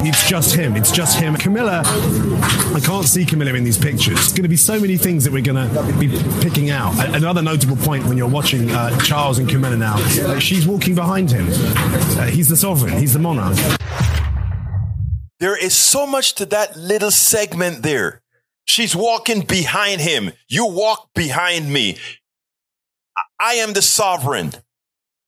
It's 0.00 0.28
just 0.28 0.54
him. 0.54 0.76
It's 0.76 0.92
just 0.92 1.18
him. 1.18 1.34
Camilla, 1.34 1.82
I 1.84 2.80
can't 2.84 3.06
see 3.06 3.24
Camilla 3.24 3.54
in 3.54 3.64
these 3.64 3.78
pictures. 3.78 4.18
It's 4.18 4.32
going 4.32 4.44
to 4.44 4.48
be 4.48 4.56
so 4.56 4.78
many 4.78 4.96
things 4.96 5.24
that 5.24 5.32
we're 5.32 5.42
going 5.42 5.68
to 5.68 5.98
be 5.98 6.08
picking 6.40 6.70
out. 6.70 6.94
Another 7.14 7.42
notable 7.42 7.76
point 7.76 8.04
when 8.04 8.16
you're 8.16 8.28
watching 8.28 8.70
uh, 8.70 8.96
Charles 9.00 9.38
and 9.38 9.48
Camilla 9.48 9.76
now, 9.76 9.96
uh, 9.96 10.38
she's 10.38 10.66
walking 10.66 10.94
behind 10.94 11.30
him. 11.30 11.46
Uh, 11.48 12.26
he's 12.26 12.48
the 12.48 12.56
sovereign. 12.56 12.96
He's 12.98 13.14
the 13.14 13.18
monarch. 13.18 13.56
There 15.40 15.56
is 15.56 15.74
so 15.74 16.06
much 16.06 16.34
to 16.36 16.46
that 16.46 16.76
little 16.76 17.10
segment 17.10 17.82
there. 17.82 18.22
She's 18.66 18.96
walking 18.96 19.42
behind 19.42 20.00
him. 20.00 20.32
You 20.48 20.66
walk 20.66 21.10
behind 21.14 21.72
me. 21.72 21.98
I 23.40 23.54
am 23.54 23.72
the 23.72 23.82
sovereign. 23.82 24.52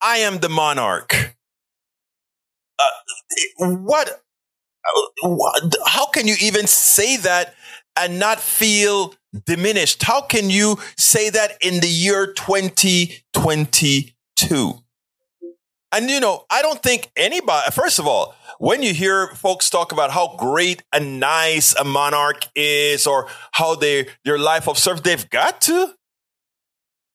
I 0.03 0.19
am 0.19 0.39
the 0.39 0.49
monarch. 0.49 1.35
Uh, 2.79 2.85
what, 3.59 4.23
what? 5.23 5.75
How 5.87 6.07
can 6.07 6.29
you 6.29 6.37
even 6.41 6.67
say 6.67 7.17
that 7.19 7.55
and 7.97 8.19
not 8.19 8.41
feel 8.41 9.15
diminished? 9.47 10.03
How 10.03 10.21
can 10.21 10.51
you 10.51 10.79
say 10.97 11.31
that 11.31 11.53
in 11.61 11.79
the 11.81 11.89
year 11.89 12.33
2022? 12.33 14.75
And 15.91 16.11
you 16.11 16.21
know, 16.21 16.45
I 16.51 16.61
don't 16.63 16.83
think 16.83 17.11
anybody, 17.17 17.71
first 17.73 17.99
of 17.99 18.07
all, 18.07 18.35
when 18.59 18.83
you 18.83 18.93
hear 18.93 19.29
folks 19.29 19.71
talk 19.71 19.93
about 19.93 20.11
how 20.11 20.37
great 20.37 20.83
and 20.93 21.21
nice 21.21 21.75
a 21.75 21.85
monarch 21.85 22.47
is 22.55 23.07
or 23.07 23.29
how 23.53 23.75
they, 23.75 24.09
their 24.25 24.39
life 24.39 24.69
of 24.69 24.79
service, 24.79 25.03
they've 25.03 25.31
got 25.31 25.61
to. 25.63 25.95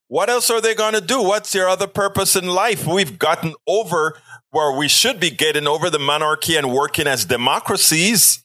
What 0.08 0.28
else 0.28 0.50
are 0.50 0.60
they 0.60 0.74
going 0.74 0.94
to 0.94 1.00
do? 1.00 1.22
What's 1.22 1.52
their 1.52 1.68
other 1.68 1.86
purpose 1.86 2.36
in 2.36 2.46
life? 2.46 2.86
We've 2.86 3.18
gotten 3.18 3.54
over 3.66 4.18
where 4.50 4.76
we 4.76 4.86
should 4.88 5.18
be 5.18 5.30
getting 5.30 5.66
over 5.66 5.90
the 5.90 5.98
monarchy 5.98 6.56
and 6.56 6.72
working 6.72 7.06
as 7.06 7.24
democracies. 7.24 8.43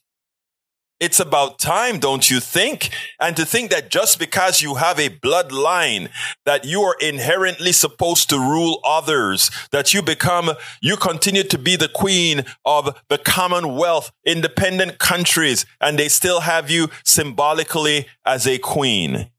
It's 1.00 1.18
about 1.18 1.58
time, 1.58 1.98
don't 1.98 2.30
you 2.30 2.40
think? 2.40 2.90
And 3.18 3.34
to 3.36 3.46
think 3.46 3.70
that 3.70 3.90
just 3.90 4.18
because 4.18 4.60
you 4.60 4.74
have 4.74 4.98
a 4.98 5.08
bloodline, 5.08 6.10
that 6.44 6.66
you 6.66 6.82
are 6.82 6.96
inherently 7.00 7.72
supposed 7.72 8.28
to 8.28 8.38
rule 8.38 8.80
others, 8.84 9.50
that 9.72 9.94
you 9.94 10.02
become, 10.02 10.50
you 10.82 10.98
continue 10.98 11.42
to 11.44 11.56
be 11.56 11.74
the 11.76 11.88
queen 11.88 12.44
of 12.66 13.00
the 13.08 13.16
commonwealth, 13.16 14.12
independent 14.26 14.98
countries, 14.98 15.64
and 15.80 15.98
they 15.98 16.08
still 16.08 16.40
have 16.40 16.70
you 16.70 16.88
symbolically 17.02 18.06
as 18.26 18.46
a 18.46 18.58
queen. 18.58 19.30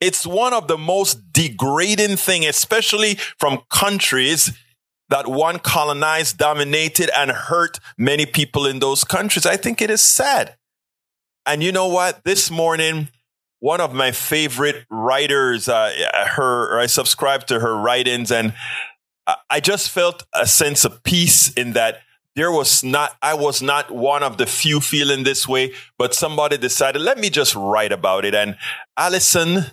It's 0.00 0.26
one 0.26 0.52
of 0.52 0.66
the 0.66 0.78
most 0.78 1.32
degrading 1.32 2.16
thing, 2.16 2.44
especially 2.44 3.20
from 3.38 3.60
countries 3.70 4.50
that 5.10 5.28
one 5.28 5.60
colonized, 5.60 6.38
dominated, 6.38 7.08
and 7.16 7.30
hurt 7.30 7.78
many 7.96 8.26
people 8.26 8.66
in 8.66 8.80
those 8.80 9.04
countries. 9.04 9.46
I 9.46 9.56
think 9.56 9.80
it 9.80 9.88
is 9.88 10.02
sad. 10.02 10.56
And 11.46 11.62
you 11.62 11.72
know 11.72 11.88
what? 11.88 12.24
This 12.24 12.50
morning, 12.50 13.08
one 13.58 13.80
of 13.80 13.92
my 13.92 14.12
favorite 14.12 14.84
writers, 14.90 15.68
uh, 15.68 15.92
her, 16.32 16.78
I 16.78 16.86
subscribed 16.86 17.48
to 17.48 17.60
her 17.60 17.76
writings, 17.76 18.30
and 18.30 18.54
I 19.48 19.60
just 19.60 19.90
felt 19.90 20.24
a 20.34 20.46
sense 20.46 20.84
of 20.84 21.02
peace 21.02 21.52
in 21.52 21.72
that 21.72 22.00
there 22.34 22.50
was 22.50 22.82
not, 22.82 23.16
I 23.22 23.34
was 23.34 23.60
not 23.62 23.90
one 23.90 24.22
of 24.22 24.38
the 24.38 24.46
few 24.46 24.80
feeling 24.80 25.22
this 25.22 25.46
way, 25.46 25.74
but 25.98 26.14
somebody 26.14 26.56
decided, 26.56 27.02
let 27.02 27.18
me 27.18 27.30
just 27.30 27.54
write 27.54 27.92
about 27.92 28.24
it. 28.24 28.34
And 28.34 28.56
Allison, 28.96 29.66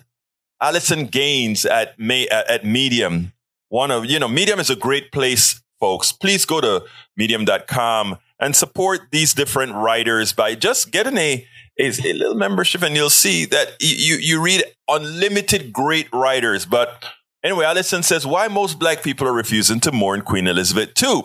Allison 0.60 1.06
Gaines 1.06 1.64
at 1.64 1.98
May, 1.98 2.28
at 2.28 2.64
Medium, 2.64 3.32
one 3.68 3.90
of, 3.90 4.04
you 4.04 4.18
know, 4.18 4.28
Medium 4.28 4.60
is 4.60 4.70
a 4.70 4.76
great 4.76 5.10
place, 5.10 5.62
folks. 5.78 6.12
Please 6.12 6.44
go 6.44 6.60
to 6.60 6.84
medium.com 7.16 8.18
and 8.38 8.54
support 8.54 9.00
these 9.10 9.34
different 9.34 9.74
writers 9.74 10.32
by 10.32 10.54
just 10.54 10.90
getting 10.90 11.16
a, 11.16 11.46
is 11.76 12.04
a 12.04 12.12
little 12.12 12.34
membership 12.34 12.82
and 12.82 12.94
you'll 12.94 13.10
see 13.10 13.44
that 13.46 13.76
you, 13.80 14.16
you 14.16 14.42
read 14.42 14.64
unlimited 14.88 15.72
great 15.72 16.12
writers. 16.12 16.66
But 16.66 17.04
anyway, 17.42 17.64
Allison 17.64 18.02
says, 18.02 18.26
why 18.26 18.48
most 18.48 18.78
black 18.78 19.02
people 19.02 19.26
are 19.26 19.32
refusing 19.32 19.80
to 19.80 19.92
mourn 19.92 20.22
Queen 20.22 20.46
Elizabeth 20.46 20.90
II. 21.02 21.24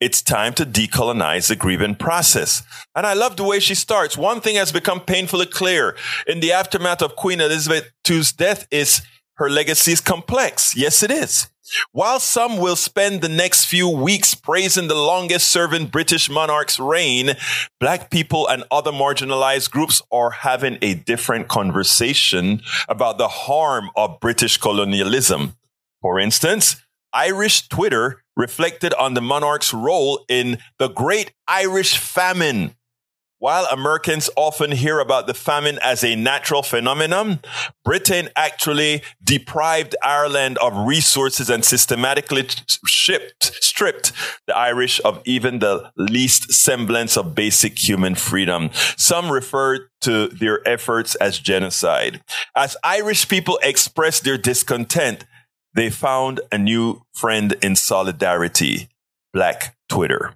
It's 0.00 0.22
time 0.22 0.54
to 0.54 0.64
decolonize 0.64 1.48
the 1.48 1.56
grieving 1.56 1.94
process. 1.94 2.62
And 2.96 3.06
I 3.06 3.12
love 3.12 3.36
the 3.36 3.44
way 3.44 3.60
she 3.60 3.74
starts. 3.74 4.16
One 4.16 4.40
thing 4.40 4.56
has 4.56 4.72
become 4.72 5.00
painfully 5.00 5.46
clear 5.46 5.96
in 6.26 6.40
the 6.40 6.52
aftermath 6.52 7.02
of 7.02 7.16
Queen 7.16 7.40
Elizabeth 7.40 7.90
II's 8.08 8.32
death 8.32 8.66
is 8.70 9.02
her 9.34 9.50
legacy 9.50 9.92
is 9.92 10.00
complex. 10.00 10.76
Yes, 10.76 11.02
it 11.02 11.10
is. 11.10 11.48
While 11.92 12.20
some 12.20 12.58
will 12.58 12.76
spend 12.76 13.20
the 13.20 13.28
next 13.28 13.66
few 13.66 13.88
weeks 13.88 14.34
praising 14.34 14.88
the 14.88 14.94
longest 14.94 15.48
serving 15.48 15.86
British 15.86 16.30
monarch's 16.30 16.78
reign, 16.78 17.32
black 17.78 18.10
people 18.10 18.48
and 18.48 18.64
other 18.70 18.92
marginalized 18.92 19.70
groups 19.70 20.02
are 20.12 20.30
having 20.30 20.78
a 20.82 20.94
different 20.94 21.48
conversation 21.48 22.62
about 22.88 23.18
the 23.18 23.28
harm 23.28 23.90
of 23.96 24.20
British 24.20 24.56
colonialism. 24.56 25.56
For 26.00 26.18
instance, 26.18 26.76
Irish 27.12 27.68
Twitter 27.68 28.22
reflected 28.36 28.94
on 28.94 29.14
the 29.14 29.20
monarch's 29.20 29.74
role 29.74 30.24
in 30.28 30.58
the 30.78 30.88
Great 30.88 31.32
Irish 31.48 31.98
Famine 31.98 32.74
while 33.40 33.64
Americans 33.72 34.28
often 34.36 34.70
hear 34.70 35.00
about 35.00 35.26
the 35.26 35.32
famine 35.32 35.78
as 35.82 36.04
a 36.04 36.14
natural 36.14 36.62
phenomenon, 36.62 37.40
Britain 37.86 38.28
actually 38.36 39.02
deprived 39.24 39.96
Ireland 40.02 40.58
of 40.58 40.76
resources 40.86 41.48
and 41.48 41.64
systematically 41.64 42.46
shipped, 42.86 43.64
stripped 43.64 44.12
the 44.46 44.54
Irish 44.54 45.00
of 45.06 45.22
even 45.24 45.58
the 45.58 45.90
least 45.96 46.52
semblance 46.52 47.16
of 47.16 47.34
basic 47.34 47.78
human 47.78 48.14
freedom. 48.14 48.68
Some 48.98 49.32
refer 49.32 49.88
to 50.02 50.28
their 50.28 50.60
efforts 50.68 51.14
as 51.14 51.38
genocide. 51.38 52.22
As 52.54 52.76
Irish 52.84 53.26
people 53.26 53.58
expressed 53.62 54.22
their 54.22 54.36
discontent, 54.36 55.24
they 55.72 55.88
found 55.88 56.42
a 56.52 56.58
new 56.58 57.00
friend 57.14 57.56
in 57.62 57.74
solidarity, 57.74 58.90
Black 59.32 59.76
Twitter. 59.88 60.34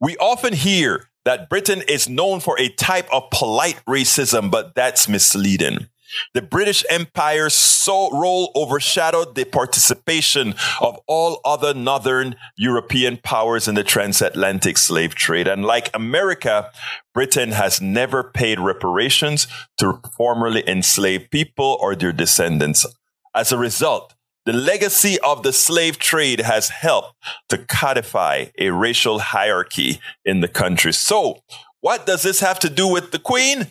We 0.00 0.16
often 0.16 0.54
hear 0.54 1.08
that 1.28 1.50
Britain 1.50 1.82
is 1.86 2.08
known 2.08 2.40
for 2.40 2.58
a 2.58 2.70
type 2.70 3.06
of 3.12 3.28
polite 3.30 3.78
racism, 3.86 4.50
but 4.50 4.74
that's 4.74 5.10
misleading. 5.10 5.86
The 6.32 6.40
British 6.40 6.86
Empire's 6.88 7.52
so 7.52 8.10
role 8.18 8.50
overshadowed 8.56 9.34
the 9.34 9.44
participation 9.44 10.54
of 10.80 10.98
all 11.06 11.42
other 11.44 11.74
Northern 11.74 12.34
European 12.56 13.18
powers 13.18 13.68
in 13.68 13.74
the 13.74 13.84
transatlantic 13.84 14.78
slave 14.78 15.14
trade. 15.14 15.46
And 15.46 15.66
like 15.66 15.90
America, 15.92 16.70
Britain 17.12 17.52
has 17.52 17.78
never 17.78 18.24
paid 18.24 18.58
reparations 18.58 19.48
to 19.76 20.00
formerly 20.16 20.66
enslaved 20.66 21.30
people 21.30 21.76
or 21.78 21.94
their 21.94 22.14
descendants. 22.14 22.86
As 23.34 23.52
a 23.52 23.58
result, 23.58 24.14
the 24.48 24.54
legacy 24.54 25.20
of 25.20 25.42
the 25.42 25.52
slave 25.52 25.98
trade 25.98 26.40
has 26.40 26.70
helped 26.70 27.14
to 27.50 27.58
codify 27.58 28.46
a 28.58 28.70
racial 28.70 29.18
hierarchy 29.18 30.00
in 30.24 30.40
the 30.40 30.48
country. 30.48 30.90
So, 30.90 31.42
what 31.82 32.06
does 32.06 32.22
this 32.22 32.40
have 32.40 32.58
to 32.60 32.70
do 32.70 32.88
with 32.88 33.10
the 33.10 33.18
queen? 33.18 33.66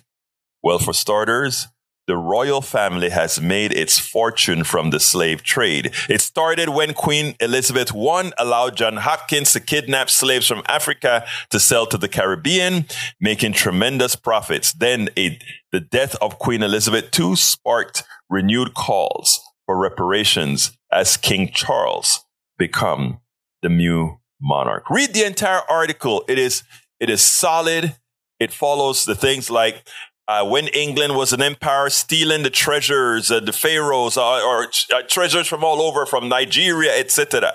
Well, 0.61 0.77
for 0.77 0.93
starters, 0.93 1.67
the 2.05 2.15
royal 2.15 2.61
family 2.61 3.09
has 3.09 3.41
made 3.41 3.73
its 3.73 3.97
fortune 3.97 4.63
from 4.63 4.91
the 4.91 4.99
slave 4.99 5.41
trade. 5.41 5.95
It 6.07 6.21
started 6.21 6.69
when 6.69 6.93
Queen 6.93 7.33
Elizabeth 7.39 7.91
I 7.95 8.31
allowed 8.37 8.77
John 8.77 8.97
Hopkins 8.97 9.53
to 9.53 9.59
kidnap 9.59 10.11
slaves 10.11 10.47
from 10.47 10.61
Africa 10.67 11.25
to 11.49 11.59
sell 11.59 11.87
to 11.87 11.97
the 11.97 12.07
Caribbean, 12.07 12.85
making 13.19 13.53
tremendous 13.53 14.15
profits. 14.15 14.73
Then 14.73 15.09
a, 15.17 15.39
the 15.71 15.79
death 15.79 16.15
of 16.21 16.37
Queen 16.37 16.61
Elizabeth 16.61 17.19
II 17.19 17.35
sparked 17.35 18.03
renewed 18.29 18.75
calls 18.75 19.41
for 19.67 19.77
reparations 19.77 20.75
as 20.91 21.17
King 21.17 21.51
Charles 21.53 22.25
become 22.57 23.19
the 23.61 23.69
new 23.69 24.17
monarch. 24.41 24.89
Read 24.89 25.13
the 25.13 25.25
entire 25.25 25.61
article. 25.69 26.23
It 26.27 26.39
is, 26.39 26.63
it 26.99 27.11
is 27.11 27.21
solid. 27.21 27.95
It 28.39 28.51
follows 28.51 29.05
the 29.05 29.13
things 29.13 29.51
like 29.51 29.83
uh, 30.27 30.45
when 30.45 30.67
England 30.69 31.15
was 31.15 31.31
an 31.33 31.41
empire, 31.41 31.89
stealing 31.89 32.43
the 32.43 32.49
treasures, 32.49 33.31
uh, 33.31 33.39
the 33.39 33.53
pharaohs, 33.53 34.17
uh, 34.17 34.45
or 34.45 34.67
uh, 34.93 35.01
treasures 35.07 35.47
from 35.47 35.63
all 35.63 35.81
over, 35.81 36.05
from 36.05 36.27
Nigeria, 36.27 36.97
etc., 36.97 37.53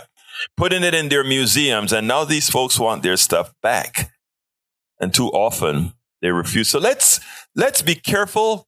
putting 0.57 0.83
it 0.83 0.95
in 0.95 1.09
their 1.09 1.23
museums, 1.23 1.93
and 1.93 2.09
now 2.09 2.25
these 2.25 2.49
folks 2.49 2.79
want 2.79 3.03
their 3.03 3.19
stuff 3.19 3.53
back, 3.63 4.11
and 4.99 5.13
too 5.13 5.29
often 5.29 5.93
they 6.23 6.31
refuse. 6.31 6.69
So 6.69 6.79
let's 6.79 7.21
let's 7.55 7.83
be 7.83 7.95
careful, 7.95 8.67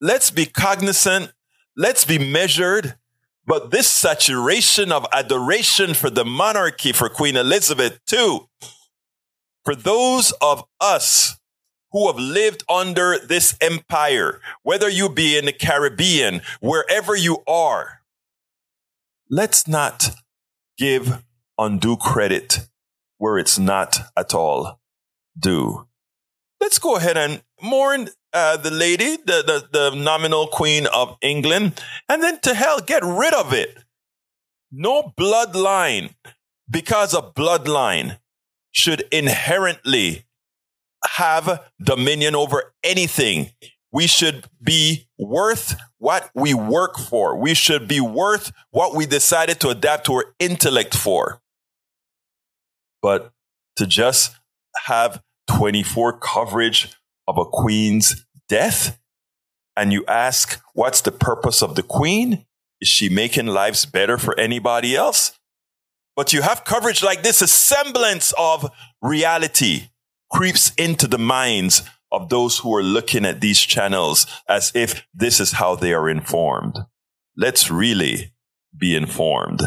let's 0.00 0.30
be 0.30 0.46
cognizant, 0.46 1.32
let's 1.76 2.04
be 2.04 2.18
measured. 2.18 2.96
But 3.46 3.70
this 3.70 3.88
saturation 3.88 4.92
of 4.92 5.06
adoration 5.12 5.94
for 5.94 6.10
the 6.10 6.24
monarchy, 6.24 6.92
for 6.92 7.08
Queen 7.08 7.36
Elizabeth, 7.36 7.98
too, 8.06 8.48
for 9.64 9.74
those 9.74 10.32
of 10.40 10.64
us 10.80 11.38
who 11.92 12.06
have 12.06 12.18
lived 12.18 12.62
under 12.68 13.18
this 13.18 13.56
empire, 13.60 14.40
whether 14.62 14.88
you 14.88 15.08
be 15.08 15.36
in 15.36 15.46
the 15.46 15.52
Caribbean, 15.52 16.42
wherever 16.60 17.16
you 17.16 17.42
are, 17.46 18.02
let's 19.28 19.66
not 19.66 20.10
give 20.78 21.22
undue 21.58 21.96
credit 21.96 22.68
where 23.18 23.36
it's 23.36 23.58
not 23.58 23.98
at 24.16 24.32
all 24.32 24.80
due. 25.38 25.86
Let's 26.60 26.78
go 26.78 26.96
ahead 26.96 27.16
and 27.16 27.42
mourn 27.62 28.08
uh, 28.32 28.56
the 28.56 28.70
lady, 28.70 29.16
the, 29.16 29.42
the, 29.72 29.90
the 29.90 29.96
nominal 29.96 30.46
queen 30.46 30.86
of 30.86 31.16
England, 31.20 31.82
and 32.08 32.22
then 32.22 32.38
to 32.40 32.54
hell, 32.54 32.80
get 32.80 33.02
rid 33.04 33.34
of 33.34 33.52
it. 33.52 33.78
No 34.70 35.12
bloodline, 35.18 36.14
because 36.70 37.12
a 37.12 37.22
bloodline 37.22 38.18
should 38.72 39.02
inherently 39.10 40.26
have 41.16 41.64
dominion 41.82 42.34
over 42.34 42.72
anything. 42.84 43.50
We 43.92 44.06
should 44.06 44.46
be 44.62 45.08
worth 45.18 45.76
what 45.98 46.30
we 46.34 46.54
work 46.54 46.98
for. 46.98 47.36
We 47.36 47.54
should 47.54 47.88
be 47.88 48.00
worth 48.00 48.52
what 48.70 48.94
we 48.94 49.06
decided 49.06 49.58
to 49.60 49.70
adapt 49.70 50.06
to 50.06 50.14
our 50.14 50.24
intellect 50.38 50.96
for. 50.96 51.40
But 53.02 53.32
to 53.76 53.86
just 53.86 54.36
have 54.86 55.22
24 55.48 56.18
coverage 56.18 56.94
of 57.30 57.38
a 57.38 57.44
queen's 57.44 58.26
death, 58.48 58.98
and 59.76 59.92
you 59.92 60.04
ask, 60.08 60.60
what's 60.74 61.00
the 61.00 61.12
purpose 61.12 61.62
of 61.62 61.76
the 61.76 61.82
queen? 61.82 62.44
Is 62.80 62.88
she 62.88 63.08
making 63.08 63.46
lives 63.46 63.86
better 63.86 64.18
for 64.18 64.38
anybody 64.38 64.96
else? 64.96 65.38
But 66.16 66.32
you 66.32 66.42
have 66.42 66.64
coverage 66.64 67.04
like 67.04 67.22
this, 67.22 67.40
a 67.40 67.46
semblance 67.46 68.34
of 68.36 68.68
reality 69.00 69.90
creeps 70.28 70.74
into 70.74 71.06
the 71.06 71.18
minds 71.18 71.82
of 72.10 72.30
those 72.30 72.58
who 72.58 72.74
are 72.74 72.82
looking 72.82 73.24
at 73.24 73.40
these 73.40 73.60
channels 73.60 74.26
as 74.48 74.72
if 74.74 75.06
this 75.14 75.38
is 75.38 75.52
how 75.52 75.76
they 75.76 75.94
are 75.94 76.10
informed. 76.10 76.80
Let's 77.36 77.70
really 77.70 78.32
be 78.76 78.96
informed. 78.96 79.62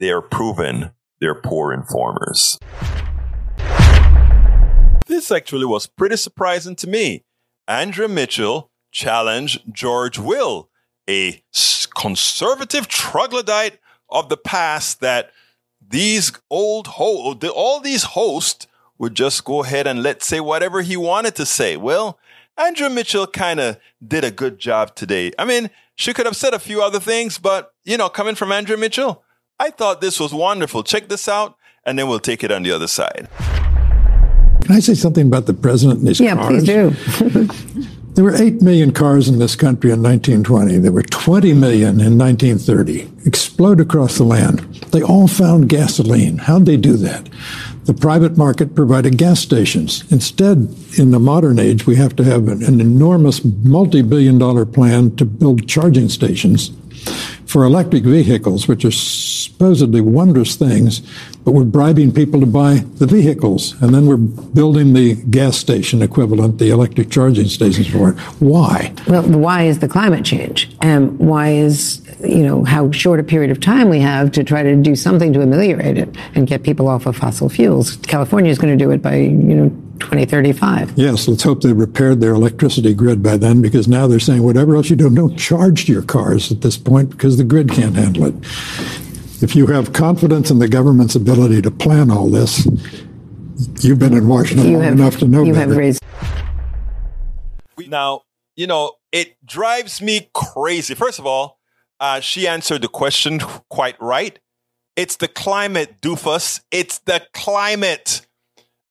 They 0.00 0.10
are 0.10 0.20
proven 0.20 0.90
they're 1.18 1.34
poor 1.34 1.72
informers. 1.72 2.58
This 5.06 5.30
actually 5.30 5.66
was 5.66 5.86
pretty 5.86 6.16
surprising 6.16 6.76
to 6.76 6.88
me. 6.88 7.24
Andrea 7.68 8.08
Mitchell 8.08 8.70
challenged 8.90 9.62
George 9.72 10.18
Will, 10.18 10.68
a 11.08 11.42
conservative 11.96 12.88
troglodyte 12.88 13.78
of 14.08 14.28
the 14.28 14.36
past 14.36 15.00
that 15.00 15.30
these 15.88 16.32
old 16.50 16.86
ho- 16.88 17.38
all 17.54 17.80
these 17.80 18.02
hosts 18.02 18.66
would 18.98 19.14
just 19.14 19.44
go 19.44 19.62
ahead 19.62 19.86
and 19.86 20.02
let's 20.02 20.26
say 20.26 20.40
whatever 20.40 20.82
he 20.82 20.96
wanted 20.96 21.36
to 21.36 21.46
say. 21.46 21.76
Well, 21.76 22.18
Andrea 22.58 22.90
Mitchell 22.90 23.26
kind 23.26 23.60
of 23.60 23.78
did 24.06 24.24
a 24.24 24.30
good 24.30 24.58
job 24.58 24.94
today. 24.94 25.32
I 25.38 25.44
mean, 25.44 25.70
she 25.94 26.12
could 26.12 26.26
have 26.26 26.36
said 26.36 26.54
a 26.54 26.58
few 26.58 26.82
other 26.82 27.00
things, 27.00 27.38
but 27.38 27.72
you 27.84 27.96
know, 27.96 28.08
coming 28.08 28.34
from 28.34 28.50
Andrea 28.50 28.78
Mitchell, 28.78 29.22
I 29.58 29.70
thought 29.70 30.00
this 30.00 30.18
was 30.18 30.34
wonderful. 30.34 30.82
Check 30.82 31.08
this 31.08 31.28
out, 31.28 31.56
and 31.84 31.98
then 31.98 32.08
we'll 32.08 32.18
take 32.18 32.42
it 32.42 32.50
on 32.50 32.62
the 32.62 32.72
other 32.72 32.88
side. 32.88 33.28
Can 34.66 34.74
I 34.74 34.80
say 34.80 34.94
something 34.94 35.28
about 35.28 35.46
the 35.46 35.54
president 35.54 36.00
and 36.00 36.08
his 36.08 36.18
yeah, 36.18 36.34
cars? 36.34 36.66
Yeah, 36.66 36.90
please 36.90 37.32
do. 37.32 37.82
there 38.14 38.24
were 38.24 38.34
8 38.34 38.62
million 38.62 38.92
cars 38.92 39.28
in 39.28 39.38
this 39.38 39.54
country 39.54 39.92
in 39.92 40.02
1920. 40.02 40.78
There 40.78 40.90
were 40.90 41.02
20 41.02 41.54
million 41.54 42.00
in 42.00 42.18
1930. 42.18 43.08
Explode 43.26 43.80
across 43.80 44.18
the 44.18 44.24
land. 44.24 44.58
They 44.90 45.02
all 45.02 45.28
found 45.28 45.68
gasoline. 45.68 46.38
How'd 46.38 46.66
they 46.66 46.76
do 46.76 46.96
that? 46.96 47.28
the 47.86 47.94
private 47.94 48.36
market 48.36 48.74
provided 48.74 49.16
gas 49.16 49.38
stations. 49.38 50.02
Instead, 50.10 50.74
in 50.98 51.12
the 51.12 51.20
modern 51.20 51.60
age, 51.60 51.86
we 51.86 51.94
have 51.94 52.16
to 52.16 52.24
have 52.24 52.48
an, 52.48 52.64
an 52.64 52.80
enormous 52.80 53.44
multi 53.44 54.02
billion 54.02 54.38
dollar 54.38 54.66
plan 54.66 55.14
to 55.14 55.24
build 55.24 55.68
charging 55.68 56.08
stations 56.08 56.72
for 57.46 57.62
electric 57.62 58.02
vehicles, 58.02 58.66
which 58.66 58.84
are 58.84 58.90
supposedly 59.56 60.02
wondrous 60.02 60.54
things, 60.54 61.00
but 61.42 61.52
we're 61.52 61.64
bribing 61.64 62.12
people 62.12 62.40
to 62.40 62.46
buy 62.46 62.74
the 62.96 63.06
vehicles. 63.06 63.74
And 63.80 63.94
then 63.94 64.06
we're 64.06 64.18
building 64.18 64.92
the 64.92 65.14
gas 65.14 65.56
station 65.56 66.02
equivalent, 66.02 66.58
the 66.58 66.68
electric 66.68 67.10
charging 67.10 67.46
stations 67.46 67.86
for 67.86 68.10
it. 68.10 68.18
Why? 68.38 68.92
Well, 69.08 69.22
why 69.22 69.62
is 69.62 69.78
the 69.78 69.88
climate 69.88 70.26
change? 70.26 70.70
And 70.82 71.18
why 71.18 71.52
is 71.52 72.02
you 72.22 72.42
know, 72.42 72.64
how 72.64 72.90
short 72.90 73.20
a 73.20 73.22
period 73.22 73.50
of 73.50 73.60
time 73.60 73.88
we 73.88 74.00
have 74.00 74.32
to 74.32 74.44
try 74.44 74.62
to 74.62 74.74
do 74.76 74.96
something 74.96 75.32
to 75.32 75.40
ameliorate 75.42 75.98
it 75.98 76.16
and 76.34 76.46
get 76.46 76.62
people 76.62 76.88
off 76.88 77.06
of 77.06 77.16
fossil 77.16 77.48
fuels. 77.48 77.96
California 77.96 78.50
is 78.50 78.58
going 78.58 78.76
to 78.76 78.82
do 78.82 78.90
it 78.90 79.02
by, 79.02 79.16
you 79.16 79.30
know, 79.30 79.68
2035. 80.00 80.92
Yes, 80.96 81.28
let's 81.28 81.42
hope 81.42 81.62
they 81.62 81.72
repaired 81.72 82.20
their 82.20 82.32
electricity 82.32 82.94
grid 82.94 83.22
by 83.22 83.36
then 83.36 83.62
because 83.62 83.88
now 83.88 84.06
they're 84.06 84.20
saying 84.20 84.42
whatever 84.42 84.76
else 84.76 84.90
you 84.90 84.96
do, 84.96 85.08
don't 85.08 85.36
charge 85.36 85.88
your 85.88 86.02
cars 86.02 86.52
at 86.52 86.60
this 86.60 86.76
point 86.76 87.10
because 87.10 87.36
the 87.36 87.44
grid 87.44 87.70
can't 87.70 87.96
handle 87.96 88.26
it. 88.26 88.34
If 89.42 89.54
you 89.54 89.66
have 89.66 89.92
confidence 89.92 90.50
in 90.50 90.58
the 90.58 90.68
government's 90.68 91.14
ability 91.14 91.62
to 91.62 91.70
plan 91.70 92.10
all 92.10 92.30
this, 92.30 92.66
you've 93.80 93.98
been 93.98 94.14
in 94.14 94.28
Washington 94.28 94.72
long 94.72 94.82
have, 94.82 94.92
enough 94.94 95.18
to 95.18 95.26
know 95.26 95.44
you 95.44 95.52
better. 95.52 95.68
Have 95.68 95.76
raised- 95.76 96.02
now, 97.86 98.22
you 98.56 98.66
know, 98.66 98.92
it 99.12 99.36
drives 99.44 100.00
me 100.00 100.30
crazy. 100.32 100.94
First 100.94 101.18
of 101.18 101.26
all, 101.26 101.58
uh, 102.00 102.20
she 102.20 102.48
answered 102.48 102.82
the 102.82 102.88
question 102.88 103.38
quite 103.68 104.00
right. 104.00 104.38
It's 104.96 105.16
the 105.16 105.28
climate, 105.28 106.00
doofus. 106.00 106.60
It's 106.70 106.98
the 107.00 107.22
climate. 107.34 108.22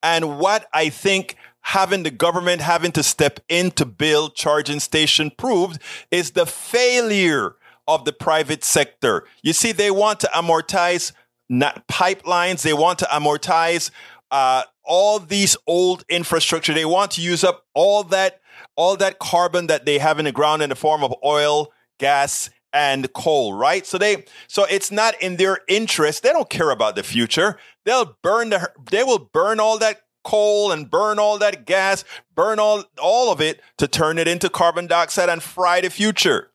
And 0.02 0.38
what 0.38 0.66
I 0.72 0.88
think 0.88 1.36
having 1.60 2.04
the 2.04 2.10
government 2.12 2.60
having 2.60 2.92
to 2.92 3.02
step 3.02 3.40
in 3.48 3.72
to 3.72 3.84
build 3.84 4.36
charging 4.36 4.78
station 4.78 5.32
proved 5.36 5.80
is 6.12 6.30
the 6.30 6.46
failure 6.46 7.56
of 7.88 8.04
the 8.04 8.12
private 8.12 8.64
sector. 8.64 9.24
You 9.42 9.52
see, 9.52 9.72
they 9.72 9.90
want 9.90 10.20
to 10.20 10.30
amortize 10.34 11.12
pipelines. 11.50 12.62
They 12.62 12.72
want 12.72 12.98
to 13.00 13.04
amortize 13.06 13.90
uh, 14.30 14.62
all 14.84 15.18
these 15.18 15.56
old 15.66 16.04
infrastructure. 16.08 16.74
They 16.74 16.84
want 16.84 17.12
to 17.12 17.20
use 17.20 17.44
up 17.44 17.64
all 17.74 18.02
that 18.04 18.40
all 18.74 18.96
that 18.96 19.18
carbon 19.18 19.66
that 19.68 19.86
they 19.86 19.98
have 19.98 20.18
in 20.18 20.24
the 20.24 20.32
ground 20.32 20.62
in 20.62 20.68
the 20.68 20.76
form 20.76 21.02
of 21.02 21.14
oil, 21.24 21.72
gas, 21.98 22.50
and 22.72 23.10
coal, 23.14 23.54
right? 23.54 23.86
So 23.86 23.98
they 23.98 24.24
so 24.48 24.64
it's 24.64 24.90
not 24.90 25.20
in 25.22 25.36
their 25.36 25.60
interest. 25.68 26.22
They 26.22 26.30
don't 26.30 26.50
care 26.50 26.70
about 26.70 26.94
the 26.94 27.02
future. 27.02 27.58
They'll 27.84 28.16
burn 28.22 28.50
the 28.50 28.70
they 28.90 29.02
will 29.02 29.30
burn 29.32 29.60
all 29.60 29.78
that 29.78 30.02
coal 30.24 30.72
and 30.72 30.90
burn 30.90 31.18
all 31.18 31.38
that 31.38 31.64
gas, 31.66 32.04
burn 32.34 32.58
all 32.58 32.84
all 33.00 33.32
of 33.32 33.40
it 33.40 33.60
to 33.78 33.88
turn 33.88 34.18
it 34.18 34.28
into 34.28 34.50
carbon 34.50 34.86
dioxide 34.86 35.28
and 35.28 35.42
fry 35.42 35.80
the 35.80 35.90
future. 35.90 36.50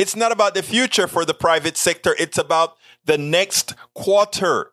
It's 0.00 0.16
not 0.16 0.32
about 0.32 0.54
the 0.54 0.62
future 0.62 1.06
for 1.06 1.26
the 1.26 1.34
private 1.34 1.76
sector. 1.76 2.16
It's 2.18 2.38
about 2.38 2.78
the 3.04 3.18
next 3.18 3.74
quarter. 3.92 4.72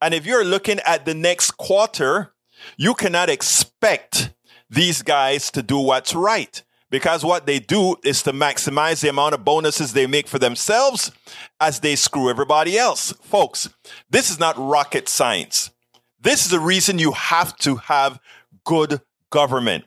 And 0.00 0.14
if 0.14 0.24
you're 0.24 0.44
looking 0.44 0.78
at 0.86 1.04
the 1.04 1.14
next 1.14 1.56
quarter, 1.56 2.32
you 2.76 2.94
cannot 2.94 3.28
expect 3.28 4.32
these 4.70 5.02
guys 5.02 5.50
to 5.50 5.64
do 5.64 5.78
what's 5.78 6.14
right 6.14 6.62
because 6.90 7.24
what 7.24 7.44
they 7.44 7.58
do 7.58 7.96
is 8.04 8.22
to 8.22 8.32
maximize 8.32 9.00
the 9.00 9.08
amount 9.08 9.34
of 9.34 9.44
bonuses 9.44 9.94
they 9.94 10.06
make 10.06 10.28
for 10.28 10.38
themselves 10.38 11.10
as 11.58 11.80
they 11.80 11.96
screw 11.96 12.30
everybody 12.30 12.78
else. 12.78 13.10
Folks, 13.20 13.68
this 14.10 14.30
is 14.30 14.38
not 14.38 14.56
rocket 14.56 15.08
science. 15.08 15.72
This 16.20 16.44
is 16.44 16.52
the 16.52 16.60
reason 16.60 17.00
you 17.00 17.10
have 17.10 17.56
to 17.56 17.74
have 17.74 18.20
good 18.64 19.00
government. 19.30 19.86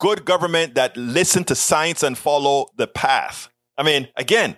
good 0.00 0.24
government 0.24 0.74
that 0.74 0.96
listen 0.96 1.44
to 1.44 1.54
science 1.54 2.02
and 2.02 2.18
follow 2.18 2.66
the 2.76 2.88
path. 2.88 3.48
I 3.78 3.84
mean, 3.84 4.08
again, 4.16 4.56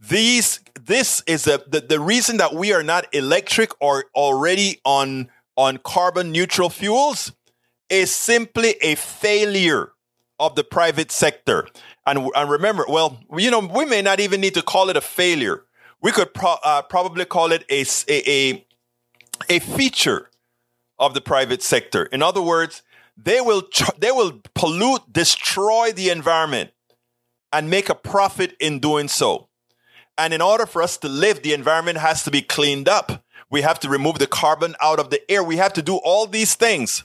these 0.00 0.60
this 0.80 1.22
is 1.26 1.46
a, 1.46 1.60
the, 1.66 1.80
the 1.80 2.00
reason 2.00 2.38
that 2.38 2.54
we 2.54 2.72
are 2.72 2.82
not 2.82 3.06
electric 3.14 3.70
or 3.80 4.06
already 4.14 4.80
on 4.84 5.30
on 5.56 5.78
carbon 5.78 6.32
neutral 6.32 6.70
fuels 6.70 7.32
is 7.90 8.14
simply 8.14 8.76
a 8.80 8.94
failure 8.94 9.92
of 10.38 10.54
the 10.54 10.64
private 10.64 11.10
sector. 11.10 11.66
And, 12.06 12.30
and 12.34 12.50
remember, 12.50 12.84
well, 12.88 13.18
you 13.36 13.50
know, 13.50 13.58
we 13.58 13.84
may 13.84 14.02
not 14.02 14.20
even 14.20 14.40
need 14.40 14.54
to 14.54 14.62
call 14.62 14.88
it 14.88 14.96
a 14.96 15.00
failure. 15.00 15.64
We 16.00 16.12
could 16.12 16.32
pro- 16.32 16.56
uh, 16.62 16.82
probably 16.82 17.24
call 17.24 17.50
it 17.52 17.64
a, 17.68 17.84
a, 18.08 18.64
a 19.48 19.58
feature 19.58 20.30
of 20.98 21.14
the 21.14 21.20
private 21.20 21.62
sector. 21.62 22.04
In 22.04 22.22
other 22.22 22.42
words, 22.42 22.82
they 23.16 23.40
will 23.40 23.62
they 23.98 24.12
will 24.12 24.40
pollute, 24.54 25.12
destroy 25.12 25.90
the 25.92 26.10
environment, 26.10 26.70
and 27.52 27.70
make 27.70 27.88
a 27.88 27.94
profit 27.94 28.54
in 28.60 28.78
doing 28.78 29.08
so. 29.08 29.48
And 30.16 30.34
in 30.34 30.40
order 30.40 30.66
for 30.66 30.82
us 30.82 30.96
to 30.98 31.08
live, 31.08 31.42
the 31.42 31.52
environment 31.52 31.98
has 31.98 32.24
to 32.24 32.30
be 32.30 32.42
cleaned 32.42 32.88
up. 32.88 33.24
We 33.50 33.62
have 33.62 33.78
to 33.80 33.88
remove 33.88 34.18
the 34.18 34.26
carbon 34.26 34.74
out 34.82 34.98
of 34.98 35.10
the 35.10 35.30
air. 35.30 35.42
We 35.42 35.56
have 35.56 35.72
to 35.74 35.82
do 35.82 35.96
all 35.96 36.26
these 36.26 36.54
things. 36.54 37.04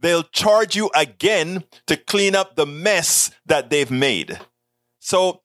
They'll 0.00 0.22
charge 0.22 0.76
you 0.76 0.90
again 0.94 1.64
to 1.86 1.96
clean 1.96 2.34
up 2.34 2.56
the 2.56 2.66
mess 2.66 3.30
that 3.44 3.70
they've 3.70 3.90
made. 3.90 4.38
So 5.00 5.40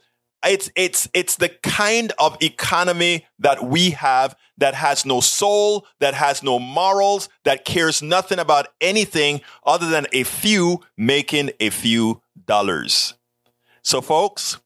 it's 0.46 0.72
it's 0.76 1.10
it's 1.14 1.36
the 1.36 1.50
kind 1.50 2.14
of 2.18 2.38
economy 2.42 3.28
that 3.40 3.64
we 3.64 3.90
have 3.92 4.36
that 4.58 4.76
has 4.76 5.06
no 5.06 5.20
soul, 5.20 5.86
that 6.00 6.14
has 6.14 6.44
no 6.44 6.60
morals, 6.60 7.28
that 7.44 7.66
cares 7.66 8.02
nothing 8.02 8.40
about 8.40 8.68
anything 8.80 9.42
other 9.66 9.90
than 9.90 10.08
a 10.14 10.24
few 10.24 10.80
making 10.98 11.52
a 11.60 11.70
few 11.70 12.22
dollars. 12.46 13.16
So 13.90 14.02
folks, 14.02 14.60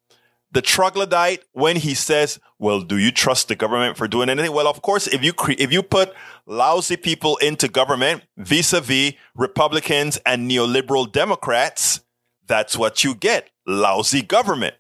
the 0.52 0.62
troglodyte 0.62 1.46
when 1.54 1.78
he 1.78 1.94
says, 1.94 2.42
"Well, 2.60 2.82
do 2.82 2.98
you 2.98 3.10
trust 3.10 3.48
the 3.48 3.56
government 3.56 3.96
for 3.96 4.06
doing 4.06 4.28
anything?" 4.28 4.52
Well, 4.52 4.68
of 4.68 4.82
course, 4.82 5.08
if 5.08 5.24
you 5.24 5.32
cre- 5.32 5.54
if 5.58 5.72
you 5.72 5.82
put 5.82 6.14
lousy 6.46 6.98
people 6.98 7.38
into 7.38 7.70
government 7.70 8.24
vis-a-vis 8.36 9.14
Republicans 9.34 10.18
and 10.26 10.52
neoliberal 10.52 11.10
Democrats, 11.10 12.02
that's 12.48 12.76
what 12.76 13.06
you 13.06 13.16
get: 13.16 13.50
lousy 13.66 14.22
government. 14.22 14.76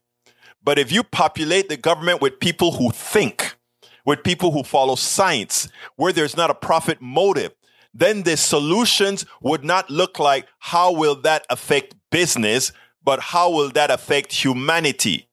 But 0.61 0.77
if 0.77 0.91
you 0.91 1.03
populate 1.03 1.69
the 1.69 1.77
government 1.77 2.21
with 2.21 2.41
people 2.41 2.73
who 2.73 2.91
think, 2.91 3.55
with 4.03 4.25
people 4.25 4.51
who 4.51 4.63
follow 4.63 4.95
science, 4.95 5.69
where 5.95 6.11
there's 6.11 6.35
not 6.35 6.49
a 6.49 6.65
profit 6.67 7.01
motive, 7.01 7.53
then 7.93 8.23
the 8.23 8.35
solutions 8.35 9.25
would 9.41 9.63
not 9.63 9.89
look 9.89 10.19
like 10.19 10.47
how 10.59 10.91
will 10.91 11.15
that 11.21 11.45
affect 11.49 11.95
business, 12.11 12.73
but 13.03 13.19
how 13.19 13.51
will 13.51 13.69
that 13.69 13.91
affect 13.91 14.31
humanity? 14.31 15.27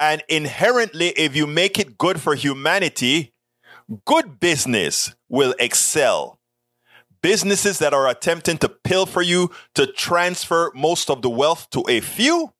And 0.00 0.22
inherently, 0.28 1.08
if 1.10 1.36
you 1.36 1.46
make 1.46 1.78
it 1.78 1.98
good 1.98 2.20
for 2.20 2.34
humanity, 2.34 3.32
good 4.04 4.40
business 4.40 5.14
will 5.28 5.54
excel. 5.58 6.40
Businesses 7.22 7.78
that 7.78 7.94
are 7.94 8.08
attempting 8.08 8.58
to 8.58 8.68
pilfer 8.68 9.22
you 9.22 9.50
to 9.74 9.86
transfer 9.86 10.70
most 10.74 11.08
of 11.10 11.22
the 11.22 11.30
wealth 11.30 11.70
to 11.70 11.84
a 11.88 12.00
few, 12.00 12.52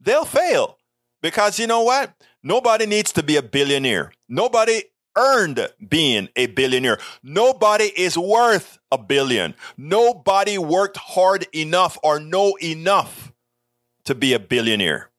they'll 0.00 0.24
fail. 0.24 0.78
Because 1.22 1.58
you 1.58 1.66
know 1.66 1.82
what? 1.82 2.12
Nobody 2.42 2.86
needs 2.86 3.10
to 3.12 3.22
be 3.22 3.36
a 3.36 3.42
billionaire. 3.42 4.12
Nobody 4.28 4.82
earned 5.16 5.68
being 5.88 6.28
a 6.36 6.46
billionaire. 6.46 6.98
Nobody 7.22 7.86
is 7.96 8.16
worth 8.16 8.78
a 8.92 8.98
billion. 8.98 9.54
Nobody 9.76 10.58
worked 10.58 10.98
hard 10.98 11.46
enough 11.52 11.98
or 12.04 12.20
know 12.20 12.56
enough 12.62 13.32
to 14.06 14.14
be 14.14 14.32
a 14.32 14.38
billionaire. 14.38 15.10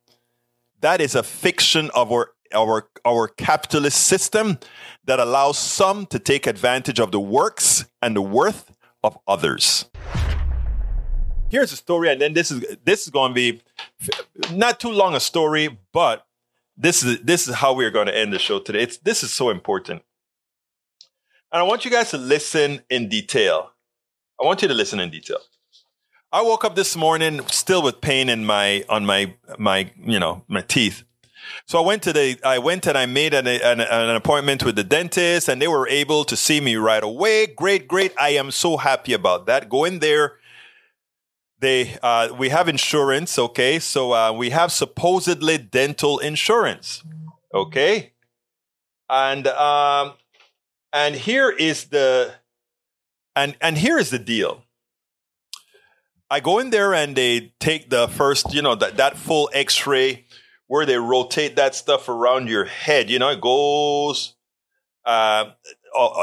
That 0.81 1.01
is 1.01 1.15
a 1.15 1.23
fiction 1.23 1.89
of 1.93 2.11
our 2.11 2.31
our 2.53 2.89
our 3.05 3.27
capitalist 3.27 4.07
system 4.07 4.57
that 5.05 5.19
allows 5.19 5.57
some 5.57 6.05
to 6.07 6.19
take 6.19 6.47
advantage 6.47 6.99
of 6.99 7.11
the 7.11 7.19
works 7.19 7.85
and 8.01 8.15
the 8.15 8.21
worth 8.21 8.71
of 9.03 9.17
others. 9.27 9.85
Here's 11.49 11.71
a 11.71 11.77
story, 11.77 12.09
and 12.09 12.21
then 12.21 12.33
this 12.33 12.51
is 12.51 12.77
this 12.83 13.03
is 13.03 13.09
going 13.09 13.31
to 13.31 13.35
be 13.35 13.61
not 14.51 14.79
too 14.79 14.91
long 14.91 15.15
a 15.15 15.19
story, 15.19 15.77
but 15.93 16.25
this 16.75 17.03
is 17.03 17.21
this 17.21 17.47
is 17.47 17.55
how 17.55 17.73
we 17.73 17.85
are 17.85 17.91
going 17.91 18.07
to 18.07 18.17
end 18.17 18.33
the 18.33 18.39
show 18.39 18.59
today. 18.59 18.83
It's 18.83 18.97
this 18.97 19.23
is 19.23 19.33
so 19.33 19.49
important, 19.49 20.03
and 21.51 21.59
I 21.59 21.63
want 21.63 21.85
you 21.85 21.91
guys 21.91 22.11
to 22.11 22.17
listen 22.17 22.81
in 22.89 23.09
detail. 23.09 23.71
I 24.39 24.45
want 24.45 24.61
you 24.61 24.67
to 24.67 24.73
listen 24.73 24.99
in 24.99 25.09
detail. 25.09 25.39
I 26.31 26.41
woke 26.41 26.65
up 26.65 26.75
this 26.75 26.97
morning 26.97 27.39
still 27.47 27.81
with 27.81 28.01
pain 28.01 28.27
in 28.27 28.45
my 28.45 28.83
on 28.89 29.05
my 29.05 29.33
my 29.57 29.91
you 30.03 30.19
know 30.19 30.43
my 30.49 30.61
teeth. 30.61 31.03
So 31.65 31.81
I 31.81 31.85
went 31.85 32.03
to 32.03 32.11
the 32.11 32.37
I 32.43 32.59
went 32.59 32.85
and 32.85 32.97
I 32.97 33.05
made 33.05 33.33
an, 33.33 33.47
an, 33.47 33.79
an 33.79 34.15
appointment 34.15 34.65
with 34.65 34.75
the 34.75 34.83
dentist, 34.83 35.47
and 35.47 35.61
they 35.61 35.69
were 35.69 35.87
able 35.87 36.25
to 36.25 36.35
see 36.35 36.59
me 36.59 36.75
right 36.75 37.03
away. 37.03 37.47
Great, 37.47 37.87
great! 37.87 38.13
I 38.19 38.29
am 38.31 38.51
so 38.51 38.75
happy 38.75 39.13
about 39.13 39.45
that. 39.45 39.69
Go 39.69 39.85
in 39.85 39.99
there. 39.99 40.33
They 41.59 41.97
uh, 42.03 42.33
we 42.37 42.49
have 42.49 42.67
insurance, 42.67 43.39
okay? 43.39 43.79
So 43.79 44.11
uh, 44.11 44.33
we 44.33 44.49
have 44.49 44.73
supposedly 44.73 45.57
dental 45.57 46.19
insurance, 46.19 47.05
okay? 47.53 48.11
And 49.09 49.47
um, 49.47 50.13
and 50.91 51.15
here 51.15 51.49
is 51.49 51.85
the 51.85 52.33
and 53.33 53.55
and 53.61 53.77
here 53.77 53.97
is 53.97 54.09
the 54.09 54.19
deal 54.19 54.66
I 56.29 56.39
go 56.41 56.59
in 56.59 56.71
there 56.71 56.93
and 56.93 57.15
they 57.15 57.53
take 57.59 57.89
the 57.89 58.07
first, 58.07 58.53
you 58.53 58.61
know, 58.61 58.75
that, 58.75 58.97
that 58.97 59.17
full 59.17 59.49
x 59.53 59.87
ray 59.87 60.25
where 60.67 60.85
they 60.85 60.97
rotate 60.97 61.55
that 61.55 61.73
stuff 61.73 62.09
around 62.09 62.49
your 62.49 62.65
head. 62.65 63.09
You 63.09 63.19
know, 63.19 63.29
it 63.29 63.39
goes, 63.39 64.35
uh, 65.05 65.51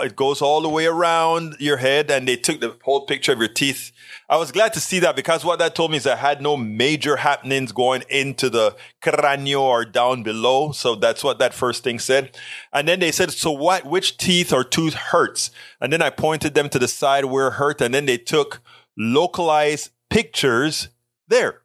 it 0.05 0.15
goes 0.15 0.43
all 0.43 0.61
the 0.61 0.69
way 0.69 0.85
around 0.85 1.57
your 1.59 1.79
head 1.79 2.11
and 2.11 2.29
they 2.29 2.37
took 2.37 2.61
the 2.61 2.77
whole 2.85 3.07
picture 3.07 3.33
of 3.33 3.39
your 3.39 3.49
teeth. 3.49 3.93
I 4.29 4.37
was 4.37 4.53
glad 4.53 4.75
to 4.75 4.81
see 4.81 4.99
that 5.01 5.17
because 5.17 5.43
what 5.43 5.59
that 5.59 5.75
told 5.75 5.91
me 5.91 5.97
is 5.97 6.07
I 6.07 6.17
had 6.17 6.43
no 6.43 6.57
major 6.57 7.17
happenings 7.17 7.73
going 7.73 8.05
into 8.11 8.51
the 8.51 8.77
cráneo 9.03 9.61
or 9.61 9.87
down 9.87 10.23
below. 10.23 10.73
So 10.73 10.95
that's 10.95 11.25
what 11.25 11.39
that 11.39 11.55
first 11.55 11.83
thing 11.83 11.99
said. 11.99 12.37
And 12.75 12.87
then 12.87 13.01
they 13.01 13.11
said, 13.11 13.33
so 13.33 13.51
what, 13.51 13.87
which 13.87 14.19
teeth 14.19 14.53
or 14.53 14.65
tooth 14.65 14.95
hurts? 14.95 15.51
And 15.81 15.91
then 15.93 16.03
I 16.03 16.11
pointed 16.11 16.55
them 16.55 16.69
to 16.69 16.79
the 16.79 16.89
side 16.89 17.25
where 17.25 17.49
it 17.49 17.53
hurt. 17.53 17.81
And 17.81 17.95
then 17.95 18.05
they 18.05 18.19
took 18.19 18.61
localized 18.97 19.91
pictures 20.15 20.91
there. 21.27 21.63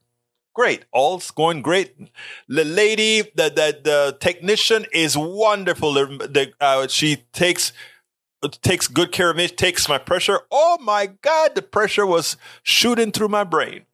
Great. 0.56 0.86
All's 0.92 1.30
going 1.30 1.62
great. 1.62 1.96
The 2.48 2.66
lady, 2.66 3.22
the, 3.22 3.50
the, 3.50 3.80
the 3.84 4.18
technician 4.20 4.88
is 4.92 5.16
wonderful. 5.16 5.94
The, 5.94 6.06
the, 6.08 6.54
uh, 6.60 6.88
she 6.88 7.18
takes, 7.32 7.72
takes 8.64 8.88
good 8.88 9.12
care 9.12 9.30
of 9.30 9.38
me, 9.38 9.48
takes 9.48 9.88
my 9.88 10.00
pressure. 10.00 10.40
Oh 10.50 10.80
my 10.82 11.12
God, 11.22 11.54
the 11.54 11.62
pressure 11.62 12.08
was 12.08 12.38
shooting 12.64 13.12
through 13.12 13.28
my 13.28 13.44
brain. 13.44 13.86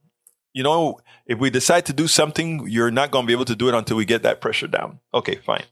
You 0.54 0.64
know, 0.64 1.02
if 1.26 1.38
we 1.38 1.50
decide 1.50 1.86
to 1.88 1.94
do 1.94 2.08
something, 2.08 2.66
you're 2.66 2.92
not 2.92 3.12
going 3.12 3.26
to 3.26 3.28
be 3.28 3.34
able 3.34 3.46
to 3.46 3.58
do 3.58 3.68
it 3.68 3.76
until 3.76 3.98
we 3.98 4.06
get 4.06 4.24
that 4.24 4.40
pressure 4.40 4.68
down. 4.68 5.02
Okay, 5.14 5.36
fine. 5.36 5.66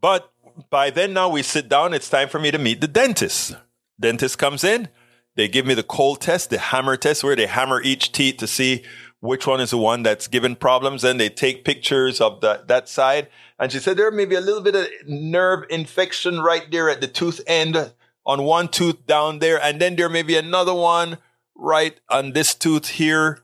But 0.00 0.32
by 0.70 0.88
then 0.88 1.12
now 1.12 1.28
we 1.28 1.42
sit 1.42 1.68
down, 1.68 1.92
it's 1.92 2.08
time 2.08 2.30
for 2.30 2.38
me 2.38 2.50
to 2.50 2.58
meet 2.58 2.80
the 2.80 2.88
dentist. 2.88 3.54
Dentist 4.00 4.38
comes 4.38 4.64
in, 4.64 4.88
they 5.34 5.48
give 5.48 5.66
me 5.66 5.74
the 5.74 5.82
cold 5.82 6.20
test, 6.20 6.50
the 6.50 6.58
hammer 6.58 6.96
test, 6.96 7.24
where 7.24 7.36
they 7.36 7.46
hammer 7.46 7.80
each 7.82 8.12
teeth 8.12 8.36
to 8.38 8.46
see 8.46 8.84
which 9.20 9.46
one 9.46 9.60
is 9.60 9.70
the 9.70 9.78
one 9.78 10.02
that's 10.02 10.28
given 10.28 10.56
problems. 10.56 11.04
And 11.04 11.18
they 11.18 11.28
take 11.28 11.64
pictures 11.64 12.20
of 12.20 12.40
the, 12.40 12.64
that 12.66 12.88
side. 12.88 13.28
And 13.58 13.72
she 13.72 13.78
said 13.78 13.96
there 13.96 14.10
may 14.10 14.24
be 14.24 14.34
a 14.34 14.40
little 14.40 14.60
bit 14.60 14.74
of 14.74 14.88
nerve 15.06 15.64
infection 15.70 16.40
right 16.40 16.70
there 16.70 16.90
at 16.90 17.00
the 17.00 17.08
tooth 17.08 17.40
end 17.46 17.92
on 18.26 18.42
one 18.42 18.68
tooth 18.68 19.06
down 19.06 19.38
there. 19.38 19.62
And 19.62 19.80
then 19.80 19.96
there 19.96 20.08
may 20.08 20.22
be 20.22 20.36
another 20.36 20.74
one 20.74 21.18
right 21.54 21.98
on 22.08 22.32
this 22.32 22.54
tooth 22.54 22.88
here. 22.88 23.42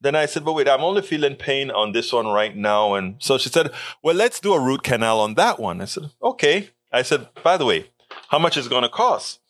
Then 0.00 0.14
I 0.14 0.26
said, 0.26 0.44
but 0.44 0.52
wait, 0.52 0.68
I'm 0.68 0.82
only 0.84 1.00
feeling 1.00 1.34
pain 1.34 1.70
on 1.70 1.92
this 1.92 2.12
one 2.12 2.26
right 2.26 2.54
now. 2.54 2.92
And 2.92 3.16
so 3.20 3.38
she 3.38 3.48
said, 3.48 3.70
well, 4.02 4.14
let's 4.14 4.38
do 4.38 4.52
a 4.52 4.60
root 4.60 4.82
canal 4.82 5.20
on 5.20 5.34
that 5.34 5.58
one. 5.58 5.80
I 5.80 5.86
said, 5.86 6.10
okay. 6.22 6.70
I 6.92 7.00
said, 7.02 7.28
by 7.42 7.56
the 7.56 7.64
way, 7.64 7.90
how 8.28 8.38
much 8.38 8.56
is 8.58 8.66
it 8.66 8.70
going 8.70 8.82
to 8.82 8.88
cost? 8.90 9.40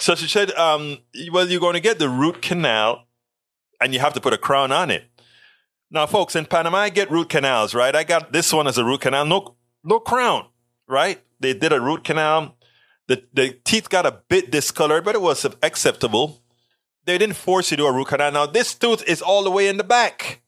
So 0.00 0.14
she 0.14 0.26
said, 0.26 0.50
um, 0.52 0.98
well, 1.32 1.48
you're 1.48 1.60
going 1.60 1.74
to 1.74 1.80
get 1.80 1.98
the 1.98 2.08
root 2.08 2.42
canal 2.42 3.06
and 3.80 3.94
you 3.94 4.00
have 4.00 4.14
to 4.14 4.20
put 4.20 4.32
a 4.32 4.38
crown 4.38 4.72
on 4.72 4.90
it. 4.90 5.04
Now, 5.90 6.06
folks, 6.06 6.36
in 6.36 6.44
Panama, 6.44 6.78
I 6.78 6.88
get 6.90 7.10
root 7.10 7.28
canals, 7.28 7.74
right? 7.74 7.94
I 7.94 8.04
got 8.04 8.32
this 8.32 8.52
one 8.52 8.66
as 8.66 8.76
a 8.76 8.84
root 8.84 9.00
canal, 9.00 9.24
no, 9.24 9.56
no 9.84 10.00
crown, 10.00 10.46
right? 10.86 11.22
They 11.40 11.54
did 11.54 11.72
a 11.72 11.80
root 11.80 12.04
canal. 12.04 12.56
The, 13.06 13.22
the 13.32 13.58
teeth 13.64 13.88
got 13.88 14.04
a 14.04 14.20
bit 14.28 14.50
discolored, 14.50 15.04
but 15.04 15.14
it 15.14 15.22
was 15.22 15.46
acceptable. 15.62 16.42
They 17.06 17.16
didn't 17.16 17.36
force 17.36 17.70
you 17.70 17.78
to 17.78 17.84
do 17.84 17.86
a 17.86 17.92
root 17.92 18.08
canal. 18.08 18.32
Now, 18.32 18.46
this 18.46 18.74
tooth 18.74 19.02
is 19.08 19.22
all 19.22 19.42
the 19.42 19.50
way 19.50 19.68
in 19.68 19.78
the 19.78 19.84
back. 19.84 20.42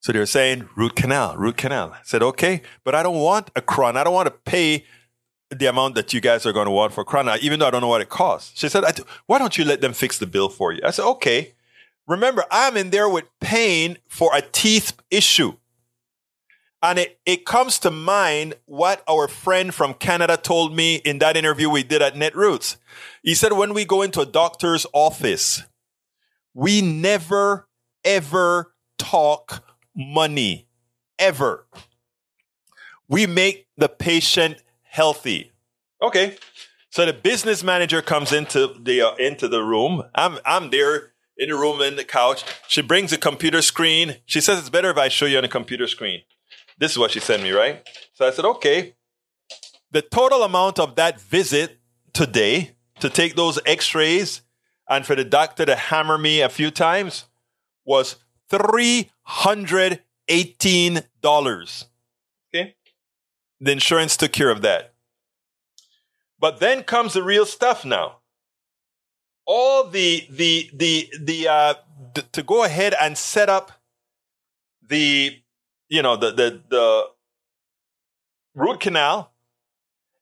So 0.00 0.12
they're 0.12 0.26
saying 0.26 0.68
root 0.76 0.96
canal, 0.96 1.34
root 1.38 1.56
canal. 1.56 1.92
I 1.92 2.00
said, 2.02 2.22
okay, 2.22 2.60
but 2.84 2.94
I 2.94 3.02
don't 3.02 3.20
want 3.20 3.50
a 3.56 3.62
crown. 3.62 3.96
I 3.96 4.04
don't 4.04 4.12
want 4.12 4.26
to 4.26 4.32
pay 4.32 4.84
the 5.50 5.66
amount 5.66 5.94
that 5.94 6.12
you 6.12 6.20
guys 6.20 6.46
are 6.46 6.52
going 6.52 6.66
to 6.66 6.70
want 6.70 6.92
for 6.92 7.04
crown, 7.04 7.28
even 7.40 7.60
though 7.60 7.66
I 7.66 7.70
don't 7.70 7.80
know 7.80 7.88
what 7.88 8.00
it 8.00 8.08
costs. 8.08 8.58
She 8.58 8.68
said, 8.68 8.84
why 9.26 9.38
don't 9.38 9.56
you 9.56 9.64
let 9.64 9.80
them 9.80 9.92
fix 9.92 10.18
the 10.18 10.26
bill 10.26 10.48
for 10.48 10.72
you? 10.72 10.80
I 10.84 10.90
said, 10.90 11.06
okay. 11.06 11.54
Remember, 12.06 12.44
I'm 12.50 12.76
in 12.76 12.90
there 12.90 13.08
with 13.08 13.24
pain 13.40 13.98
for 14.08 14.30
a 14.34 14.42
teeth 14.42 14.92
issue. 15.10 15.54
And 16.82 16.98
it, 16.98 17.18
it 17.24 17.46
comes 17.46 17.78
to 17.78 17.90
mind 17.90 18.56
what 18.66 19.02
our 19.08 19.26
friend 19.26 19.74
from 19.74 19.94
Canada 19.94 20.36
told 20.36 20.76
me 20.76 20.96
in 20.96 21.18
that 21.20 21.36
interview 21.36 21.70
we 21.70 21.82
did 21.82 22.02
at 22.02 22.14
Netroots. 22.14 22.76
He 23.22 23.34
said, 23.34 23.54
when 23.54 23.72
we 23.72 23.86
go 23.86 24.02
into 24.02 24.20
a 24.20 24.26
doctor's 24.26 24.86
office, 24.92 25.62
we 26.52 26.82
never, 26.82 27.68
ever 28.04 28.74
talk 28.98 29.64
money. 29.96 30.68
Ever. 31.18 31.66
We 33.08 33.26
make 33.26 33.68
the 33.76 33.88
patient 33.88 34.60
healthy. 34.94 35.50
Okay. 36.00 36.36
So 36.90 37.04
the 37.04 37.12
business 37.12 37.64
manager 37.64 38.00
comes 38.00 38.32
into 38.32 38.68
the 38.80 39.02
uh, 39.02 39.16
into 39.16 39.48
the 39.48 39.64
room. 39.64 40.04
I'm 40.14 40.38
I'm 40.46 40.70
there 40.70 41.14
in 41.36 41.48
the 41.48 41.56
room 41.56 41.82
in 41.82 41.96
the 41.96 42.04
couch. 42.04 42.44
She 42.68 42.80
brings 42.80 43.12
a 43.12 43.18
computer 43.18 43.60
screen. 43.60 44.18
She 44.24 44.40
says 44.40 44.60
it's 44.60 44.70
better 44.70 44.90
if 44.90 44.96
I 44.96 45.08
show 45.08 45.26
you 45.26 45.38
on 45.38 45.44
a 45.44 45.48
computer 45.48 45.88
screen. 45.88 46.20
This 46.78 46.92
is 46.92 46.98
what 46.98 47.10
she 47.10 47.18
sent 47.18 47.42
me, 47.42 47.50
right? 47.50 47.84
So 48.12 48.24
I 48.24 48.30
said, 48.30 48.44
okay. 48.44 48.94
The 49.90 50.02
total 50.02 50.44
amount 50.44 50.78
of 50.78 50.94
that 50.94 51.20
visit 51.20 51.80
today 52.12 52.76
to 53.00 53.10
take 53.10 53.34
those 53.34 53.58
x-rays 53.66 54.42
and 54.88 55.04
for 55.04 55.16
the 55.16 55.24
doctor 55.24 55.66
to 55.66 55.74
hammer 55.74 56.18
me 56.18 56.40
a 56.40 56.48
few 56.48 56.70
times 56.70 57.24
was 57.84 58.14
$318. 58.52 59.98
Okay. 60.28 61.93
The 63.64 63.72
insurance 63.72 64.14
took 64.18 64.32
care 64.32 64.50
of 64.50 64.60
that. 64.60 64.92
But 66.38 66.60
then 66.60 66.82
comes 66.82 67.14
the 67.14 67.22
real 67.22 67.46
stuff 67.46 67.82
now. 67.82 68.18
All 69.46 69.88
the 69.88 70.26
the 70.28 70.70
the 70.74 71.10
the 71.18 71.48
uh 71.48 71.74
to 72.32 72.42
go 72.42 72.64
ahead 72.64 72.94
and 73.00 73.16
set 73.16 73.48
up 73.48 73.72
the 74.86 75.40
you 75.88 76.02
know 76.02 76.14
the 76.14 76.30
the 76.32 76.60
the 76.68 77.04
root 78.54 78.80
canal 78.80 79.32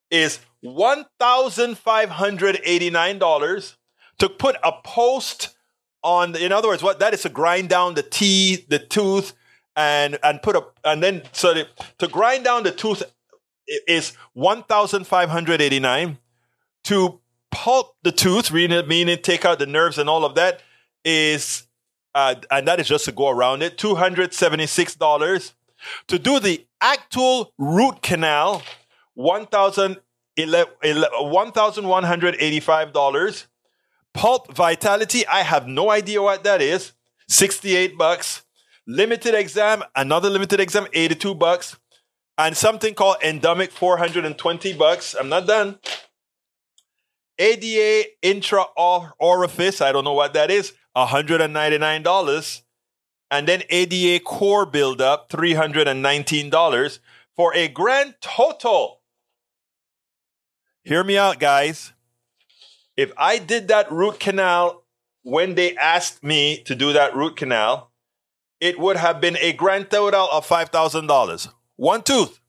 is 0.09 0.38
one 0.61 1.07
thousand 1.18 1.78
five 1.78 2.11
hundred 2.11 2.61
eighty 2.62 2.90
nine 2.90 3.18
dollars 3.18 3.76
to 4.18 4.28
put 4.28 4.55
a 4.62 4.70
post 4.84 5.57
on. 6.05 6.36
In 6.36 6.53
other 6.53 6.68
words, 6.68 6.82
what 6.82 7.01
that 7.01 7.12
is 7.12 7.22
to 7.22 7.28
grind 7.28 7.70
down 7.70 7.95
the 7.95 8.05
teeth, 8.05 8.68
the 8.68 8.78
tooth, 8.78 9.32
and 9.74 10.16
and 10.22 10.40
put 10.43 10.55
a 10.55 10.64
and 10.84 11.03
then 11.03 11.22
so 11.32 11.53
the, 11.55 11.66
to 11.99 12.07
grind 12.07 12.45
down 12.45 12.62
the 12.62 12.70
tooth 12.70 13.03
is 13.66 14.12
one 14.32 14.62
thousand 14.64 15.06
five 15.06 15.28
hundred 15.30 15.60
eighty 15.60 15.80
nine. 15.80 16.18
To 16.84 17.20
pulp 17.50 17.96
the 18.02 18.12
tooth, 18.12 18.52
meaning 18.52 19.18
take 19.22 19.44
out 19.44 19.58
the 19.58 19.66
nerves 19.66 19.98
and 19.98 20.08
all 20.08 20.24
of 20.24 20.34
that, 20.34 20.62
is 21.04 21.66
uh, 22.14 22.34
and 22.50 22.66
that 22.66 22.80
is 22.80 22.88
just 22.88 23.04
to 23.06 23.12
go 23.12 23.28
around 23.28 23.62
it, 23.62 23.78
two 23.78 23.94
hundred 23.94 24.34
seventy 24.34 24.66
six 24.66 24.94
dollars. 24.94 25.54
To 26.08 26.18
do 26.18 26.38
the 26.38 26.66
actual 26.80 27.52
root 27.58 28.02
canal, 28.02 28.62
one 29.14 29.46
thousand 29.46 29.98
one 30.36 31.52
thousand 31.52 31.88
one 31.88 32.04
hundred 32.04 32.36
eighty 32.38 32.60
five 32.60 32.92
dollars. 32.92 33.46
Pulp 34.14 34.54
Vitality, 34.54 35.26
I 35.26 35.42
have 35.42 35.66
no 35.66 35.90
idea 35.90 36.20
what 36.20 36.44
that 36.44 36.60
is. 36.60 36.92
68 37.28 37.96
bucks. 37.96 38.42
Limited 38.86 39.34
exam, 39.34 39.82
another 39.96 40.28
limited 40.28 40.60
exam, 40.60 40.86
82 40.92 41.34
bucks. 41.34 41.78
And 42.39 42.57
something 42.57 42.95
called 42.95 43.16
Endemic, 43.22 43.70
420 43.70 44.72
bucks. 44.72 45.14
I'm 45.14 45.28
not 45.28 45.47
done. 45.47 45.78
ADA 47.39 48.09
intra 48.22 48.64
orifice, 49.18 49.80
I 49.80 49.93
don't 49.93 50.05
know 50.05 50.12
what 50.12 50.35
that 50.35 50.51
is, 50.51 50.72
$199. 50.97 52.62
And 53.30 53.49
then 53.49 53.62
ADA 53.70 54.22
core 54.24 54.66
buildup, 54.66 55.30
$319 55.30 56.99
for 57.35 57.55
a 57.55 57.68
grand 57.68 58.14
total. 58.20 59.01
Hear 60.85 61.03
me 61.05 61.16
out, 61.16 61.39
guys. 61.39 61.93
If 62.97 63.12
I 63.16 63.39
did 63.39 63.68
that 63.68 63.91
root 63.91 64.20
canal 64.20 64.85
when 65.22 65.55
they 65.55 65.76
asked 65.76 66.22
me 66.22 66.62
to 66.64 66.74
do 66.74 66.93
that 66.93 67.16
root 67.16 67.37
canal, 67.37 67.93
it 68.61 68.78
would 68.78 68.97
have 68.97 69.20
been 69.20 69.37
a 69.39 69.53
grand 69.53 69.91
total 69.91 70.28
of 70.30 70.47
$5,000. 70.47 71.53
One 71.76 72.02
tooth. 72.02 72.40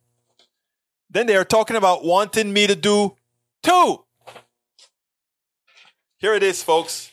Then 1.10 1.28
they 1.28 1.36
are 1.36 1.46
talking 1.46 1.76
about 1.76 2.04
wanting 2.04 2.52
me 2.54 2.68
to 2.68 2.76
do 2.76 3.16
two. 3.62 4.04
Here 6.18 6.34
it 6.34 6.44
is, 6.44 6.64
folks. 6.64 7.12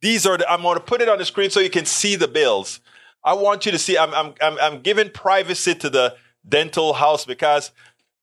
These 0.00 0.26
are 0.26 0.36
the, 0.36 0.50
I'm 0.50 0.62
going 0.62 0.76
to 0.76 0.84
put 0.84 1.00
it 1.00 1.08
on 1.08 1.18
the 1.18 1.24
screen 1.24 1.50
so 1.50 1.60
you 1.60 1.70
can 1.70 1.86
see 1.86 2.16
the 2.16 2.28
bills. 2.28 2.80
I 3.24 3.34
want 3.34 3.66
you 3.66 3.72
to 3.72 3.78
see, 3.78 3.96
I'm, 3.96 4.12
I'm, 4.14 4.34
I'm, 4.40 4.58
I'm 4.60 4.80
giving 4.80 5.10
privacy 5.10 5.74
to 5.76 5.90
the 5.90 6.16
dental 6.46 6.92
house 6.92 7.24
because 7.24 7.70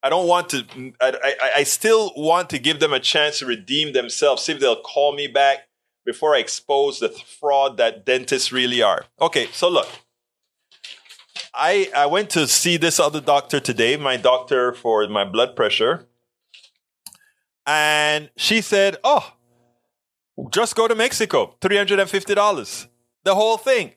I 0.03 0.09
don't 0.09 0.27
want 0.27 0.49
to. 0.49 0.93
I, 0.99 1.13
I, 1.23 1.51
I, 1.57 1.63
still 1.63 2.11
want 2.15 2.49
to 2.51 2.59
give 2.59 2.79
them 2.79 2.93
a 2.93 2.99
chance 2.99 3.39
to 3.39 3.45
redeem 3.45 3.93
themselves. 3.93 4.43
See 4.43 4.53
if 4.53 4.59
they'll 4.59 4.81
call 4.81 5.13
me 5.13 5.27
back 5.27 5.67
before 6.05 6.35
I 6.35 6.39
expose 6.39 6.99
the 6.99 7.09
fraud 7.09 7.77
that 7.77 8.05
dentists 8.05 8.51
really 8.51 8.81
are. 8.81 9.05
Okay, 9.19 9.47
so 9.51 9.69
look, 9.69 9.87
I 11.53 11.89
I 11.95 12.05
went 12.05 12.29
to 12.31 12.47
see 12.47 12.77
this 12.77 12.99
other 12.99 13.21
doctor 13.21 13.59
today, 13.59 13.97
my 13.97 14.17
doctor 14.17 14.73
for 14.73 15.07
my 15.07 15.25
blood 15.25 15.55
pressure, 15.55 16.07
and 17.65 18.29
she 18.37 18.61
said, 18.61 18.97
"Oh, 19.03 19.33
just 20.51 20.75
go 20.75 20.87
to 20.87 20.95
Mexico, 20.95 21.55
three 21.61 21.77
hundred 21.77 21.99
and 21.99 22.09
fifty 22.09 22.35
dollars, 22.35 22.87
the 23.23 23.35
whole 23.35 23.57
thing." 23.57 23.93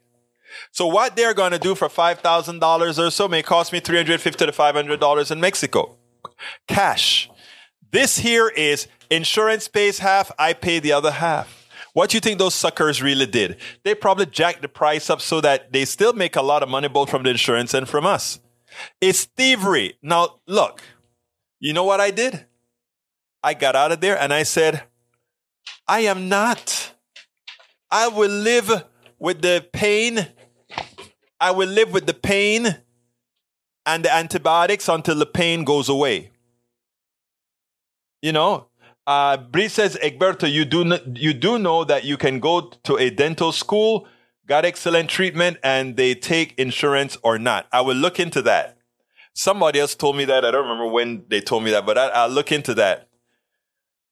So 0.70 0.86
what 0.86 1.16
they're 1.16 1.34
going 1.34 1.52
to 1.52 1.58
do 1.58 1.74
for 1.74 1.88
$5,000 1.88 2.98
or 2.98 3.10
so 3.10 3.28
may 3.28 3.42
cost 3.42 3.72
me 3.72 3.80
$350 3.80 4.36
to 4.36 4.52
$500 4.52 5.30
in 5.30 5.40
Mexico. 5.40 5.96
Cash. 6.68 7.28
This 7.90 8.18
here 8.18 8.48
is 8.48 8.88
insurance 9.10 9.68
pays 9.68 9.98
half, 9.98 10.32
I 10.38 10.52
pay 10.52 10.80
the 10.80 10.92
other 10.92 11.12
half. 11.12 11.63
What 11.94 12.10
do 12.10 12.16
you 12.16 12.20
think 12.20 12.38
those 12.38 12.54
suckers 12.54 13.02
really 13.02 13.24
did? 13.26 13.56
They 13.82 13.94
probably 13.94 14.26
jacked 14.26 14.60
the 14.60 14.68
price 14.68 15.08
up 15.08 15.20
so 15.22 15.40
that 15.40 15.72
they 15.72 15.86
still 15.86 16.12
make 16.12 16.36
a 16.36 16.42
lot 16.42 16.62
of 16.62 16.68
money 16.68 16.88
both 16.88 17.08
from 17.08 17.22
the 17.22 17.30
insurance 17.30 17.72
and 17.72 17.88
from 17.88 18.04
us. 18.04 18.40
It's 19.00 19.24
thievery. 19.24 19.96
Now, 20.02 20.40
look, 20.46 20.82
you 21.58 21.72
know 21.72 21.84
what 21.84 22.00
I 22.00 22.10
did? 22.10 22.44
I 23.42 23.54
got 23.54 23.76
out 23.76 23.92
of 23.92 24.00
there 24.00 24.18
and 24.18 24.34
I 24.34 24.42
said, 24.42 24.82
I 25.88 26.00
am 26.00 26.28
not. 26.28 26.92
I 27.90 28.08
will 28.08 28.30
live 28.30 28.84
with 29.18 29.40
the 29.40 29.66
pain 29.72 30.26
I 31.44 31.50
will 31.50 31.68
live 31.68 31.92
with 31.92 32.06
the 32.06 32.14
pain 32.14 32.78
and 33.84 34.04
the 34.04 34.10
antibiotics 34.10 34.88
until 34.88 35.16
the 35.16 35.26
pain 35.26 35.64
goes 35.64 35.90
away. 35.90 36.30
You 38.22 38.32
know, 38.32 38.68
uh, 39.06 39.36
Bree 39.36 39.68
says, 39.68 39.98
Egberto, 40.02 40.50
you 40.50 40.64
do, 40.64 40.92
n- 40.92 41.16
you 41.16 41.34
do 41.34 41.58
know 41.58 41.84
that 41.84 42.04
you 42.04 42.16
can 42.16 42.40
go 42.40 42.60
to 42.84 42.96
a 42.96 43.10
dental 43.10 43.52
school, 43.52 44.06
got 44.46 44.64
excellent 44.64 45.10
treatment, 45.10 45.58
and 45.62 45.96
they 45.96 46.14
take 46.14 46.58
insurance 46.58 47.16
or 47.22 47.38
not. 47.38 47.66
I 47.72 47.82
will 47.82 47.96
look 47.96 48.18
into 48.18 48.42
that. 48.42 48.78
Somebody 49.34 49.80
else 49.80 49.94
told 49.94 50.16
me 50.16 50.24
that. 50.26 50.44
I 50.44 50.50
don't 50.50 50.68
remember 50.68 50.90
when 50.90 51.24
they 51.28 51.40
told 51.40 51.64
me 51.64 51.70
that, 51.72 51.84
but 51.84 51.98
I, 51.98 52.26
will 52.26 52.34
look 52.34 52.52
into 52.52 52.72
that. 52.74 53.08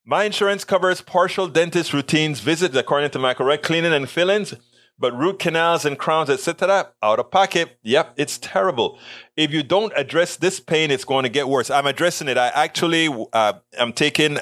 My 0.05 0.25
insurance 0.25 0.65
covers 0.65 1.01
partial 1.01 1.47
dentist 1.47 1.93
routines, 1.93 2.41
visits 2.41 2.77
according 2.77 3.11
to 3.11 3.19
my 3.19 3.35
correct 3.35 3.63
cleaning 3.63 3.93
and 3.93 4.11
fillings 4.11 4.55
but 5.03 5.19
root 5.19 5.39
canals 5.41 5.85
and 5.85 5.99
crowns, 5.99 6.31
etc., 6.31 6.89
out 7.03 7.19
of 7.19 7.31
pocket. 7.31 7.77
Yep, 7.83 8.15
it's 8.17 8.39
terrible. 8.39 8.99
If 9.37 9.53
you 9.53 9.63
don't 9.63 9.93
address 9.97 10.37
this 10.37 10.61
pain, 10.61 10.91
it's 10.91 11.05
going 11.05 11.25
to 11.25 11.29
get 11.29 11.49
worse. 11.49 11.71
I'm 11.71 11.87
addressing 11.87 12.29
it. 12.29 12.39
I 12.39 12.49
actually 12.49 13.09
uh, 13.33 13.55
am 13.77 13.93
taking 13.93 14.39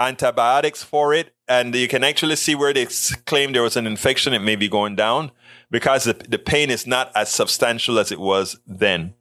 antibiotics 0.00 0.82
for 0.82 1.12
it, 1.14 1.34
and 1.48 1.74
you 1.74 1.88
can 1.88 2.04
actually 2.04 2.36
see 2.36 2.54
where 2.54 2.72
they 2.72 2.86
claim 3.26 3.52
there 3.52 3.62
was 3.62 3.76
an 3.76 3.86
infection. 3.86 4.32
It 4.32 4.40
may 4.40 4.56
be 4.56 4.68
going 4.68 4.96
down 4.96 5.32
because 5.70 6.04
the, 6.04 6.14
the 6.14 6.38
pain 6.38 6.70
is 6.70 6.86
not 6.86 7.10
as 7.14 7.30
substantial 7.30 7.98
as 7.98 8.12
it 8.12 8.20
was 8.20 8.58
then. 8.66 9.14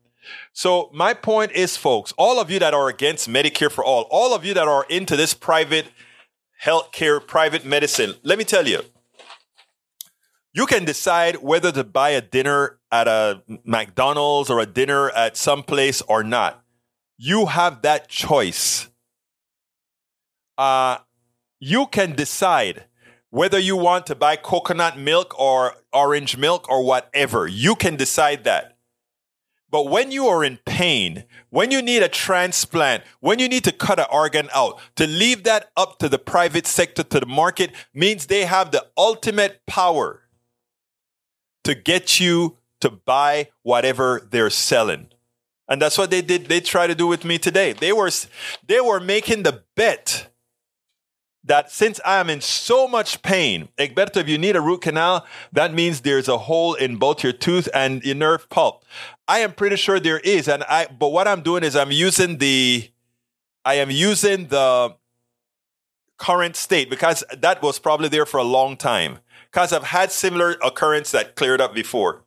So 0.53 0.89
my 0.93 1.13
point 1.13 1.51
is, 1.53 1.78
folks, 1.78 2.13
all 2.17 2.39
of 2.39 2.51
you 2.51 2.59
that 2.59 2.73
are 2.73 2.89
against 2.89 3.30
Medicare 3.30 3.71
for 3.71 3.84
all, 3.84 4.07
all 4.11 4.34
of 4.36 4.43
you 4.43 4.53
that 4.53 4.67
are 4.67 4.86
into 4.89 5.15
this 5.15 5.34
private 5.34 5.88
healthcare, 6.63 7.25
private 7.25 7.65
medicine, 7.65 8.15
let 8.23 8.38
me 8.38 8.43
tell 8.43 8.67
you, 8.67 8.82
you 10.53 10.65
can 10.65 10.86
decide 10.86 11.38
whether 11.38 11.71
to 11.71 11.84
buy 11.84 12.09
a 12.09 12.21
dinner 12.21 12.80
at 12.91 13.07
a 13.07 13.43
McDonald's 13.63 14.49
or 14.49 14.59
a 14.59 14.65
dinner 14.65 15.11
at 15.11 15.38
some 15.38 15.61
place 15.61 16.01
or 16.01 16.23
not. 16.23 16.63
You 17.17 17.47
have 17.47 17.84
that 17.84 18.09
choice. 18.09 18.89
Uh, 20.57 20.97
you 21.59 21.87
can 21.87 22.15
decide 22.15 22.85
whether 23.29 23.59
you 23.59 23.75
want 23.75 24.05
to 24.07 24.15
buy 24.15 24.35
coconut 24.35 24.97
milk 24.97 25.37
or 25.39 25.75
orange 25.93 26.37
milk 26.37 26.69
or 26.69 26.83
whatever. 26.83 27.47
You 27.47 27.75
can 27.75 27.95
decide 27.95 28.43
that. 28.45 28.77
But 29.69 29.89
when 29.89 30.11
you 30.11 30.27
are 30.27 30.45
in 30.45 30.59
pain, 30.65 31.25
when 31.49 31.71
you 31.71 31.81
need 31.81 32.01
a 32.01 32.07
transplant, 32.07 33.03
when 33.19 33.39
you 33.39 33.49
need 33.49 33.65
to 33.65 33.73
cut 33.73 33.99
an 33.99 34.05
organ 34.09 34.47
out, 34.55 34.79
to 34.95 35.05
leave 35.05 35.43
that 35.43 35.71
up 35.75 35.99
to 35.99 36.07
the 36.07 36.17
private 36.17 36.65
sector, 36.65 37.03
to 37.03 37.19
the 37.19 37.25
market, 37.25 37.71
means 37.93 38.25
they 38.25 38.45
have 38.45 38.71
the 38.71 38.85
ultimate 38.97 39.61
power 39.67 40.23
to 41.65 41.75
get 41.75 42.17
you 42.19 42.57
to 42.79 42.89
buy 42.89 43.49
whatever 43.63 44.25
they're 44.31 44.49
selling. 44.49 45.07
And 45.67 45.81
that's 45.81 45.97
what 45.97 46.11
they 46.11 46.21
did. 46.21 46.45
They 46.45 46.61
try 46.61 46.87
to 46.87 46.95
do 46.95 47.07
with 47.07 47.25
me 47.25 47.37
today. 47.37 47.73
They 47.73 47.91
were, 47.91 48.09
they 48.65 48.79
were 48.79 49.01
making 49.01 49.43
the 49.43 49.63
bet 49.75 50.29
that 51.47 51.71
since 51.71 51.99
I 52.05 52.17
am 52.19 52.29
in 52.29 52.41
so 52.41 52.87
much 52.87 53.21
pain, 53.21 53.69
Egberto, 53.77 54.17
if 54.17 54.29
you 54.29 54.37
need 54.37 54.55
a 54.55 54.61
root 54.61 54.81
canal, 54.81 55.25
that 55.51 55.73
means 55.73 56.01
there's 56.01 56.27
a 56.27 56.37
hole 56.37 56.73
in 56.73 56.97
both 56.97 57.23
your 57.23 57.33
tooth 57.33 57.67
and 57.73 58.03
your 58.03 58.15
nerve 58.15 58.49
pulp. 58.49 58.83
I 59.27 59.39
am 59.39 59.53
pretty 59.53 59.75
sure 59.75 59.99
there 59.99 60.19
is. 60.19 60.47
And 60.47 60.63
I, 60.63 60.87
but 60.87 61.09
what 61.09 61.27
I'm 61.27 61.41
doing 61.41 61.63
is 61.63 61.75
I'm 61.75 61.91
using 61.91 62.37
the, 62.37 62.89
I 63.65 63.75
am 63.75 63.89
using 63.89 64.47
the 64.47 64.95
current 66.17 66.55
state 66.55 66.89
because 66.89 67.23
that 67.37 67.61
was 67.61 67.79
probably 67.79 68.09
there 68.09 68.25
for 68.25 68.37
a 68.37 68.43
long 68.43 68.77
time. 68.77 69.19
Because 69.51 69.71
I've 69.71 69.83
had 69.83 70.11
similar 70.11 70.55
occurrence 70.63 71.11
that 71.11 71.35
cleared 71.35 71.61
up 71.61 71.73
before. 71.73 72.23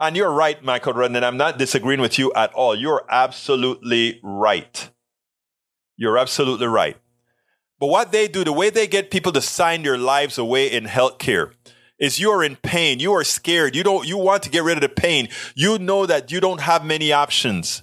And 0.00 0.16
you're 0.16 0.30
right, 0.30 0.62
Michael 0.62 0.92
Rudden. 0.92 1.22
I'm 1.24 1.36
not 1.36 1.58
disagreeing 1.58 2.00
with 2.00 2.18
you 2.18 2.32
at 2.34 2.52
all. 2.52 2.76
You're 2.76 3.04
absolutely 3.08 4.20
right. 4.22 4.90
You're 5.96 6.18
absolutely 6.18 6.66
right. 6.68 6.96
But 7.78 7.86
what 7.86 8.12
they 8.12 8.28
do, 8.28 8.44
the 8.44 8.52
way 8.52 8.70
they 8.70 8.86
get 8.86 9.10
people 9.10 9.32
to 9.32 9.40
sign 9.40 9.82
their 9.82 9.98
lives 9.98 10.38
away 10.38 10.70
in 10.70 10.84
healthcare 10.84 11.52
is 11.98 12.18
you 12.18 12.30
are 12.30 12.42
in 12.44 12.56
pain. 12.56 13.00
You 13.00 13.12
are 13.12 13.24
scared. 13.24 13.76
You 13.76 13.82
don't, 13.82 14.06
you 14.06 14.18
want 14.18 14.42
to 14.44 14.50
get 14.50 14.64
rid 14.64 14.76
of 14.76 14.82
the 14.82 14.88
pain. 14.88 15.28
You 15.54 15.78
know 15.78 16.06
that 16.06 16.30
you 16.30 16.40
don't 16.40 16.60
have 16.60 16.84
many 16.84 17.12
options 17.12 17.82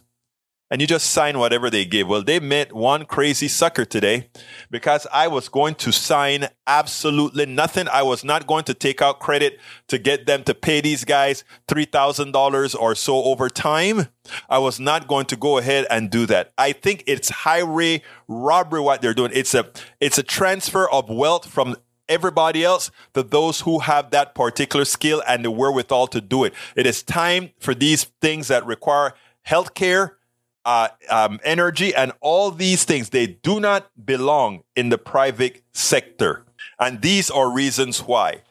and 0.76 0.82
you 0.82 0.88
just 0.88 1.12
sign 1.12 1.40
whatever 1.40 1.70
they 1.70 1.86
give. 1.86 2.10
Well, 2.10 2.22
they 2.22 2.38
met 2.38 2.74
one 2.74 3.06
crazy 3.06 3.48
sucker 3.48 3.86
today 3.86 4.28
because 4.70 5.08
I 5.10 5.30
was 5.30 5.48
going 5.48 5.76
to 5.76 5.94
sign 5.94 6.50
absolutely 6.68 7.46
nothing. 7.46 7.88
I 7.88 8.04
was 8.04 8.26
not 8.26 8.46
going 8.46 8.66
to 8.66 8.74
take 8.74 9.02
out 9.02 9.22
credit 9.22 9.58
to 9.88 9.98
get 9.98 10.26
them 10.26 10.44
to 10.44 10.54
pay 10.54 10.82
these 10.82 11.06
guys 11.06 11.46
$3,000 11.70 12.76
or 12.78 12.94
so 12.94 13.24
over 13.24 13.48
time. 13.48 14.10
I 14.50 14.58
was 14.58 14.78
not 14.78 15.08
going 15.08 15.28
to 15.28 15.38
go 15.38 15.60
ahead 15.60 15.88
and 15.90 16.10
do 16.10 16.26
that. 16.26 16.52
I 16.58 16.74
think 16.74 17.06
it's 17.08 17.30
highway 17.30 18.02
robbery 18.28 18.82
what 18.82 19.02
they're 19.02 19.14
doing. 19.14 19.32
It's 19.34 19.54
a, 19.54 19.72
it's 20.02 20.18
a 20.18 20.24
transfer 20.24 20.92
of 20.92 21.08
wealth 21.08 21.48
from 21.48 21.78
everybody 22.10 22.66
else 22.66 22.92
to 23.14 23.24
those 23.24 23.62
who 23.62 23.80
have 23.80 24.12
that 24.12 24.36
particular 24.36 24.84
skill 24.84 25.24
and 25.26 25.46
the 25.46 25.52
wherewithal 25.52 26.08
to 26.08 26.20
do 26.20 26.44
it. 26.44 26.54
It 26.76 26.86
is 26.86 27.02
time 27.02 27.52
for 27.62 27.74
these 27.74 28.04
things 28.20 28.50
that 28.50 28.66
require 28.66 29.14
healthcare 29.48 30.16
uh, 30.66 30.90
um, 31.10 31.40
energy, 31.44 31.94
and 31.94 32.12
all 32.22 32.52
these 32.52 32.84
things, 32.84 33.10
they 33.10 33.28
do 33.28 33.60
not 33.60 33.90
belong 34.04 34.64
in 34.76 34.90
the 34.90 34.98
private 34.98 35.62
sector. 35.74 36.46
And 36.80 37.02
these 37.02 37.30
are 37.30 37.50
reasons 37.50 38.00
why. 38.00 38.42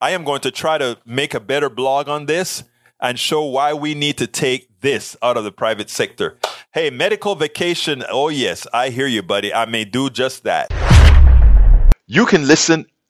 I 0.00 0.10
am 0.10 0.24
going 0.24 0.40
to 0.42 0.50
try 0.50 0.78
to 0.78 0.98
make 1.04 1.34
a 1.34 1.40
better 1.40 1.68
blog 1.68 2.08
on 2.08 2.26
this 2.26 2.64
and 3.00 3.18
show 3.18 3.44
why 3.44 3.74
we 3.74 3.94
need 3.94 4.16
to 4.18 4.26
take 4.26 4.80
this 4.80 5.16
out 5.22 5.36
of 5.36 5.44
the 5.44 5.52
private 5.52 5.90
sector. 5.90 6.38
Hey, 6.72 6.90
medical 6.90 7.34
vacation. 7.34 8.04
Oh, 8.08 8.28
yes, 8.28 8.66
I 8.72 8.90
hear 8.90 9.06
you, 9.06 9.22
buddy. 9.22 9.52
I 9.52 9.64
may 9.66 9.84
do 9.84 10.10
just 10.10 10.44
that. 10.44 10.68
You 12.06 12.26
can 12.26 12.46
listen 12.46 12.86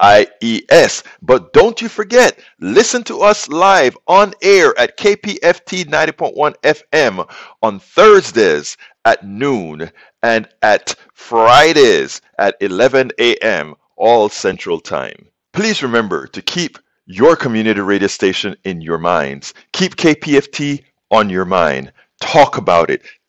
IES. 0.00 1.02
But 1.22 1.52
don't 1.52 1.80
you 1.80 1.88
forget, 1.88 2.38
listen 2.60 3.02
to 3.04 3.20
us 3.22 3.48
live 3.48 3.96
on 4.06 4.34
air 4.42 4.78
at 4.78 4.98
KPFT 4.98 5.84
90.1 5.84 6.54
FM 6.62 7.28
on 7.62 7.78
Thursdays 7.80 8.76
at 9.04 9.24
noon 9.26 9.90
and 10.22 10.48
at 10.62 10.94
Fridays 11.12 12.20
at 12.38 12.56
11 12.60 13.12
a.m. 13.18 13.74
all 13.96 14.28
Central 14.28 14.80
Time. 14.80 15.28
Please 15.52 15.82
remember 15.82 16.26
to 16.28 16.42
keep 16.42 16.78
your 17.06 17.36
community 17.36 17.80
radio 17.80 18.08
station 18.08 18.56
in 18.64 18.80
your 18.80 18.98
minds. 18.98 19.54
Keep 19.72 19.96
KPFT 19.96 20.84
on 21.10 21.30
your 21.30 21.44
mind. 21.44 21.92
Talk 22.20 22.56
about 22.56 22.90
it. 22.90 23.02